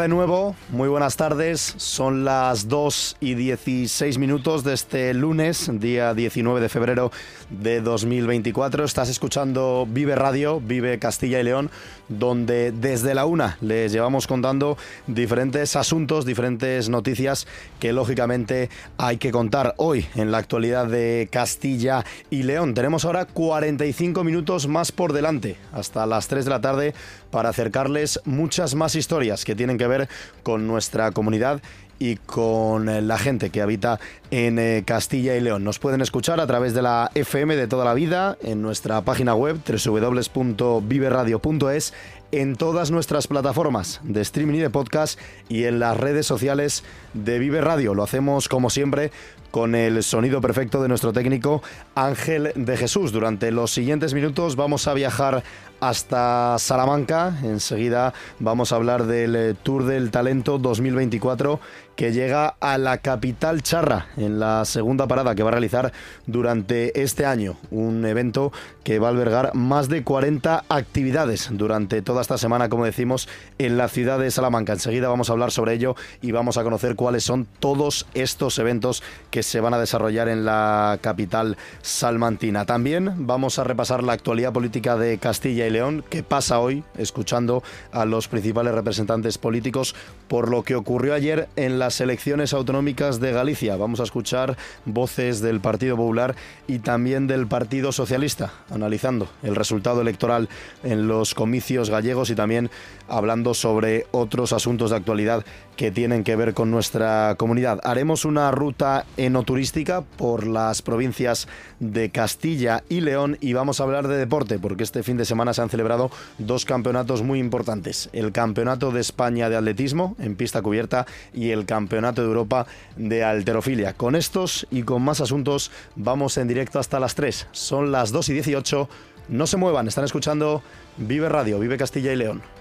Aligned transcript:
De 0.00 0.08
nuevo, 0.08 0.56
muy 0.70 0.88
buenas 0.88 1.16
tardes. 1.16 1.74
Son 1.76 2.24
las 2.24 2.68
2 2.68 3.18
y 3.20 3.34
16 3.34 4.16
minutos 4.16 4.64
de 4.64 4.72
este 4.72 5.12
lunes, 5.12 5.70
día 5.74 6.14
19 6.14 6.58
de 6.58 6.68
febrero 6.70 7.12
de 7.50 7.82
2024. 7.82 8.84
Estás 8.84 9.10
escuchando 9.10 9.86
Vive 9.86 10.14
Radio, 10.14 10.58
Vive 10.58 10.98
Castilla 10.98 11.40
y 11.40 11.42
León, 11.42 11.70
donde 12.08 12.72
desde 12.72 13.14
la 13.14 13.26
una 13.26 13.58
les 13.60 13.92
llevamos 13.92 14.26
contando 14.26 14.78
diferentes 15.06 15.76
asuntos, 15.76 16.24
diferentes 16.24 16.88
noticias 16.88 17.46
que 17.78 17.92
lógicamente 17.92 18.70
hay 18.96 19.18
que 19.18 19.30
contar 19.30 19.74
hoy 19.76 20.06
en 20.14 20.32
la 20.32 20.38
actualidad 20.38 20.86
de 20.86 21.28
Castilla 21.30 22.06
y 22.30 22.44
León. 22.44 22.72
Tenemos 22.72 23.04
ahora 23.04 23.26
45 23.26 24.24
minutos 24.24 24.66
más 24.66 24.92
por 24.92 25.12
delante, 25.12 25.56
hasta 25.72 26.06
las 26.06 26.28
3 26.28 26.46
de 26.46 26.50
la 26.50 26.60
tarde, 26.62 26.94
para 27.30 27.50
acercarles 27.50 28.20
muchas 28.24 28.74
más 28.74 28.94
historias 28.94 29.44
que 29.44 29.54
tienen 29.54 29.78
que 29.78 29.86
ver 29.86 30.08
con 30.42 30.66
nuestra 30.66 31.12
comunidad 31.12 31.60
y 32.00 32.16
con 32.16 32.88
eh, 32.88 33.00
la 33.02 33.18
gente 33.18 33.50
que 33.50 33.62
habita 33.62 34.00
en 34.32 34.58
eh, 34.58 34.82
Castilla 34.86 35.36
y 35.36 35.40
León. 35.40 35.62
Nos 35.62 35.78
pueden 35.78 36.00
escuchar 36.00 36.40
a 36.40 36.46
través 36.46 36.74
de 36.74 36.82
la 36.82 37.12
FM 37.14 37.54
de 37.54 37.68
toda 37.68 37.84
la 37.84 37.94
vida, 37.94 38.36
en 38.42 38.62
nuestra 38.62 39.02
página 39.02 39.34
web 39.34 39.58
www.viveradio.es, 39.68 41.92
en 42.32 42.56
todas 42.56 42.90
nuestras 42.90 43.26
plataformas 43.26 44.00
de 44.02 44.22
streaming 44.22 44.54
y 44.54 44.60
de 44.60 44.70
podcast 44.70 45.20
y 45.48 45.64
en 45.64 45.78
las 45.78 45.96
redes 45.96 46.26
sociales 46.26 46.84
de 47.12 47.38
Vive 47.38 47.60
Radio. 47.60 47.94
Lo 47.94 48.02
hacemos 48.02 48.48
como 48.48 48.70
siempre 48.70 49.12
con 49.50 49.74
el 49.74 50.02
sonido 50.02 50.40
perfecto 50.40 50.82
de 50.82 50.88
nuestro 50.88 51.12
técnico 51.12 51.62
Ángel 51.94 52.52
de 52.54 52.76
Jesús. 52.76 53.12
Durante 53.12 53.50
los 53.50 53.70
siguientes 53.70 54.14
minutos 54.14 54.56
vamos 54.56 54.86
a 54.88 54.94
viajar 54.94 55.42
hasta 55.80 56.56
Salamanca. 56.58 57.38
Enseguida 57.42 58.12
vamos 58.38 58.72
a 58.72 58.76
hablar 58.76 59.06
del 59.06 59.36
eh, 59.36 59.54
Tour 59.62 59.84
del 59.84 60.10
Talento 60.10 60.58
2024 60.58 61.60
que 62.00 62.12
llega 62.12 62.56
a 62.60 62.78
la 62.78 62.96
capital 62.96 63.62
charra 63.62 64.06
en 64.16 64.40
la 64.40 64.64
segunda 64.64 65.06
parada 65.06 65.34
que 65.34 65.42
va 65.42 65.50
a 65.50 65.52
realizar 65.52 65.92
durante 66.26 67.02
este 67.02 67.26
año. 67.26 67.58
Un 67.70 68.06
evento 68.06 68.52
que 68.84 68.98
va 68.98 69.08
a 69.08 69.10
albergar 69.10 69.54
más 69.54 69.90
de 69.90 70.02
40 70.02 70.64
actividades 70.70 71.50
durante 71.52 72.00
toda 72.00 72.22
esta 72.22 72.38
semana, 72.38 72.70
como 72.70 72.86
decimos, 72.86 73.28
en 73.58 73.76
la 73.76 73.88
ciudad 73.88 74.18
de 74.18 74.30
Salamanca. 74.30 74.72
Enseguida 74.72 75.10
vamos 75.10 75.28
a 75.28 75.34
hablar 75.34 75.50
sobre 75.50 75.74
ello 75.74 75.94
y 76.22 76.32
vamos 76.32 76.56
a 76.56 76.62
conocer 76.62 76.96
cuáles 76.96 77.24
son 77.24 77.46
todos 77.58 78.06
estos 78.14 78.58
eventos 78.58 79.02
que 79.30 79.39
se 79.42 79.60
van 79.60 79.74
a 79.74 79.78
desarrollar 79.78 80.28
en 80.28 80.44
la 80.44 80.98
capital 81.00 81.56
salmantina. 81.82 82.64
También 82.64 83.26
vamos 83.26 83.58
a 83.58 83.64
repasar 83.64 84.02
la 84.02 84.14
actualidad 84.14 84.52
política 84.52 84.96
de 84.96 85.18
Castilla 85.18 85.66
y 85.66 85.70
León, 85.70 86.04
que 86.08 86.22
pasa 86.22 86.58
hoy, 86.58 86.82
escuchando 86.96 87.62
a 87.92 88.04
los 88.04 88.26
principales 88.26 88.74
representantes 88.74 89.38
políticos 89.38 89.94
por 90.26 90.50
lo 90.50 90.62
que 90.62 90.76
ocurrió 90.76 91.14
ayer 91.14 91.48
en 91.56 91.78
la 91.78 91.90
elecciones 92.00 92.52
autonómicas 92.52 93.18
de 93.18 93.32
Galicia. 93.32 93.76
Vamos 93.76 93.98
a 93.98 94.04
escuchar 94.04 94.56
voces 94.84 95.40
del 95.40 95.60
Partido 95.60 95.96
Popular 95.96 96.36
y 96.68 96.78
también 96.78 97.26
del 97.26 97.48
Partido 97.48 97.90
Socialista, 97.90 98.52
analizando 98.70 99.28
el 99.42 99.56
resultado 99.56 100.00
electoral 100.00 100.48
en 100.84 101.08
los 101.08 101.34
comicios 101.34 101.90
gallegos 101.90 102.30
y 102.30 102.36
también 102.36 102.70
hablando 103.08 103.54
sobre 103.54 104.06
otros 104.12 104.52
asuntos 104.52 104.90
de 104.90 104.96
actualidad 104.96 105.44
que 105.80 105.90
tienen 105.90 106.24
que 106.24 106.36
ver 106.36 106.52
con 106.52 106.70
nuestra 106.70 107.36
comunidad. 107.38 107.80
Haremos 107.84 108.26
una 108.26 108.50
ruta 108.50 109.06
enoturística 109.16 110.02
por 110.02 110.46
las 110.46 110.82
provincias 110.82 111.48
de 111.78 112.10
Castilla 112.10 112.84
y 112.90 113.00
León 113.00 113.38
y 113.40 113.54
vamos 113.54 113.80
a 113.80 113.84
hablar 113.84 114.06
de 114.06 114.18
deporte 114.18 114.58
porque 114.58 114.82
este 114.82 115.02
fin 115.02 115.16
de 115.16 115.24
semana 115.24 115.54
se 115.54 115.62
han 115.62 115.70
celebrado 115.70 116.10
dos 116.36 116.66
campeonatos 116.66 117.22
muy 117.22 117.38
importantes. 117.38 118.10
El 118.12 118.30
Campeonato 118.30 118.90
de 118.90 119.00
España 119.00 119.48
de 119.48 119.56
Atletismo 119.56 120.16
en 120.18 120.36
pista 120.36 120.60
cubierta 120.60 121.06
y 121.32 121.48
el 121.48 121.64
Campeonato 121.64 122.20
de 122.20 122.28
Europa 122.28 122.66
de 122.96 123.24
Alterofilia. 123.24 123.94
Con 123.94 124.16
estos 124.16 124.66
y 124.70 124.82
con 124.82 125.00
más 125.00 125.22
asuntos 125.22 125.70
vamos 125.96 126.36
en 126.36 126.46
directo 126.46 126.78
hasta 126.78 127.00
las 127.00 127.14
3. 127.14 127.46
Son 127.52 127.90
las 127.90 128.12
2 128.12 128.28
y 128.28 128.32
18. 128.34 128.86
No 129.30 129.46
se 129.46 129.56
muevan, 129.56 129.88
están 129.88 130.04
escuchando 130.04 130.62
Vive 130.98 131.30
Radio, 131.30 131.58
Vive 131.58 131.78
Castilla 131.78 132.12
y 132.12 132.16
León. 132.16 132.59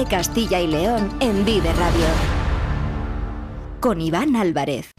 Vive 0.00 0.10
Castilla 0.10 0.60
y 0.60 0.66
León 0.66 1.10
en 1.20 1.44
Vive 1.44 1.70
Radio. 1.74 2.06
Con 3.80 4.00
Iván 4.00 4.34
Álvarez. 4.34 4.90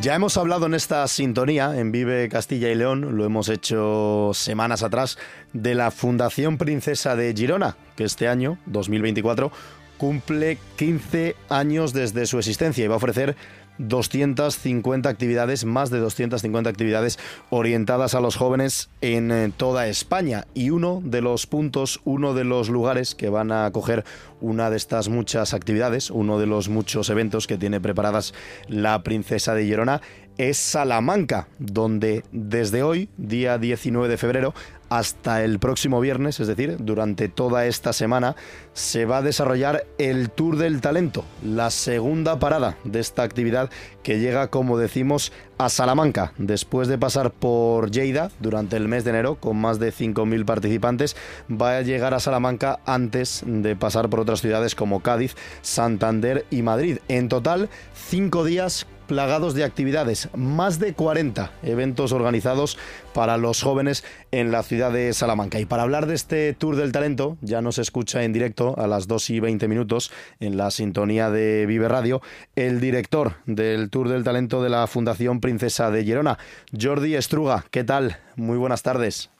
Ya 0.00 0.14
hemos 0.14 0.38
hablado 0.38 0.64
en 0.64 0.72
esta 0.72 1.06
sintonía, 1.08 1.78
en 1.78 1.92
Vive 1.92 2.30
Castilla 2.30 2.70
y 2.70 2.74
León, 2.74 3.18
lo 3.18 3.26
hemos 3.26 3.50
hecho 3.50 4.30
semanas 4.32 4.82
atrás, 4.82 5.18
de 5.52 5.74
la 5.74 5.90
Fundación 5.90 6.56
Princesa 6.56 7.16
de 7.16 7.34
Girona, 7.36 7.76
que 7.96 8.04
este 8.04 8.28
año, 8.28 8.58
2024, 8.64 9.52
cumple 9.98 10.58
15 10.76 11.36
años 11.50 11.92
desde 11.92 12.26
su 12.26 12.38
existencia 12.38 12.84
y 12.84 12.88
va 12.88 12.94
a 12.94 12.98
ofrecer 12.98 13.36
250 13.78 15.08
actividades, 15.08 15.64
más 15.64 15.90
de 15.90 15.98
250 15.98 16.68
actividades 16.68 17.18
orientadas 17.50 18.14
a 18.14 18.20
los 18.20 18.36
jóvenes 18.36 18.90
en 19.00 19.30
eh, 19.30 19.52
toda 19.56 19.86
España. 19.86 20.46
Y 20.54 20.70
uno 20.70 21.00
de 21.04 21.20
los 21.20 21.46
puntos, 21.46 22.00
uno 22.04 22.34
de 22.34 22.44
los 22.44 22.68
lugares 22.68 23.14
que 23.14 23.28
van 23.28 23.52
a 23.52 23.66
acoger 23.66 24.04
una 24.40 24.70
de 24.70 24.76
estas 24.76 25.08
muchas 25.08 25.54
actividades, 25.54 26.10
uno 26.10 26.38
de 26.38 26.46
los 26.46 26.68
muchos 26.68 27.08
eventos 27.10 27.46
que 27.46 27.58
tiene 27.58 27.80
preparadas 27.80 28.34
la 28.68 29.02
Princesa 29.02 29.54
de 29.54 29.64
Girona, 29.64 30.00
es 30.38 30.56
Salamanca, 30.56 31.48
donde 31.58 32.22
desde 32.30 32.84
hoy, 32.84 33.08
día 33.16 33.58
19 33.58 34.08
de 34.08 34.16
febrero, 34.16 34.54
hasta 34.88 35.44
el 35.44 35.58
próximo 35.58 36.00
viernes, 36.00 36.40
es 36.40 36.46
decir, 36.46 36.76
durante 36.78 37.28
toda 37.28 37.66
esta 37.66 37.92
semana, 37.92 38.36
se 38.72 39.04
va 39.04 39.18
a 39.18 39.22
desarrollar 39.22 39.86
el 39.98 40.30
Tour 40.30 40.56
del 40.56 40.80
Talento, 40.80 41.24
la 41.42 41.70
segunda 41.70 42.38
parada 42.38 42.76
de 42.84 43.00
esta 43.00 43.22
actividad 43.22 43.70
que 44.02 44.18
llega, 44.18 44.48
como 44.48 44.78
decimos, 44.78 45.32
a 45.58 45.68
Salamanca, 45.68 46.32
después 46.38 46.88
de 46.88 46.98
pasar 46.98 47.32
por 47.32 47.90
Lleida 47.90 48.30
durante 48.40 48.76
el 48.76 48.88
mes 48.88 49.04
de 49.04 49.10
enero, 49.10 49.34
con 49.36 49.56
más 49.56 49.78
de 49.78 49.92
5.000 49.92 50.44
participantes, 50.44 51.16
va 51.50 51.76
a 51.76 51.82
llegar 51.82 52.14
a 52.14 52.20
Salamanca 52.20 52.80
antes 52.86 53.42
de 53.44 53.76
pasar 53.76 54.08
por 54.08 54.20
otras 54.20 54.40
ciudades 54.40 54.74
como 54.74 55.00
Cádiz, 55.00 55.36
Santander 55.62 56.46
y 56.50 56.62
Madrid. 56.62 56.98
En 57.08 57.28
total, 57.28 57.68
cinco 57.94 58.44
días 58.44 58.86
plagados 59.08 59.54
de 59.54 59.64
actividades, 59.64 60.28
más 60.36 60.78
de 60.78 60.94
40 60.94 61.50
eventos 61.64 62.12
organizados 62.12 62.78
para 63.14 63.36
los 63.36 63.62
jóvenes 63.62 64.04
en 64.30 64.52
la 64.52 64.62
ciudad 64.62 64.92
de 64.92 65.12
Salamanca. 65.12 65.58
Y 65.58 65.64
para 65.64 65.82
hablar 65.82 66.06
de 66.06 66.14
este 66.14 66.52
Tour 66.52 66.76
del 66.76 66.92
Talento, 66.92 67.36
ya 67.40 67.60
nos 67.62 67.78
escucha 67.78 68.22
en 68.22 68.32
directo 68.32 68.78
a 68.78 68.86
las 68.86 69.08
2 69.08 69.30
y 69.30 69.40
20 69.40 69.66
minutos 69.66 70.12
en 70.38 70.56
la 70.56 70.70
sintonía 70.70 71.30
de 71.30 71.66
Vive 71.66 71.88
Radio, 71.88 72.20
el 72.54 72.80
director 72.80 73.32
del 73.46 73.90
Tour 73.90 74.08
del 74.08 74.22
Talento 74.22 74.62
de 74.62 74.68
la 74.68 74.86
Fundación 74.86 75.40
Princesa 75.40 75.90
de 75.90 76.04
Girona, 76.04 76.38
Jordi 76.78 77.16
Estruga. 77.16 77.64
¿Qué 77.70 77.82
tal? 77.82 78.18
Muy 78.36 78.58
buenas 78.58 78.82
tardes. 78.82 79.30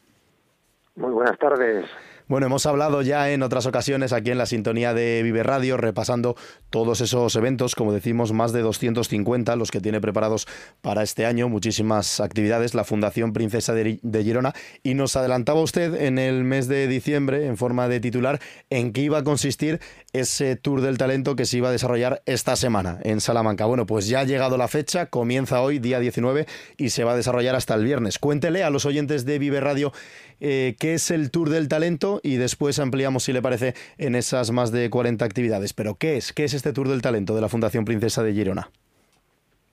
Muy 0.96 1.12
buenas 1.12 1.38
tardes. 1.38 1.84
Bueno, 2.28 2.46
hemos 2.46 2.66
hablado 2.66 3.00
ya 3.00 3.30
en 3.30 3.42
otras 3.42 3.64
ocasiones 3.64 4.12
aquí 4.12 4.30
en 4.30 4.36
la 4.36 4.44
sintonía 4.44 4.92
de 4.92 5.22
Vive 5.22 5.42
Radio, 5.42 5.78
repasando 5.78 6.36
todos 6.68 7.00
esos 7.00 7.34
eventos, 7.36 7.74
como 7.74 7.90
decimos, 7.90 8.34
más 8.34 8.52
de 8.52 8.60
250 8.60 9.56
los 9.56 9.70
que 9.70 9.80
tiene 9.80 9.98
preparados 10.02 10.46
para 10.82 11.02
este 11.02 11.24
año, 11.24 11.48
muchísimas 11.48 12.20
actividades, 12.20 12.74
la 12.74 12.84
Fundación 12.84 13.32
Princesa 13.32 13.72
de 13.72 14.22
Girona, 14.22 14.52
y 14.82 14.92
nos 14.92 15.16
adelantaba 15.16 15.62
usted 15.62 15.94
en 16.02 16.18
el 16.18 16.44
mes 16.44 16.68
de 16.68 16.86
diciembre, 16.86 17.46
en 17.46 17.56
forma 17.56 17.88
de 17.88 17.98
titular, 17.98 18.40
en 18.68 18.92
qué 18.92 19.00
iba 19.00 19.16
a 19.16 19.24
consistir 19.24 19.80
ese 20.12 20.56
Tour 20.56 20.82
del 20.82 20.98
Talento 20.98 21.34
que 21.34 21.46
se 21.46 21.56
iba 21.56 21.70
a 21.70 21.72
desarrollar 21.72 22.22
esta 22.26 22.56
semana 22.56 22.98
en 23.04 23.22
Salamanca. 23.22 23.64
Bueno, 23.64 23.86
pues 23.86 24.06
ya 24.06 24.20
ha 24.20 24.24
llegado 24.24 24.58
la 24.58 24.68
fecha, 24.68 25.06
comienza 25.06 25.62
hoy, 25.62 25.78
día 25.78 25.98
19, 25.98 26.46
y 26.76 26.90
se 26.90 27.04
va 27.04 27.12
a 27.12 27.16
desarrollar 27.16 27.54
hasta 27.54 27.74
el 27.74 27.84
viernes. 27.84 28.18
Cuéntele 28.18 28.64
a 28.64 28.70
los 28.70 28.84
oyentes 28.84 29.24
de 29.24 29.38
Vive 29.38 29.60
Radio 29.60 29.94
eh, 30.40 30.76
qué 30.78 30.94
es 30.94 31.10
el 31.10 31.30
Tour 31.30 31.50
del 31.50 31.68
Talento 31.68 32.20
y 32.22 32.36
después 32.36 32.78
ampliamos, 32.78 33.24
si 33.24 33.32
le 33.32 33.42
parece, 33.42 33.74
en 33.98 34.14
esas 34.14 34.50
más 34.50 34.72
de 34.72 34.90
40 34.90 35.24
actividades. 35.24 35.72
Pero, 35.72 35.94
¿qué 35.94 36.16
es? 36.16 36.32
¿Qué 36.32 36.44
es 36.44 36.54
este 36.54 36.72
Tour 36.72 36.88
del 36.88 37.02
Talento 37.02 37.34
de 37.34 37.40
la 37.40 37.48
Fundación 37.48 37.84
Princesa 37.84 38.22
de 38.22 38.32
Girona? 38.32 38.70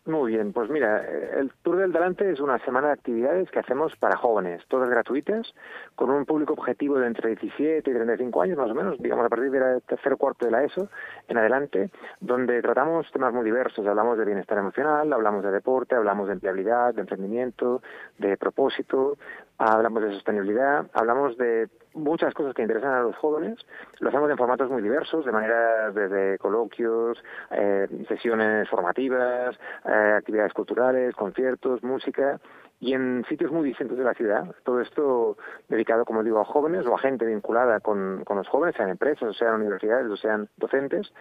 Muy 0.07 0.33
bien, 0.33 0.53
pues 0.53 0.69
mira, 0.69 1.03
el 1.03 1.51
Tour 1.63 1.77
del 1.77 1.91
Talente 1.91 2.29
es 2.29 2.39
una 2.39 2.59
semana 2.59 2.89
de 2.89 2.93
actividades 2.93 3.49
que 3.49 3.57
hacemos 3.57 3.95
para 3.95 4.15
jóvenes, 4.15 4.61
todas 4.67 4.87
gratuitas, 4.87 5.51
con 5.95 6.11
un 6.11 6.25
público 6.25 6.53
objetivo 6.53 6.99
de 6.99 7.07
entre 7.07 7.29
17 7.29 7.89
y 7.89 7.93
35 7.93 8.41
años 8.43 8.55
más 8.59 8.69
o 8.69 8.75
menos, 8.75 8.99
digamos 8.99 9.25
a 9.25 9.29
partir 9.29 9.49
del 9.49 9.81
tercer 9.81 10.15
cuarto 10.17 10.45
de 10.45 10.51
la 10.51 10.63
ESO 10.63 10.89
en 11.27 11.39
adelante, 11.39 11.89
donde 12.19 12.61
tratamos 12.61 13.11
temas 13.11 13.33
muy 13.33 13.43
diversos, 13.45 13.87
hablamos 13.87 14.19
de 14.19 14.25
bienestar 14.25 14.59
emocional, 14.59 15.11
hablamos 15.11 15.43
de 15.43 15.49
deporte, 15.49 15.95
hablamos 15.95 16.27
de 16.27 16.33
empleabilidad, 16.33 16.93
de 16.93 17.01
emprendimiento, 17.01 17.81
de 18.19 18.37
propósito, 18.37 19.17
hablamos 19.57 20.03
de 20.03 20.11
sostenibilidad, 20.11 20.85
hablamos 20.93 21.37
de 21.37 21.69
muchas 21.93 22.33
cosas 22.33 22.53
que 22.53 22.61
interesan 22.61 22.93
a 22.93 23.01
los 23.01 23.15
jóvenes. 23.15 23.57
Lo 23.99 24.09
hacemos 24.09 24.29
en 24.29 24.37
formatos 24.37 24.69
muy 24.69 24.81
diversos, 24.81 25.25
de 25.25 25.31
manera 25.31 25.91
desde 25.91 26.37
coloquios, 26.37 27.23
eh, 27.51 27.87
sesiones 28.07 28.69
formativas, 28.69 29.57
eh, 29.85 30.13
actividades 30.17 30.53
culturales, 30.53 31.15
conciertos, 31.15 31.83
música 31.83 32.39
y 32.79 32.93
en 32.93 33.25
sitios 33.29 33.51
muy 33.51 33.69
distintos 33.69 33.97
de 33.97 34.03
la 34.03 34.13
ciudad. 34.13 34.53
Todo 34.63 34.81
esto 34.81 35.37
dedicado, 35.69 36.05
como 36.05 36.23
digo, 36.23 36.39
a 36.39 36.45
jóvenes 36.45 36.85
o 36.85 36.93
a 36.93 36.99
gente 36.99 37.25
vinculada 37.25 37.79
con, 37.79 38.23
con 38.25 38.37
los 38.37 38.47
jóvenes, 38.47 38.75
sean 38.75 38.89
empresas, 38.89 39.29
o 39.29 39.33
sean 39.33 39.55
universidades, 39.55 40.11
o 40.11 40.17
sean 40.17 40.49
docentes. 40.57 41.13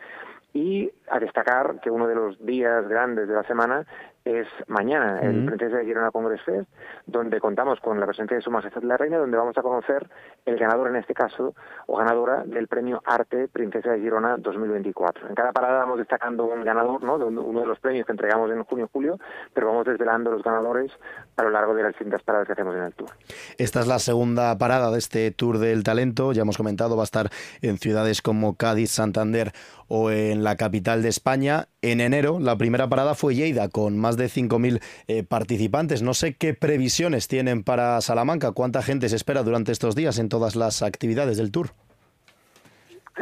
Y 0.52 0.90
a 1.08 1.19
destacar 1.19 1.81
que 1.81 1.90
uno 1.90 2.06
de 2.06 2.14
los 2.14 2.44
días 2.44 2.86
grandes 2.88 3.28
de 3.28 3.34
la 3.34 3.42
semana 3.44 3.86
es 4.25 4.47
mañana, 4.69 5.21
el 5.21 5.44
Princesa 5.44 5.76
de 5.76 5.85
Girona 5.85 6.11
Congress 6.11 6.43
Fest, 6.43 6.69
donde 7.06 7.41
contamos 7.41 7.79
con 7.81 8.00
la 8.00 8.06
presencia 8.06 8.37
de 8.37 8.43
Su 8.43 8.50
Majestad 8.50 8.82
la 8.82 8.97
Reina, 8.97 9.19
donde 9.19 9.37
vamos 9.37 9.56
a 9.59 9.62
conocer 9.62 10.09
el 10.47 10.56
ganador 10.56 10.88
en 10.88 10.97
este 10.97 11.12
caso, 11.12 11.55
o 11.87 11.97
ganadora 11.99 12.43
del 12.44 12.67
premio 12.67 13.03
Arte 13.05 13.49
Princesa 13.49 13.91
de 13.93 14.00
Girona 14.00 14.37
2024. 14.38 15.29
En 15.29 15.35
cada 15.35 15.53
parada 15.53 15.81
vamos 15.81 15.99
destacando 15.99 16.47
un 16.47 16.65
ganador, 16.65 17.03
¿no? 17.03 17.19
de 17.19 17.25
uno 17.25 17.61
de 17.61 17.67
los 17.67 17.79
premios 17.81 18.06
que 18.06 18.12
entregamos 18.12 18.50
en 18.50 18.65
junio 18.65 18.87
y 18.87 18.88
julio, 18.93 19.19
pero 19.53 19.67
vamos 19.67 19.85
desvelando 19.85 20.31
los 20.31 20.43
ganadores 20.43 20.91
a 21.37 21.43
lo 21.43 21.50
largo 21.50 21.75
de 21.75 21.82
las 21.82 21.93
distintas 21.93 22.23
paradas 22.23 22.47
que 22.47 22.53
hacemos 22.53 22.75
en 22.77 22.82
el 22.82 22.94
tour. 22.94 23.11
Esta 23.59 23.81
es 23.81 23.87
la 23.87 23.99
segunda 23.99 24.56
parada 24.56 24.91
de 24.91 24.99
este 24.99 25.31
Tour 25.32 25.59
del 25.59 25.85
Talento, 25.85 26.32
ya 26.32 26.43
hemos 26.43 26.56
comentado, 26.56 26.97
va 26.97 27.03
a 27.03 27.05
estar 27.05 27.31
en 27.61 27.79
ciudades 27.79 28.23
como 28.23 28.56
Cádiz, 28.56 28.91
Santander 28.91 29.53
o 29.88 30.11
en 30.11 30.44
la 30.44 30.56
capital 30.56 31.03
de 31.03 31.09
España. 31.09 31.69
En 31.82 32.00
enero, 32.00 32.38
la 32.41 32.56
primera 32.56 32.88
parada 32.88 33.15
fue 33.15 33.35
Lleida, 33.35 33.69
con 33.69 33.99
más 33.99 34.13
de 34.16 34.26
5.000 34.26 34.82
eh, 35.06 35.22
participantes. 35.25 36.02
No 36.02 36.14
sé 36.14 36.34
qué 36.34 36.55
previsiones 36.55 37.28
tienen 37.28 37.62
para 37.62 38.00
Salamanca, 38.00 38.52
cuánta 38.52 38.82
gente 38.82 39.08
se 39.08 39.16
espera 39.16 39.43
durante 39.43 39.72
estos 39.72 39.94
días 39.94 40.19
en 40.19 40.28
todas 40.28 40.56
las 40.56 40.82
actividades 40.82 41.37
del 41.37 41.50
Tour. 41.50 41.70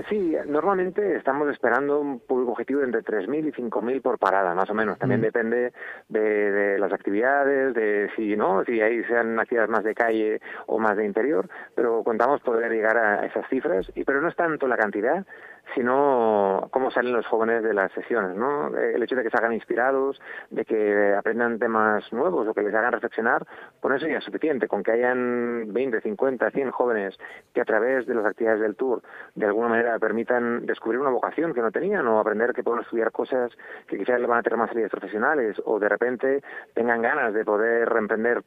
Sí, 0.08 0.34
normalmente 0.46 1.16
estamos 1.16 1.50
esperando 1.50 2.00
un 2.00 2.18
público 2.20 2.52
objetivo 2.52 2.80
de 2.80 2.86
entre 2.86 3.02
3.000 3.02 3.48
y 3.48 3.52
5.000 3.52 4.00
por 4.00 4.18
parada, 4.18 4.54
más 4.54 4.70
o 4.70 4.74
menos. 4.74 4.98
También 4.98 5.20
mm. 5.20 5.24
depende 5.24 5.72
de, 6.08 6.78
las 6.78 6.94
actividades, 6.94 7.74
de 7.74 8.08
si 8.16 8.34
no, 8.34 8.64
si 8.64 8.80
ahí 8.80 9.04
sean 9.04 9.38
actividades 9.38 9.70
más 9.70 9.84
de 9.84 9.94
calle 9.94 10.40
o 10.66 10.78
más 10.78 10.96
de 10.96 11.04
interior, 11.04 11.46
pero 11.74 12.02
contamos 12.04 12.40
poder 12.40 12.72
llegar 12.72 12.96
a 12.96 13.26
esas 13.26 13.46
cifras. 13.50 13.92
Y 13.94 14.04
pero 14.04 14.22
no 14.22 14.28
es 14.28 14.36
tanto 14.36 14.66
la 14.66 14.78
cantidad, 14.78 15.26
sino 15.74 16.68
cómo 16.70 16.90
salen 16.90 17.12
los 17.12 17.26
jóvenes 17.26 17.62
de 17.62 17.72
las 17.72 17.90
sesiones, 17.92 18.36
¿no? 18.36 18.76
El 18.76 19.02
hecho 19.02 19.16
de 19.16 19.22
que 19.22 19.30
se 19.30 19.36
hagan 19.36 19.52
inspirados, 19.52 20.20
de 20.50 20.64
que 20.64 21.14
aprendan 21.14 21.58
temas 21.58 22.12
nuevos 22.12 22.46
o 22.46 22.54
que 22.54 22.62
les 22.62 22.74
hagan 22.74 22.92
reflexionar, 22.92 23.46
con 23.80 23.94
eso 23.94 24.06
ya 24.06 24.18
es 24.18 24.24
suficiente, 24.24 24.68
con 24.68 24.82
que 24.82 24.92
hayan 24.92 25.72
20, 25.72 26.00
50, 26.00 26.50
100 26.50 26.70
jóvenes 26.70 27.18
que 27.54 27.60
a 27.60 27.64
través 27.64 28.06
de 28.06 28.14
las 28.14 28.26
actividades 28.26 28.60
del 28.60 28.76
tour 28.76 29.02
de 29.34 29.46
alguna 29.46 29.68
manera 29.68 29.98
permitan 29.98 30.66
descubrir 30.66 31.00
una 31.00 31.10
vocación 31.10 31.54
que 31.54 31.62
no 31.62 31.70
tenían 31.70 32.06
o 32.06 32.18
aprender 32.18 32.52
que 32.52 32.62
pueden 32.62 32.82
estudiar 32.82 33.10
cosas 33.12 33.50
que 33.86 33.98
quizás 33.98 34.20
les 34.20 34.28
van 34.28 34.40
a 34.40 34.42
tener 34.42 34.58
más 34.58 34.68
salidas 34.68 34.90
profesionales 34.90 35.60
o 35.64 35.78
de 35.78 35.88
repente 35.88 36.42
tengan 36.74 37.02
ganas 37.02 37.32
de 37.32 37.44
poder 37.44 37.90
emprender 37.96 38.42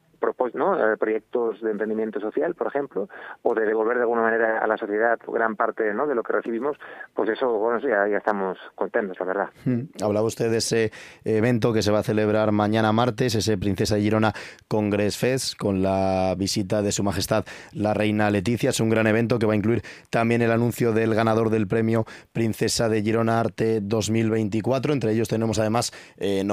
¿no? 0.54 0.92
Eh, 0.92 0.96
proyectos 0.96 1.60
de 1.60 1.70
emprendimiento 1.70 2.20
social, 2.20 2.54
por 2.54 2.66
ejemplo, 2.68 3.08
o 3.42 3.54
de 3.54 3.64
devolver 3.64 3.96
de 3.96 4.02
alguna 4.02 4.22
manera 4.22 4.58
a 4.58 4.66
la 4.66 4.76
sociedad 4.76 5.18
gran 5.26 5.56
parte 5.56 5.92
¿no? 5.94 6.06
de 6.06 6.14
lo 6.14 6.22
que 6.22 6.32
recibimos, 6.32 6.78
pues 7.16 7.30
eso, 7.30 7.48
bueno, 7.48 7.80
ya, 7.80 8.16
estamos 8.16 8.58
contentos, 8.74 9.16
la 9.18 9.26
verdad. 9.26 9.48
Hmm. 9.64 9.84
Hablaba 10.02 10.26
usted 10.26 10.50
de 10.50 10.58
ese 10.58 10.92
evento 11.24 11.72
que 11.72 11.82
se 11.82 11.90
va 11.90 12.00
a 12.00 12.02
celebrar 12.02 12.52
mañana 12.52 12.92
martes, 12.92 13.34
ese 13.34 13.56
Princesa 13.56 13.96
Girona 13.96 14.34
Congress 14.68 15.16
Fest, 15.16 15.56
con 15.56 15.82
la 15.82 16.34
visita 16.36 16.82
de 16.82 16.92
Su 16.92 17.02
Majestad 17.02 17.44
la 17.72 17.94
Reina 17.94 18.30
Leticia. 18.30 18.70
Es 18.70 18.80
un 18.80 18.90
gran 18.90 19.06
evento 19.06 19.38
que 19.38 19.46
va 19.46 19.54
a 19.54 19.56
incluir 19.56 19.82
también 20.10 20.42
el 20.42 20.52
anuncio 20.52 20.92
del 20.92 21.14
ganador 21.14 21.50
del 21.50 21.66
premio 21.66 22.04
Princesa 22.32 22.88
de 22.88 23.02
Girona 23.02 23.40
Arte 23.40 23.80
2024. 23.80 24.92
Entre 24.92 25.12
ellos 25.12 25.28
tenemos 25.28 25.58
además 25.58 25.92
eh, 26.18 26.44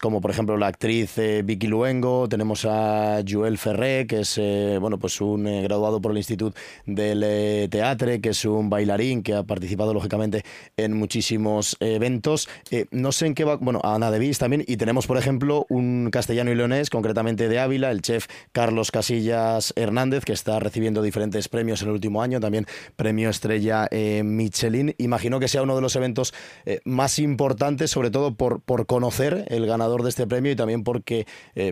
como, 0.00 0.20
por 0.20 0.30
ejemplo, 0.30 0.56
la 0.56 0.68
actriz 0.68 1.18
eh, 1.18 1.42
Vicky 1.44 1.66
Luengo, 1.66 2.28
tenemos 2.28 2.64
a 2.64 3.20
Joel 3.28 3.58
Ferré, 3.58 4.06
que 4.06 4.20
es 4.20 4.38
eh, 4.38 4.78
bueno, 4.80 4.98
pues 4.98 5.20
un 5.20 5.44
graduado 5.62 6.00
por 6.00 6.12
el 6.12 6.18
Instituto 6.18 6.56
del 6.86 7.68
Teatre, 7.70 8.20
que 8.20 8.30
es 8.30 8.44
un 8.44 8.70
bailarín 8.70 9.22
que 9.22 9.34
ha 9.34 9.42
participado 9.42 9.94
lógicamente 10.02 10.44
en 10.76 10.94
muchísimos 10.94 11.76
eventos. 11.78 12.48
Eh, 12.72 12.86
no 12.90 13.12
sé 13.12 13.26
en 13.26 13.34
qué 13.34 13.44
va, 13.44 13.56
bueno, 13.56 13.80
Ana 13.84 14.10
de 14.10 14.18
Vis 14.18 14.38
también, 14.38 14.64
y 14.66 14.76
tenemos 14.76 15.06
por 15.06 15.16
ejemplo 15.16 15.64
un 15.68 16.10
castellano 16.10 16.50
y 16.50 16.56
leonés, 16.56 16.90
concretamente 16.90 17.48
de 17.48 17.60
Ávila, 17.60 17.92
el 17.92 18.02
chef 18.02 18.26
Carlos 18.50 18.90
Casillas 18.90 19.72
Hernández, 19.76 20.24
que 20.24 20.32
está 20.32 20.58
recibiendo 20.58 21.02
diferentes 21.02 21.48
premios 21.48 21.82
en 21.82 21.88
el 21.88 21.94
último 21.94 22.20
año, 22.20 22.40
también 22.40 22.66
premio 22.96 23.30
estrella 23.30 23.86
eh, 23.92 24.22
Michelin. 24.24 24.94
Imagino 24.98 25.38
que 25.38 25.46
sea 25.46 25.62
uno 25.62 25.76
de 25.76 25.82
los 25.82 25.94
eventos 25.94 26.34
eh, 26.66 26.80
más 26.84 27.20
importantes, 27.20 27.92
sobre 27.92 28.10
todo 28.10 28.34
por, 28.34 28.60
por 28.60 28.86
conocer 28.86 29.44
el 29.48 29.66
ganador 29.66 30.02
de 30.02 30.08
este 30.08 30.26
premio 30.26 30.50
y 30.50 30.56
también 30.56 30.82
porque 30.82 31.26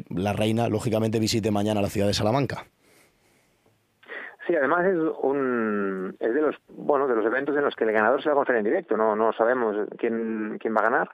la 0.08 0.32
reina, 0.32 0.68
lógicamente, 0.68 1.18
visite 1.18 1.50
mañana 1.50 1.82
la 1.82 1.90
ciudad 1.90 2.06
de 2.06 2.14
Salamanca. 2.14 2.66
Sí, 4.50 4.56
además 4.56 4.84
es 4.84 4.98
un 5.22 6.16
es 6.18 6.34
de 6.34 6.42
los 6.42 6.56
bueno 6.70 7.06
de 7.06 7.14
los 7.14 7.24
eventos 7.24 7.56
en 7.56 7.62
los 7.62 7.76
que 7.76 7.84
el 7.84 7.92
ganador 7.92 8.20
se 8.20 8.30
va 8.30 8.32
a 8.32 8.34
conocer 8.34 8.56
en 8.56 8.64
directo. 8.64 8.96
No 8.96 9.14
no 9.14 9.32
sabemos 9.32 9.76
quién 9.96 10.58
quién 10.58 10.74
va 10.74 10.80
a 10.80 10.90
ganar. 10.90 11.10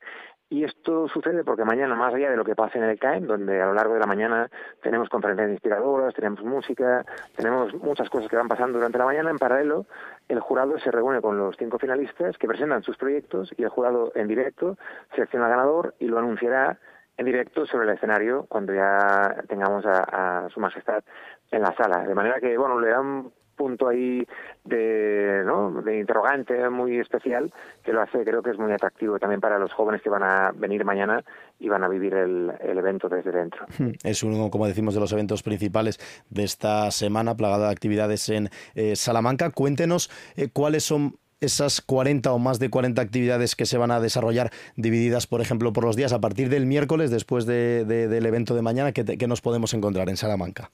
Y 0.48 0.64
esto 0.64 1.06
sucede 1.08 1.44
porque 1.44 1.64
mañana, 1.66 1.94
más 1.96 2.14
allá 2.14 2.30
de 2.30 2.36
lo 2.38 2.46
que 2.46 2.54
pase 2.54 2.78
en 2.78 2.84
el 2.84 2.98
CAEM, 2.98 3.26
donde 3.26 3.60
a 3.60 3.66
lo 3.66 3.74
largo 3.74 3.92
de 3.92 4.00
la 4.00 4.06
mañana 4.06 4.48
tenemos 4.80 5.10
conferencias 5.10 5.50
inspiradoras, 5.50 6.14
tenemos 6.14 6.42
música, 6.44 7.04
tenemos 7.36 7.74
muchas 7.74 8.08
cosas 8.08 8.30
que 8.30 8.36
van 8.36 8.48
pasando 8.48 8.78
durante 8.78 8.96
la 8.96 9.04
mañana, 9.04 9.28
en 9.28 9.38
paralelo 9.38 9.84
el 10.28 10.40
jurado 10.40 10.78
se 10.78 10.90
reúne 10.90 11.20
con 11.20 11.36
los 11.36 11.56
cinco 11.58 11.78
finalistas 11.78 12.38
que 12.38 12.48
presentan 12.48 12.84
sus 12.84 12.96
proyectos 12.96 13.52
y 13.58 13.64
el 13.64 13.68
jurado 13.68 14.12
en 14.14 14.28
directo 14.28 14.78
selecciona 15.14 15.44
al 15.44 15.50
ganador 15.50 15.94
y 15.98 16.06
lo 16.06 16.18
anunciará 16.18 16.78
en 17.18 17.26
directo 17.26 17.66
sobre 17.66 17.88
el 17.88 17.94
escenario 17.94 18.46
cuando 18.48 18.74
ya 18.74 19.42
tengamos 19.48 19.84
a, 19.86 20.48
Su 20.50 20.60
Majestad 20.60 21.02
en 21.50 21.62
la 21.62 21.74
sala. 21.76 22.04
De 22.06 22.14
manera 22.14 22.40
que, 22.40 22.56
bueno, 22.56 22.80
le 22.80 22.88
da 22.88 23.00
un 23.00 23.32
punto 23.56 23.88
ahí 23.88 24.26
de, 24.64 25.42
¿no? 25.44 25.82
de 25.82 25.98
interrogante 25.98 26.68
muy 26.68 26.98
especial 26.98 27.52
que 27.82 27.92
lo 27.92 28.02
hace, 28.02 28.22
creo 28.22 28.42
que 28.42 28.50
es 28.50 28.58
muy 28.58 28.70
atractivo 28.70 29.18
también 29.18 29.40
para 29.40 29.58
los 29.58 29.72
jóvenes 29.72 30.02
que 30.02 30.10
van 30.10 30.22
a 30.22 30.52
venir 30.52 30.84
mañana 30.84 31.24
y 31.58 31.68
van 31.68 31.82
a 31.82 31.88
vivir 31.88 32.14
el, 32.14 32.52
evento 32.60 33.08
desde 33.08 33.32
dentro. 33.32 33.64
Hmm. 33.78 33.92
Es 34.04 34.22
uno, 34.22 34.50
como 34.50 34.66
decimos, 34.66 34.94
de 34.94 35.00
los 35.00 35.12
eventos 35.12 35.42
principales 35.42 35.98
de 36.28 36.44
esta 36.44 36.90
semana, 36.90 37.34
plagada 37.34 37.66
de 37.66 37.72
actividades 37.72 38.28
en 38.28 38.50
eh, 38.74 38.94
Salamanca. 38.94 39.50
Cuéntenos 39.50 40.10
eh, 40.36 40.48
cuáles 40.52 40.84
son 40.84 41.14
esas 41.40 41.80
40 41.80 42.32
o 42.32 42.38
más 42.38 42.58
de 42.58 42.70
40 42.70 43.00
actividades 43.00 43.56
que 43.56 43.66
se 43.66 43.78
van 43.78 43.90
a 43.90 44.00
desarrollar 44.00 44.50
divididas, 44.76 45.26
por 45.26 45.40
ejemplo, 45.40 45.72
por 45.72 45.84
los 45.84 45.96
días 45.96 46.12
a 46.12 46.20
partir 46.20 46.48
del 46.48 46.66
miércoles, 46.66 47.10
después 47.10 47.46
del 47.46 48.26
evento 48.26 48.54
de 48.54 48.62
mañana, 48.62 48.92
¿qué, 48.92 49.26
nos 49.26 49.40
podemos 49.40 49.74
encontrar 49.74 50.08
en 50.08 50.16
Salamanca? 50.16 50.70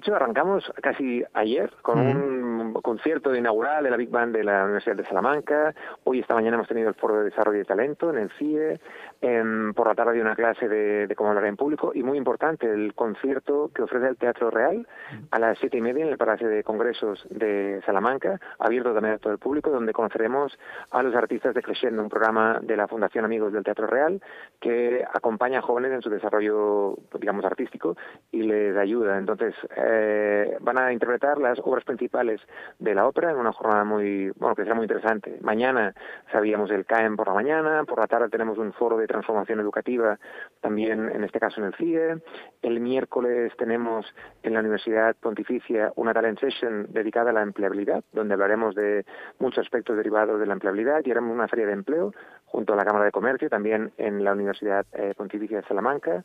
De, 0.00 0.02
hecho 0.02 0.16
arrancamos 0.16 0.64
casi 0.80 1.22
ayer 1.34 1.70
con 1.82 1.98
un 1.98 2.50
un 2.60 2.72
concierto 2.74 3.34
inaugural 3.34 3.84
de 3.84 3.90
la 3.90 3.96
Big 3.96 4.10
Band 4.10 4.34
de 4.34 4.44
la 4.44 4.64
Universidad 4.64 4.96
de 4.96 5.04
Salamanca. 5.04 5.74
Hoy, 6.04 6.20
esta 6.20 6.34
mañana, 6.34 6.56
hemos 6.56 6.68
tenido 6.68 6.88
el 6.88 6.94
Foro 6.94 7.18
de 7.18 7.24
Desarrollo 7.24 7.58
de 7.58 7.64
Talento 7.64 8.10
en 8.10 8.18
el 8.18 8.30
CIE. 8.38 8.80
por 9.74 9.86
la 9.86 9.94
tarde 9.94 10.20
una 10.20 10.34
clase 10.34 10.68
de, 10.68 11.14
cómo 11.16 11.30
hablar 11.30 11.46
en 11.46 11.56
público. 11.56 11.92
Y 11.94 12.02
muy 12.02 12.18
importante, 12.18 12.70
el 12.70 12.94
concierto 12.94 13.70
que 13.74 13.82
ofrece 13.82 14.08
el 14.08 14.16
Teatro 14.16 14.50
Real 14.50 14.86
a 15.30 15.38
las 15.38 15.58
siete 15.58 15.78
y 15.78 15.80
media 15.80 16.04
en 16.04 16.10
el 16.10 16.18
Palacio 16.18 16.48
de 16.48 16.62
Congresos 16.62 17.26
de 17.30 17.80
Salamanca, 17.86 18.40
abierto 18.58 18.92
también 18.92 19.14
a 19.14 19.18
todo 19.18 19.32
el 19.32 19.38
público, 19.38 19.70
donde 19.70 19.92
conoceremos 19.92 20.58
a 20.90 21.02
los 21.02 21.14
artistas 21.14 21.54
de 21.54 21.62
Crescendo, 21.62 22.02
un 22.02 22.08
programa 22.08 22.60
de 22.62 22.76
la 22.76 22.88
Fundación 22.88 23.24
Amigos 23.24 23.52
del 23.52 23.64
Teatro 23.64 23.86
Real 23.86 24.20
que 24.60 25.04
acompaña 25.12 25.60
a 25.60 25.62
jóvenes 25.62 25.92
en 25.92 26.02
su 26.02 26.10
desarrollo, 26.10 26.96
digamos, 27.18 27.44
artístico 27.44 27.96
y 28.30 28.42
les 28.42 28.76
ayuda. 28.76 29.18
Entonces, 29.18 29.54
eh, 29.76 29.89
van 30.60 30.78
a 30.78 30.92
interpretar 30.92 31.38
las 31.38 31.58
obras 31.60 31.84
principales 31.84 32.40
de 32.78 32.94
la 32.94 33.06
ópera 33.06 33.30
en 33.30 33.36
una 33.36 33.52
jornada 33.52 33.84
muy, 33.84 34.30
bueno, 34.36 34.54
que 34.54 34.62
será 34.62 34.74
muy 34.74 34.84
interesante. 34.84 35.38
Mañana 35.42 35.94
sabíamos 36.32 36.70
el 36.70 36.86
CAEM 36.86 37.16
por 37.16 37.28
la 37.28 37.34
mañana, 37.34 37.84
por 37.84 37.98
la 37.98 38.06
tarde 38.06 38.28
tenemos 38.28 38.58
un 38.58 38.72
foro 38.72 38.96
de 38.96 39.06
transformación 39.06 39.60
educativa, 39.60 40.18
también 40.60 41.10
en 41.10 41.24
este 41.24 41.40
caso 41.40 41.60
en 41.60 41.66
el 41.66 41.74
CIE. 41.74 42.22
El 42.62 42.80
miércoles 42.80 43.52
tenemos 43.56 44.06
en 44.42 44.54
la 44.54 44.60
Universidad 44.60 45.16
Pontificia 45.16 45.92
una 45.96 46.12
talent 46.12 46.38
session 46.40 46.86
dedicada 46.90 47.30
a 47.30 47.32
la 47.32 47.42
empleabilidad, 47.42 48.04
donde 48.12 48.34
hablaremos 48.34 48.74
de 48.74 49.04
muchos 49.38 49.64
aspectos 49.64 49.96
derivados 49.96 50.40
de 50.40 50.46
la 50.46 50.54
empleabilidad 50.54 51.02
y 51.04 51.10
haremos 51.10 51.34
una 51.34 51.48
feria 51.48 51.66
de 51.66 51.72
empleo 51.72 52.12
junto 52.46 52.72
a 52.72 52.76
la 52.76 52.84
Cámara 52.84 53.04
de 53.04 53.12
Comercio, 53.12 53.48
también 53.48 53.92
en 53.96 54.24
la 54.24 54.32
Universidad 54.32 54.84
eh, 54.92 55.14
Pontificia 55.16 55.58
de 55.58 55.68
Salamanca. 55.68 56.24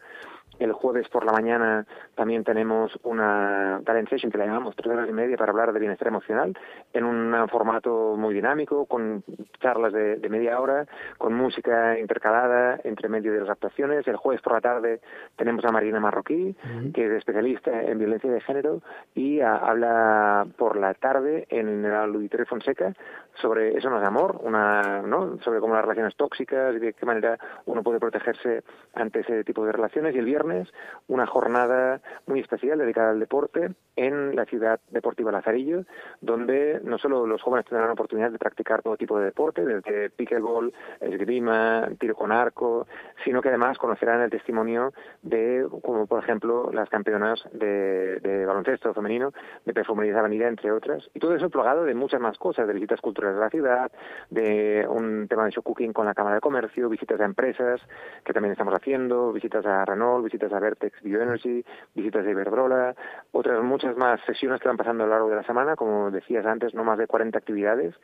El 0.59 0.71
jueves 0.71 1.07
por 1.09 1.25
la 1.25 1.31
mañana 1.31 1.85
también 2.15 2.43
tenemos 2.43 2.97
una 3.03 3.81
talent 3.85 4.09
session 4.09 4.31
que 4.31 4.37
la 4.37 4.45
llamamos 4.45 4.75
tres 4.75 4.93
horas 4.93 5.09
y 5.09 5.13
media 5.13 5.37
para 5.37 5.51
hablar 5.51 5.73
de 5.73 5.79
bienestar 5.79 6.07
emocional 6.07 6.57
en 6.93 7.03
un 7.03 7.47
formato 7.49 8.15
muy 8.17 8.33
dinámico, 8.33 8.85
con 8.85 9.23
charlas 9.59 9.91
de, 9.91 10.17
media 10.29 10.59
hora, 10.59 10.85
con 11.17 11.33
música 11.33 11.99
intercalada 11.99 12.79
entre 12.83 13.09
medio 13.09 13.33
de 13.33 13.41
las 13.41 13.49
actuaciones. 13.49 14.07
El 14.07 14.15
jueves 14.15 14.41
por 14.41 14.53
la 14.53 14.61
tarde 14.61 15.01
tenemos 15.35 15.65
a 15.65 15.71
Marina 15.71 15.99
Marroquí, 15.99 16.55
que 16.93 17.05
es 17.05 17.11
especialista 17.11 17.83
en 17.83 17.99
violencia 17.99 18.31
de 18.31 18.41
género 18.41 18.81
y 19.13 19.41
habla 19.41 20.47
por 20.57 20.77
la 20.77 20.93
tarde 20.93 21.47
en 21.49 21.85
el 21.85 21.93
Auditorio 21.93 22.45
Fonseca 22.45 22.93
sobre 23.41 23.77
eso 23.77 23.89
no 23.89 23.99
es 23.99 24.05
amor, 24.05 24.39
una, 24.41 25.01
¿no? 25.01 25.39
sobre 25.41 25.59
cómo 25.59 25.73
las 25.73 25.83
relaciones 25.83 26.15
tóxicas 26.15 26.75
y 26.75 26.79
de 26.79 26.93
qué 26.93 27.05
manera 27.05 27.37
uno 27.65 27.83
puede 27.83 27.99
protegerse 27.99 28.63
ante 28.93 29.21
ese 29.21 29.43
tipo 29.43 29.65
de 29.65 29.71
relaciones. 29.71 30.15
Y 30.15 30.19
el 30.19 30.25
viernes, 30.25 30.71
una 31.07 31.25
jornada 31.25 32.01
muy 32.27 32.39
especial 32.39 32.79
dedicada 32.79 33.11
al 33.11 33.19
deporte 33.19 33.71
en 33.95 34.35
la 34.35 34.45
ciudad 34.45 34.79
deportiva 34.89 35.31
Lazarillo, 35.31 35.85
donde 36.21 36.81
no 36.83 36.97
solo 36.97 37.25
los 37.25 37.41
jóvenes 37.41 37.65
tendrán 37.65 37.87
la 37.87 37.93
oportunidad 37.93 38.31
de 38.31 38.37
practicar 38.37 38.81
todo 38.81 38.97
tipo 38.97 39.17
de 39.17 39.25
deporte, 39.25 39.65
desde 39.65 40.09
pickleball, 40.09 40.73
esgrima, 40.99 41.87
tiro 41.99 42.15
con 42.15 42.31
arco, 42.31 42.87
sino 43.23 43.41
que 43.41 43.49
además 43.49 43.77
conocerán 43.77 44.21
el 44.21 44.29
testimonio 44.29 44.93
de, 45.21 45.65
como 45.81 46.07
por 46.07 46.23
ejemplo, 46.23 46.71
las 46.71 46.89
campeonas 46.89 47.43
de, 47.53 48.45
baloncesto 48.45 48.93
femenino, 48.93 49.31
de 49.65 49.73
perfumería 49.73 50.13
de 50.13 50.19
avenida, 50.19 50.47
entre 50.47 50.71
otras. 50.71 51.09
Y 51.13 51.19
todo 51.19 51.35
eso 51.35 51.49
plagado 51.49 51.85
de 51.85 51.95
muchas 51.95 52.19
más 52.19 52.37
cosas, 52.37 52.67
de 52.67 52.73
visitas 52.73 53.01
culturales 53.01 53.24
de 53.33 53.39
la 53.39 53.49
ciudad, 53.49 53.91
de 54.29 54.85
un 54.89 55.27
tema 55.27 55.45
de 55.45 55.51
show 55.51 55.63
cooking 55.63 55.93
con 55.93 56.05
la 56.05 56.13
Cámara 56.13 56.35
de 56.35 56.41
Comercio, 56.41 56.89
visitas 56.89 57.19
a 57.19 57.25
empresas 57.25 57.81
que 58.23 58.33
también 58.33 58.51
estamos 58.51 58.73
haciendo, 58.73 59.31
visitas 59.31 59.65
a 59.65 59.85
Renault, 59.85 60.23
visitas 60.23 60.51
a 60.53 60.59
Vertex 60.59 61.01
Bioenergy, 61.01 61.65
visitas 61.93 62.25
de 62.25 62.31
Iberdrola, 62.31 62.95
otras 63.31 63.63
muchas 63.63 63.95
más 63.97 64.19
sesiones 64.25 64.61
que 64.61 64.67
van 64.67 64.77
pasando 64.77 65.03
a 65.03 65.07
lo 65.07 65.13
largo 65.13 65.29
de 65.29 65.35
la 65.37 65.43
semana, 65.43 65.75
como 65.75 66.11
decías 66.11 66.45
antes, 66.45 66.73
no 66.73 66.83
más 66.83 66.97
de 66.97 67.07
40 67.07 67.37
actividades 67.37 67.95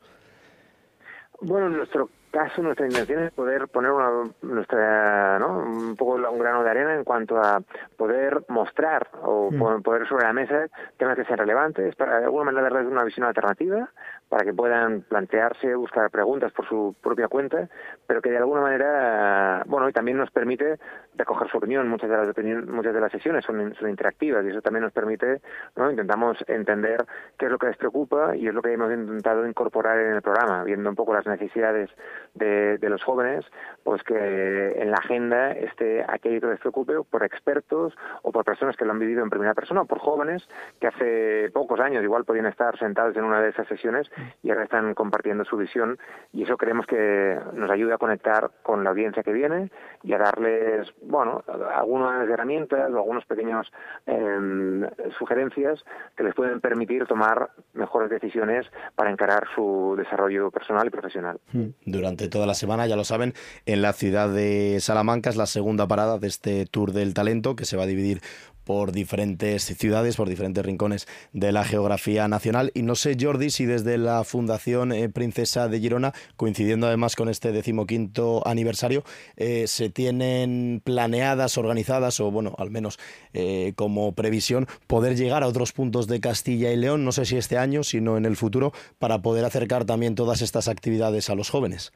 Bueno, 1.42 1.68
en 1.68 1.78
nuestro 1.78 2.10
caso, 2.32 2.62
nuestra 2.62 2.86
intención 2.86 3.24
es 3.24 3.32
poder 3.32 3.68
poner 3.70 3.92
una, 3.92 4.32
nuestra, 4.42 5.40
¿no? 5.40 5.60
un 5.60 5.96
poco 5.96 6.16
un 6.16 6.40
grano 6.40 6.64
de 6.64 6.70
arena 6.70 6.96
en 6.96 7.04
cuanto 7.04 7.38
a 7.38 7.62
poder 7.98 8.44
mostrar 8.50 9.10
o 9.24 9.50
mm. 9.52 9.82
poder 9.82 10.08
sobre 10.08 10.26
la 10.26 10.34
mesa 10.34 10.68
temas 10.98 11.16
que 11.16 11.26
sean 11.26 11.40
relevantes, 11.40 11.96
para 11.96 12.20
de 12.20 12.26
alguna 12.26 12.46
manera 12.46 12.70
darles 12.70 12.92
una 12.92 13.04
visión 13.04 13.26
alternativa, 13.26 13.90
para 14.30 14.46
que 14.46 14.54
puedan 14.54 15.02
plantearse, 15.02 15.74
buscar 15.76 16.10
preguntas 16.12 16.52
por 16.52 16.68
su 16.68 16.96
propia 17.02 17.28
cuenta, 17.28 17.68
pero 18.06 18.22
que 18.22 18.30
de 18.30 18.38
alguna 18.38 18.62
manera, 18.62 19.64
bueno, 19.66 19.90
y 19.90 19.92
también 19.92 20.18
nos 20.18 20.30
permite 20.30 20.80
recoger 21.16 21.50
su 21.50 21.58
opinión. 21.58 21.88
Muchas 21.90 22.10
de 22.10 22.18
las 22.18 22.68
muchas 22.68 22.94
de 22.94 23.02
las 23.02 23.12
sesiones 23.12 23.44
son, 23.44 23.74
son 23.76 23.90
interactivas 23.90 24.46
y 24.46 24.50
eso 24.50 24.62
también 24.62 24.84
nos 24.84 24.94
permite, 24.94 25.42
¿no? 25.76 25.90
Intentamos 25.90 26.38
entender 26.48 27.06
qué 27.38 27.46
es 27.46 27.52
lo 27.52 27.58
que 27.58 27.68
les 27.68 27.78
preocupa 27.78 28.36
y 28.36 28.48
es 28.48 28.54
lo 28.54 28.62
que 28.62 28.72
hemos 28.72 28.92
intentado 28.92 29.48
incorporar 29.48 30.00
en 30.00 30.14
el 30.14 30.22
programa, 30.22 30.64
viendo 30.64 30.90
un 30.90 30.96
poco 30.96 31.14
las 31.14 31.26
necesidades 31.26 31.90
de, 32.36 32.78
de 32.78 32.90
los 32.90 33.04
jóvenes, 33.04 33.46
pues 33.84 34.04
que 34.04 34.82
en 34.82 34.92
la 34.92 34.98
agenda 34.98 35.52
esté 35.52 36.06
aquello 36.08 36.42
que 36.42 36.48
les 36.48 36.60
preocupe 36.60 36.94
por 37.10 37.24
expertos 37.24 37.98
o 38.22 38.32
por 38.32 38.46
personas 38.46 38.78
que 38.78 38.86
lo 38.86 38.92
han 38.92 39.00
vivido 39.00 39.24
en 39.24 39.30
primera 39.30 39.56
persona 39.56 39.82
o 39.82 39.86
por 39.86 40.00
jóvenes 40.00 40.48
que 40.80 40.88
hace 40.88 41.50
pocos 41.52 41.80
años 41.80 42.04
igual 42.04 42.26
podían 42.26 42.46
estar 42.46 42.78
sentados 42.78 43.16
en 43.18 43.24
una 43.24 43.42
de 43.42 43.50
esas 43.50 43.68
sesiones 43.68 44.10
y 44.44 44.50
ahora 44.50 44.64
están 44.64 44.94
compartiendo 44.94 45.46
su 45.46 45.58
visión 45.58 45.98
y 46.34 46.44
eso 46.44 46.58
creemos 46.58 46.86
que 46.86 47.40
nos 47.54 47.70
ayuda 47.70 47.96
a 47.96 47.98
conectar 47.98 48.52
con 48.64 48.84
la 48.84 48.92
audiencia 48.92 49.24
que 49.24 49.34
viene 49.34 49.72
y 50.04 50.14
a 50.14 50.18
darles, 50.18 50.88
bueno, 51.02 51.44
algunas 51.76 52.30
herramientas 52.30 52.92
o 52.92 52.98
algunas 52.98 53.26
pequeñas 53.26 53.68
em, 54.06 54.88
sugerencias 55.18 55.84
que 56.16 56.24
les 56.24 56.34
pueden 56.36 56.62
permitir 56.62 57.06
tomar 57.06 57.50
mejores 57.74 58.10
decisiones 58.10 58.66
para 58.96 59.12
encarar 59.12 59.48
su 59.56 59.96
desarrollo 59.98 60.52
personal 60.52 60.88
y 60.88 60.90
profesional. 60.90 61.40
Hmm. 61.52 61.70
Durante 61.86 62.28
toda 62.28 62.46
la 62.46 62.54
semana, 62.54 62.88
ya 62.88 62.96
lo 62.96 63.04
saben, 63.04 63.34
en 63.66 63.82
la 63.82 63.94
ciudad 63.94 64.30
de 64.30 64.78
Salamanca 64.80 65.30
es 65.30 65.38
la 65.38 65.46
segunda 65.46 65.88
parada 65.88 66.18
de 66.20 66.28
este 66.28 66.66
Tour 66.66 66.92
del 66.92 67.14
Talento 67.14 67.56
que 67.56 67.66
se 67.66 67.78
va 67.78 67.84
a 67.84 67.88
dividir 67.88 68.22
por 68.70 68.92
diferentes 68.92 69.64
ciudades, 69.64 70.16
por 70.16 70.30
diferentes 70.30 70.64
rincones 70.64 71.08
de 71.34 71.52
la 71.52 71.64
geografía 71.66 72.28
nacional. 72.28 72.70
Y 72.76 72.84
no 72.84 72.94
sé, 72.94 73.18
Jordi, 73.20 73.50
si 73.50 73.66
desde 73.66 73.98
la 73.98 74.24
Fundación 74.24 74.92
eh, 74.92 75.10
Princesa 75.10 75.68
de 75.68 75.80
Girona, 75.80 76.14
coincidiendo 76.38 76.86
además 76.86 77.16
con 77.16 77.30
este 77.30 77.52
decimoquinto 77.52 78.48
aniversario, 78.48 79.04
eh, 79.38 79.66
se 79.66 79.90
tienen 79.90 80.84
planeadas, 80.84 81.58
organizadas, 81.58 82.20
o 82.20 82.30
bueno, 82.30 82.54
al 82.60 82.70
menos 82.70 83.00
eh, 83.34 83.74
como 83.76 84.14
previsión, 84.14 84.68
poder 84.86 85.18
llegar 85.18 85.42
a 85.42 85.48
otros 85.48 85.72
puntos 85.72 86.06
de 86.06 86.20
Castilla 86.20 86.72
y 86.72 86.76
León, 86.76 87.04
no 87.04 87.12
sé 87.12 87.26
si 87.26 87.38
este 87.38 87.58
año, 87.58 87.82
sino 87.82 88.18
en 88.18 88.26
el 88.26 88.38
futuro, 88.38 88.72
para 89.00 89.24
poder 89.24 89.46
acercar 89.46 89.86
también 89.86 90.14
todas 90.14 90.44
estas 90.44 90.68
actividades 90.68 91.32
a 91.32 91.34
los 91.34 91.50
jóvenes. 91.50 91.92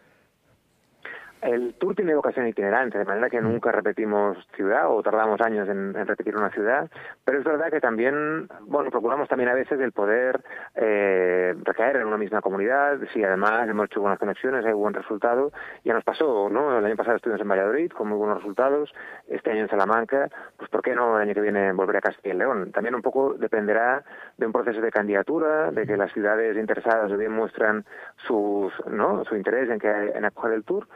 El 1.43 1.73
tour 1.73 1.93
tiene 1.93 2.15
vocación 2.15 2.47
itinerante, 2.47 2.97
de 2.97 3.03
manera 3.03 3.29
que 3.29 3.41
nunca 3.41 3.69
repetimos 3.69 4.37
ciudad 4.55 4.89
o 4.89 5.03
tardamos 5.03 5.41
años 5.41 5.67
en, 5.67 5.93
repetir 5.93 6.37
una 6.37 6.49
ciudad, 6.51 6.89
pero 7.25 7.37
es 7.37 7.43
verdad 7.43 7.69
que 7.69 7.81
también, 7.81 8.47
bueno, 8.61 8.89
procuramos 8.89 9.27
también 9.27 9.49
a 9.49 9.53
veces 9.53 9.77
el 9.81 9.91
poder 9.91 10.41
eh, 10.75 11.53
recaer 11.63 11.97
en 11.97 12.07
una 12.07 12.15
misma 12.15 12.39
comunidad, 12.39 12.97
si 13.11 13.21
además 13.25 13.67
hemos 13.67 13.87
hecho 13.87 13.99
buenas 13.99 14.19
conexiones, 14.19 14.65
hay 14.65 14.71
buen 14.71 14.93
resultado, 14.93 15.51
ya 15.83 15.93
nos 15.93 16.05
pasó, 16.05 16.49
¿no? 16.49 16.79
El 16.79 16.85
año 16.85 16.95
pasado 16.95 17.17
estuvimos 17.17 17.41
en 17.41 17.49
Valladolid 17.49 17.91
con 17.91 18.07
muy 18.07 18.17
buenos 18.17 18.37
resultados, 18.37 18.93
este 19.27 19.51
año 19.51 19.63
en 19.63 19.69
Salamanca, 19.69 20.29
pues 20.55 20.69
¿por 20.69 20.81
qué 20.81 20.95
no 20.95 21.17
el 21.17 21.23
año 21.23 21.33
que 21.33 21.41
viene 21.41 21.73
volver 21.73 21.97
a 21.97 22.01
Castilla 22.01 22.35
y 22.35 22.37
León? 22.37 22.71
También 22.71 22.95
un 22.95 23.01
poco 23.01 23.33
dependerá 23.33 24.01
de 24.37 24.45
un 24.45 24.53
proceso 24.53 24.79
de 24.79 24.91
candidatura, 24.91 25.71
de 25.71 25.85
que 25.85 25.97
las 25.97 26.13
ciudades 26.13 26.55
interesadas 26.55 27.11
bien 27.17 27.33
muestran 27.33 27.83
sus, 28.27 28.71
¿no? 28.87 29.25
su 29.25 29.35
interés 29.35 29.69
en, 29.69 29.79
que, 29.79 29.89
en 29.89 30.23
acoger 30.23 30.53
el 30.53 30.63
tour, 30.63 30.87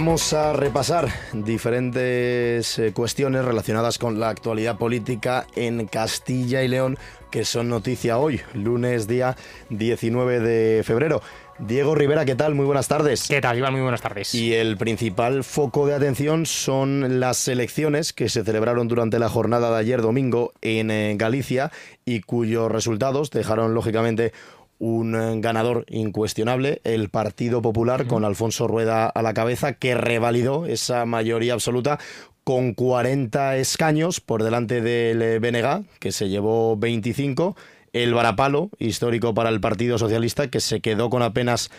Vamos 0.00 0.32
a 0.32 0.54
repasar 0.54 1.10
diferentes 1.34 2.78
eh, 2.78 2.92
cuestiones 2.94 3.44
relacionadas 3.44 3.98
con 3.98 4.18
la 4.18 4.30
actualidad 4.30 4.78
política 4.78 5.46
en 5.56 5.86
Castilla 5.88 6.62
y 6.62 6.68
León 6.68 6.96
que 7.30 7.44
son 7.44 7.68
noticia 7.68 8.16
hoy, 8.16 8.40
lunes 8.54 9.06
día 9.06 9.36
19 9.68 10.40
de 10.40 10.82
febrero. 10.84 11.20
Diego 11.58 11.94
Rivera, 11.94 12.24
¿qué 12.24 12.34
tal? 12.34 12.54
Muy 12.54 12.64
buenas 12.64 12.88
tardes. 12.88 13.28
¿Qué 13.28 13.42
tal, 13.42 13.58
Iván? 13.58 13.74
Muy 13.74 13.82
buenas 13.82 14.00
tardes. 14.00 14.34
Y 14.34 14.54
el 14.54 14.78
principal 14.78 15.44
foco 15.44 15.86
de 15.86 15.94
atención 15.94 16.46
son 16.46 17.20
las 17.20 17.46
elecciones 17.48 18.14
que 18.14 18.30
se 18.30 18.42
celebraron 18.42 18.88
durante 18.88 19.18
la 19.18 19.28
jornada 19.28 19.70
de 19.70 19.76
ayer 19.80 20.00
domingo 20.00 20.54
en 20.62 20.90
eh, 20.90 21.14
Galicia 21.18 21.70
y 22.06 22.22
cuyos 22.22 22.72
resultados 22.72 23.30
dejaron 23.30 23.74
lógicamente 23.74 24.32
un 24.80 25.14
eh, 25.14 25.40
ganador 25.40 25.84
incuestionable, 25.88 26.80
el 26.82 27.10
Partido 27.10 27.62
Popular, 27.62 28.08
con 28.08 28.24
Alfonso 28.24 28.66
Rueda 28.66 29.06
a 29.06 29.22
la 29.22 29.34
cabeza, 29.34 29.74
que 29.74 29.94
revalidó 29.94 30.66
esa 30.66 31.04
mayoría 31.06 31.52
absoluta 31.52 32.00
con 32.42 32.74
40 32.74 33.58
escaños 33.58 34.20
por 34.20 34.42
delante 34.42 34.80
del 34.80 35.22
eh, 35.22 35.38
BNG, 35.38 35.84
que 36.00 36.10
se 36.10 36.28
llevó 36.28 36.76
25, 36.76 37.54
el 37.92 38.14
Varapalo, 38.14 38.70
histórico 38.78 39.34
para 39.34 39.50
el 39.50 39.60
Partido 39.60 39.98
Socialista, 39.98 40.48
que 40.48 40.60
se 40.60 40.80
quedó 40.80 41.10
con 41.10 41.22
apenas 41.22 41.70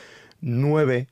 9 0.42 1.08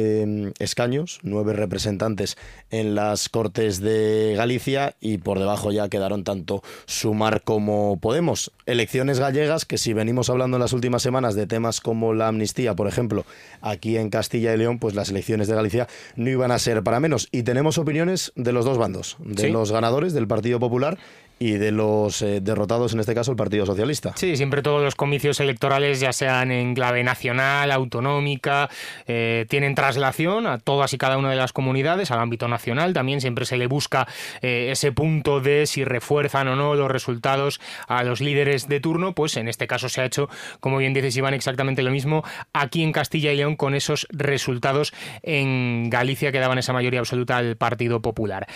Em, 0.00 0.52
escaños, 0.60 1.18
nueve 1.24 1.54
representantes 1.54 2.38
en 2.70 2.94
las 2.94 3.28
Cortes 3.28 3.80
de 3.80 4.34
Galicia 4.36 4.94
y 5.00 5.18
por 5.18 5.40
debajo 5.40 5.72
ya 5.72 5.88
quedaron 5.88 6.22
tanto 6.22 6.62
Sumar 6.86 7.42
como 7.42 7.98
Podemos. 7.98 8.52
Elecciones 8.64 9.18
gallegas 9.18 9.64
que 9.64 9.76
si 9.76 9.94
venimos 9.94 10.30
hablando 10.30 10.56
en 10.56 10.60
las 10.60 10.72
últimas 10.72 11.02
semanas 11.02 11.34
de 11.34 11.48
temas 11.48 11.80
como 11.80 12.14
la 12.14 12.28
amnistía, 12.28 12.76
por 12.76 12.86
ejemplo, 12.86 13.24
aquí 13.60 13.96
en 13.96 14.08
Castilla 14.08 14.54
y 14.54 14.58
León, 14.58 14.78
pues 14.78 14.94
las 14.94 15.08
elecciones 15.08 15.48
de 15.48 15.56
Galicia 15.56 15.88
no 16.14 16.30
iban 16.30 16.52
a 16.52 16.60
ser 16.60 16.84
para 16.84 17.00
menos. 17.00 17.26
Y 17.32 17.42
tenemos 17.42 17.76
opiniones 17.76 18.30
de 18.36 18.52
los 18.52 18.64
dos 18.64 18.78
bandos, 18.78 19.16
de 19.18 19.48
los 19.48 19.72
ganadores 19.72 20.12
del 20.12 20.28
Partido 20.28 20.60
Popular 20.60 20.96
y 21.38 21.52
de 21.52 21.70
los 21.70 22.22
eh, 22.22 22.40
derrotados, 22.40 22.92
en 22.92 23.00
este 23.00 23.14
caso 23.14 23.30
el 23.30 23.36
Partido 23.36 23.66
Socialista. 23.66 24.12
Sí, 24.16 24.36
siempre 24.36 24.62
todos 24.62 24.82
los 24.82 24.94
comicios 24.94 25.40
electorales, 25.40 26.00
ya 26.00 26.12
sean 26.12 26.50
en 26.50 26.74
clave 26.74 27.04
nacional, 27.04 27.70
autonómica, 27.70 28.68
eh, 29.06 29.46
tienen 29.48 29.74
traslación 29.74 30.46
a 30.46 30.58
todas 30.58 30.92
y 30.92 30.98
cada 30.98 31.16
una 31.16 31.30
de 31.30 31.36
las 31.36 31.52
comunidades, 31.52 32.10
al 32.10 32.20
ámbito 32.20 32.48
nacional. 32.48 32.92
También 32.92 33.20
siempre 33.20 33.44
se 33.44 33.56
le 33.56 33.66
busca 33.66 34.08
eh, 34.42 34.68
ese 34.70 34.92
punto 34.92 35.40
de 35.40 35.66
si 35.66 35.84
refuerzan 35.84 36.48
o 36.48 36.56
no 36.56 36.74
los 36.74 36.90
resultados 36.90 37.60
a 37.86 38.02
los 38.02 38.20
líderes 38.20 38.68
de 38.68 38.80
turno. 38.80 39.14
Pues 39.14 39.36
en 39.36 39.48
este 39.48 39.66
caso 39.66 39.88
se 39.88 40.00
ha 40.00 40.04
hecho, 40.04 40.28
como 40.60 40.78
bien 40.78 40.94
dices 40.94 41.16
Iván, 41.16 41.34
exactamente 41.34 41.82
lo 41.82 41.90
mismo 41.90 42.24
aquí 42.52 42.82
en 42.82 42.92
Castilla 42.92 43.32
y 43.32 43.36
León 43.36 43.56
con 43.56 43.74
esos 43.74 44.06
resultados 44.10 44.92
en 45.22 45.90
Galicia 45.90 46.32
que 46.32 46.40
daban 46.40 46.58
esa 46.58 46.72
mayoría 46.72 47.00
absoluta 47.00 47.36
al 47.36 47.56
Partido 47.56 48.02
Popular. 48.02 48.46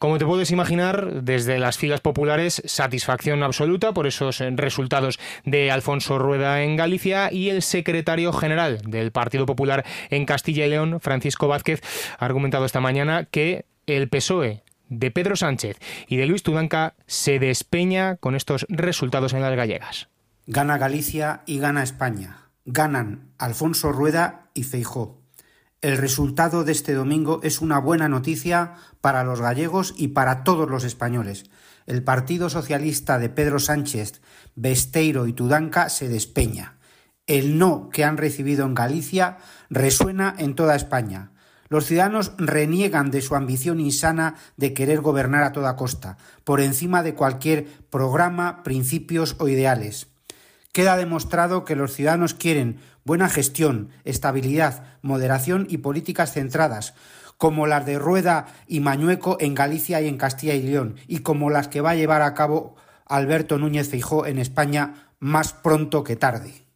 Como 0.00 0.16
te 0.16 0.24
puedes 0.24 0.50
imaginar, 0.50 1.24
desde 1.24 1.58
las 1.58 1.76
filas 1.76 2.00
populares, 2.00 2.62
satisfacción 2.64 3.42
absoluta 3.42 3.92
por 3.92 4.06
esos 4.06 4.40
eh, 4.40 4.50
resultados 4.50 5.20
de 5.44 5.70
Alfonso 5.70 6.18
Rueda 6.18 6.62
en 6.62 6.74
Galicia 6.74 7.30
y 7.30 7.50
el 7.50 7.60
secretario 7.60 8.32
general 8.32 8.80
del 8.86 9.12
Partido 9.12 9.44
Popular 9.44 9.84
en 10.08 10.24
Castilla 10.24 10.64
y 10.64 10.70
León, 10.70 11.00
Francisco 11.00 11.48
Vázquez, 11.48 11.82
ha 12.18 12.24
argumentado 12.24 12.64
esta 12.64 12.80
mañana 12.80 13.26
que 13.30 13.66
el 13.86 14.08
PSOE 14.08 14.62
de 14.88 15.10
Pedro 15.10 15.36
Sánchez 15.36 15.76
y 16.08 16.16
de 16.16 16.24
Luis 16.24 16.42
Tudanca 16.42 16.94
se 17.06 17.38
despeña 17.38 18.16
con 18.16 18.34
estos 18.34 18.64
resultados 18.70 19.34
en 19.34 19.42
las 19.42 19.54
gallegas. 19.54 20.08
Gana 20.46 20.78
Galicia 20.78 21.42
y 21.44 21.58
gana 21.58 21.82
España. 21.82 22.48
Ganan 22.64 23.34
Alfonso 23.36 23.92
Rueda 23.92 24.48
y 24.54 24.62
Feijó. 24.62 25.19
El 25.82 25.96
resultado 25.96 26.62
de 26.62 26.72
este 26.72 26.92
domingo 26.92 27.40
es 27.42 27.62
una 27.62 27.78
buena 27.78 28.06
noticia 28.06 28.74
para 29.00 29.24
los 29.24 29.40
gallegos 29.40 29.94
y 29.96 30.08
para 30.08 30.44
todos 30.44 30.68
los 30.68 30.84
españoles. 30.84 31.46
El 31.86 32.02
Partido 32.04 32.50
Socialista 32.50 33.18
de 33.18 33.30
Pedro 33.30 33.58
Sánchez, 33.58 34.20
Besteiro 34.54 35.26
y 35.26 35.32
Tudanca 35.32 35.88
se 35.88 36.10
despeña. 36.10 36.76
El 37.26 37.56
no 37.56 37.88
que 37.88 38.04
han 38.04 38.18
recibido 38.18 38.66
en 38.66 38.74
Galicia 38.74 39.38
resuena 39.70 40.34
en 40.36 40.54
toda 40.54 40.76
España. 40.76 41.32
Los 41.70 41.86
ciudadanos 41.86 42.32
reniegan 42.36 43.10
de 43.10 43.22
su 43.22 43.34
ambición 43.34 43.80
insana 43.80 44.34
de 44.58 44.74
querer 44.74 45.00
gobernar 45.00 45.44
a 45.44 45.52
toda 45.52 45.76
costa, 45.76 46.18
por 46.44 46.60
encima 46.60 47.02
de 47.02 47.14
cualquier 47.14 47.68
programa, 47.88 48.62
principios 48.64 49.34
o 49.38 49.48
ideales. 49.48 50.08
Queda 50.72 50.96
demostrado 50.96 51.64
que 51.64 51.76
los 51.76 51.94
ciudadanos 51.94 52.34
quieren 52.34 52.80
buena 53.04 53.28
gestión, 53.28 53.90
estabilidad, 54.04 54.84
moderación 55.02 55.66
y 55.68 55.78
políticas 55.78 56.32
centradas, 56.32 56.94
como 57.38 57.66
las 57.66 57.86
de 57.86 57.98
Rueda 57.98 58.46
y 58.66 58.80
Mañueco 58.80 59.36
en 59.40 59.54
Galicia 59.54 60.00
y 60.00 60.08
en 60.08 60.18
Castilla 60.18 60.54
y 60.54 60.62
León, 60.62 60.96
y 61.08 61.20
como 61.20 61.50
las 61.50 61.68
que 61.68 61.80
va 61.80 61.90
a 61.90 61.96
llevar 61.96 62.22
a 62.22 62.34
cabo 62.34 62.76
Alberto 63.06 63.58
Núñez 63.58 63.88
Feijó 63.88 64.26
en 64.26 64.38
España 64.38 65.08
más 65.18 65.52
pronto 65.52 66.04
que 66.04 66.16
tarde 66.16 66.69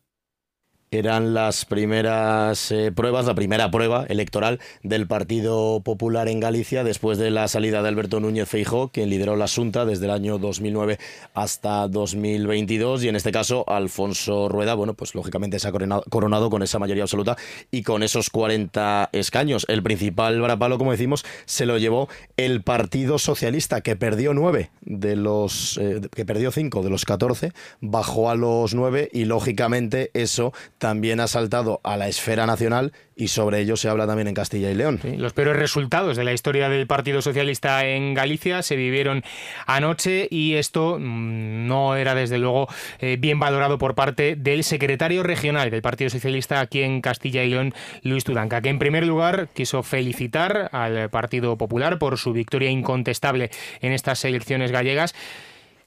eran 0.99 1.35
las 1.35 1.65
primeras 1.65 2.71
eh, 2.71 2.93
pruebas, 2.93 3.27
la 3.27 3.35
primera 3.35 3.71
prueba 3.71 4.07
electoral 4.09 4.61
del 4.83 5.07
Partido 5.07 5.81
Popular 5.81 6.29
en 6.29 6.41
Galicia 6.41 6.85
después 6.85 7.19
de 7.19 7.31
la 7.31 7.49
salida 7.49 7.83
de 7.83 7.89
Alberto 7.89 8.21
Núñez 8.21 8.49
Feijó, 8.49 8.89
quien 8.89 9.11
lideró 9.11 9.37
la 9.37 9.49
Junta 9.49 9.85
desde 9.85 10.07
el 10.07 10.11
año 10.11 10.39
2009 10.39 10.99
hasta 11.35 11.89
2022 11.89 13.05
y 13.05 13.09
en 13.09 13.17
este 13.17 13.33
caso 13.33 13.65
Alfonso 13.69 14.49
Rueda, 14.49 14.75
bueno, 14.75 14.95
pues 14.95 15.15
lógicamente 15.15 15.59
se 15.59 15.69
ha 15.69 15.73
coronado, 15.73 16.51
con 16.51 16.63
esa 16.63 16.79
mayoría 16.79 17.05
absoluta 17.05 17.37
y 17.71 17.83
con 17.83 18.03
esos 18.03 18.31
40 18.31 19.11
escaños. 19.13 19.65
El 19.69 19.83
principal 19.83 20.41
varapalo, 20.41 20.79
como 20.79 20.93
decimos, 20.93 21.25
se 21.45 21.67
lo 21.67 21.79
llevó 21.79 22.09
el 22.37 22.63
Partido 22.63 23.19
Socialista 23.19 23.81
que 23.81 23.97
perdió 23.97 24.35
9 24.35 24.71
de 24.83 25.17
los 25.17 25.79
eh, 25.79 26.01
que 26.15 26.25
perdió 26.25 26.51
5 26.51 26.83
de 26.83 26.91
los 26.91 27.05
14, 27.05 27.53
bajó 27.81 28.31
a 28.31 28.35
los 28.35 28.75
9 28.75 29.11
y 29.13 29.25
lógicamente 29.25 30.11
eso 30.15 30.53
también 30.85 31.19
ha 31.19 31.29
saltado 31.29 31.81
a 31.83 31.97
la 31.97 32.09
esfera 32.09 32.45
nacional 32.45 32.93
y 33.17 33.29
sobre 33.29 33.61
ello 33.61 33.75
se 33.75 33.89
habla 33.89 34.07
también 34.07 34.29
en 34.29 34.35
Castilla 34.35 34.71
y 34.71 34.75
León. 34.75 35.01
los 35.17 35.33
peores 35.33 35.57
resultados 35.57 36.15
de 36.15 36.25
la 36.25 36.35
historia 36.35 36.69
del 36.69 36.87
Partido 36.87 37.23
Socialista 37.23 37.87
en 37.87 38.13
Galicia 38.13 38.61
se 38.61 38.77
vivieron 38.77 39.25
anoche 39.67 40.29
y 40.31 40.57
esto 40.57 40.99
mm, 41.01 41.67
no 41.67 41.97
era 41.97 42.15
desde 42.15 42.37
luego 42.37 42.69
eh, 42.99 43.17
bien 43.19 43.41
valorado 43.41 43.79
por 43.79 43.95
parte 43.95 44.37
del 44.37 44.63
secretario 44.63 45.23
regional 45.23 45.71
del 45.71 45.81
Partido 45.81 46.11
Socialista 46.11 46.61
aquí 46.61 46.83
en 46.83 47.01
Castilla 47.01 47.43
y 47.45 47.49
León, 47.49 47.73
Luis 48.03 48.25
Tudanca, 48.25 48.61
que 48.61 48.69
en 48.69 48.79
primer 48.79 49.07
lugar 49.07 49.49
quiso 49.55 49.83
felicitar 49.83 50.69
al 50.71 51.09
Partido 51.09 51.57
Popular 51.57 51.99
por 51.99 52.19
su 52.19 52.35
victoria 52.35 52.69
incontestable 52.69 53.51
en 53.81 53.93
estas 53.93 54.23
elecciones 54.27 54.71
gallegas 54.71 55.15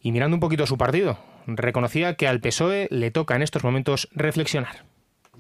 y 0.02 0.12
mirando 0.12 0.36
un 0.38 0.42
poquito 0.42 0.64
a 0.64 0.68
su 0.68 0.80
partido, 0.80 1.20
reconocía 1.48 2.16
que 2.16 2.28
al 2.28 2.42
PSOE 2.42 2.88
le 2.92 3.12
toca 3.12 3.36
en 3.36 3.42
estos 3.42 3.64
momentos 3.64 4.10
reflexionar. 4.12 4.86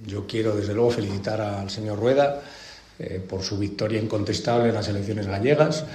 Yo 0.06 0.28
quiero 0.28 0.56
desde 0.56 0.74
luego 0.74 0.92
felicitar 0.92 1.42
al 1.42 1.70
señor 1.70 2.00
Rueda 2.00 2.42
eh, 3.00 3.22
por 3.28 3.42
su 3.42 3.58
victoria 3.58 4.02
incontestable 4.02 4.70
en 4.70 4.76
las 4.76 4.88
elecciones 4.88 5.28
gallegas, 5.28 5.86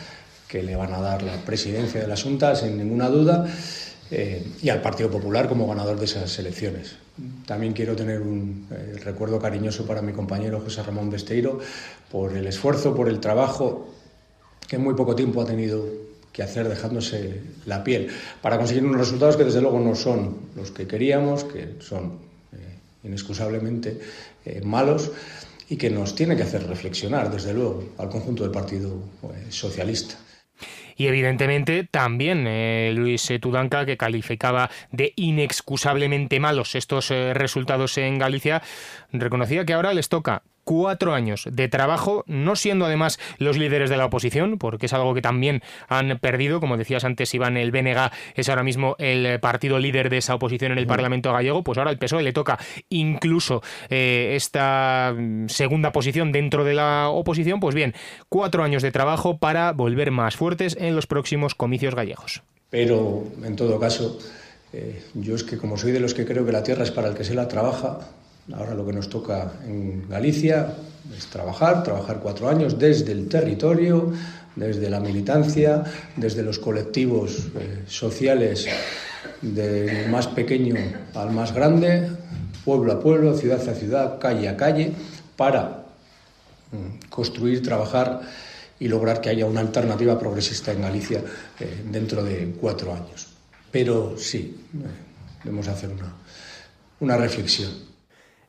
que 0.49 0.63
le 0.63 0.77
van 0.77 0.93
a 0.93 1.01
dar 1.01 1.23
la 1.23 1.37
presidencia 1.45 2.01
de 2.01 2.07
la 2.07 2.17
Junta 2.17 2.55
sin 2.55 2.77
ninguna 2.77 3.09
duda, 3.09 3.47
eh, 4.11 4.47
y 4.61 4.69
al 4.69 4.83
Partido 4.83 5.11
Popular 5.11 5.49
como 5.49 5.67
ganador 5.67 5.99
de 5.99 6.05
esas 6.05 6.39
elecciones. 6.39 6.97
También 7.47 7.73
quiero 7.73 7.97
tener 7.97 8.21
un 8.21 8.69
eh, 8.71 8.99
recuerdo 9.03 9.39
cariñoso 9.39 9.87
para 9.87 10.03
mi 10.03 10.13
compañero 10.13 10.61
José 10.61 10.83
Ramón 10.83 11.11
Besteiro 11.11 11.59
por 12.11 12.37
el 12.37 12.47
esfuerzo, 12.47 12.95
por 12.95 13.09
el 13.09 13.21
trabajo 13.21 13.89
que 14.69 14.77
en 14.77 14.83
muy 14.83 14.95
poco 14.95 15.15
tiempo 15.15 15.43
ha 15.43 15.47
tenido 15.47 15.85
que 16.33 16.43
hacer 16.43 16.69
dejándose 16.69 17.43
la 17.67 17.85
piel 17.85 18.09
para 18.41 18.57
conseguir 18.59 18.85
unos 18.85 18.99
resultados 18.99 19.37
que 19.37 19.45
desde 19.45 19.61
luego 19.61 19.79
no 19.81 19.95
son 19.95 20.37
los 20.57 20.71
que 20.71 20.87
queríamos, 20.87 21.45
que 21.45 21.77
son 21.81 22.19
eh, 22.53 22.79
inexcusablemente 23.05 24.01
eh, 24.45 24.63
malos 24.65 25.13
y 25.69 25.77
que 25.77 25.91
nos 25.91 26.15
tiene 26.15 26.37
que 26.37 26.43
hacer 26.43 26.67
reflexionar 26.67 27.31
desde 27.31 27.53
luego 27.53 27.93
al 27.99 28.09
conjunto 28.09 28.43
del 28.43 28.53
Partido 28.53 28.99
eh, 29.25 29.47
Socialista. 29.51 30.17
Y 30.95 31.07
evidentemente 31.07 31.89
también 31.91 32.45
Luis 32.95 33.33
Tudanca, 33.41 33.87
que 33.87 33.97
calificaba 33.97 34.71
de 34.93 35.15
inexcusablemente 35.17 36.39
malos 36.39 36.75
estos 36.75 37.09
resultados 37.09 37.97
en 37.97 38.19
Galicia, 38.19 38.63
reconocía 39.11 39.65
que 39.65 39.73
ahora 39.73 39.95
les 39.95 40.11
toca 40.11 40.43
cuatro 40.65 41.15
años 41.15 41.49
de 41.51 41.69
trabajo, 41.69 42.25
no 42.27 42.57
siendo 42.57 42.87
además 42.87 43.19
los 43.39 43.59
líderes 43.59 43.91
de 43.91 43.97
la 43.97 44.07
oposición, 44.07 44.59
porque 44.59 44.87
es 44.87 44.93
algo 44.93 45.15
que 45.15 45.23
también 45.23 45.63
han 45.89 46.19
perdido, 46.19 46.61
como 46.61 46.77
decías 46.77 47.05
antes, 47.05 47.35
Iván, 47.35 47.57
el 47.57 47.71
BNG 47.71 48.11
es 48.35 48.49
ahora 48.49 48.63
mismo 48.63 48.97
el 48.99 49.41
partido 49.41 49.79
líder 49.79 50.11
de 50.11 50.19
esa 50.19 50.35
oposición 50.35 50.73
en 50.73 50.79
el 50.79 50.87
Parlamento 50.87 51.33
gallego, 51.33 51.63
pues 51.63 51.79
ahora 51.79 51.91
al 51.91 51.99
PSOE 51.99 52.23
le 52.23 52.33
toca 52.33 52.59
incluso 52.89 53.63
eh, 53.89 54.33
esta 54.37 55.15
segunda 55.47 55.93
posición 55.93 56.33
dentro 56.33 56.65
de 56.65 56.75
la 56.75 57.09
oposición, 57.09 57.61
pues 57.61 57.75
bien, 57.75 57.95
cuatro 58.29 58.63
años 58.63 58.83
de 58.83 58.93
trabajo 58.93 59.39
para 59.39 59.73
volver 59.73 60.11
más 60.11 60.37
fuertes 60.37 60.77
en 60.79 60.95
los 60.95 61.07
próximos 61.07 61.55
comicios 61.55 61.95
gallegos. 61.95 62.43
Pero, 62.71 63.25
en 63.45 63.57
todo 63.57 63.79
caso, 63.79 64.19
eh, 64.73 65.03
yo 65.15 65.35
es 65.35 65.45
que 65.45 65.59
como 65.59 65.77
soy 65.77 65.93
de 65.93 66.01
los 66.01 66.15
que 66.15 66.25
creo 66.25 66.47
que 66.47 66.53
la 66.53 66.63
tierra 66.63 66.85
es 66.85 66.91
para 66.91 67.09
el 67.09 67.15
que 67.15 67.25
se 67.25 67.35
la 67.35 67.49
trabaja, 67.49 68.01
Ahora 68.51 68.75
lo 68.75 68.85
que 68.85 68.93
nos 68.93 69.09
toca 69.09 69.53
en 69.65 70.09
Galicia 70.09 70.75
es 71.17 71.27
trabajar, 71.27 71.83
trabajar 71.85 72.19
cuatro 72.21 72.49
años 72.49 72.79
desde 72.79 73.13
el 73.13 73.29
territorio, 73.29 74.13
desde 74.57 74.91
la 74.91 75.01
militancia, 75.01 75.85
desde 76.17 76.43
los 76.43 76.59
colectivos 76.59 77.49
eh, 77.55 77.85
sociales 77.87 78.67
del 79.41 80.09
más 80.11 80.27
pequeño 80.27 80.75
al 81.15 81.31
más 81.31 81.53
grande, 81.55 82.11
pueblo 82.65 82.93
a 82.93 83.01
pueblo, 83.01 83.37
ciudad 83.37 83.67
a 83.69 83.75
ciudad, 83.75 84.19
calle 84.19 84.49
a 84.49 84.57
calle, 84.57 84.93
para 85.37 85.85
mm, 86.73 87.09
construir, 87.09 87.63
trabajar 87.63 88.23
y 88.79 88.89
lograr 88.89 89.21
que 89.21 89.31
haya 89.31 89.47
una 89.47 89.61
alternativa 89.61 90.19
progresista 90.19 90.73
en 90.73 90.83
Galicia 90.83 91.23
eh, 91.61 91.85
dentro 91.91 92.25
de 92.25 92.57
cuatro 92.61 92.93
años. 92.93 93.29
Pero 93.71 94.19
sí, 94.19 94.67
eh, 94.75 94.87
debemos 95.45 95.69
hacer 95.69 95.91
una, 95.91 96.13
una 97.01 97.17
reflexión. 97.17 97.92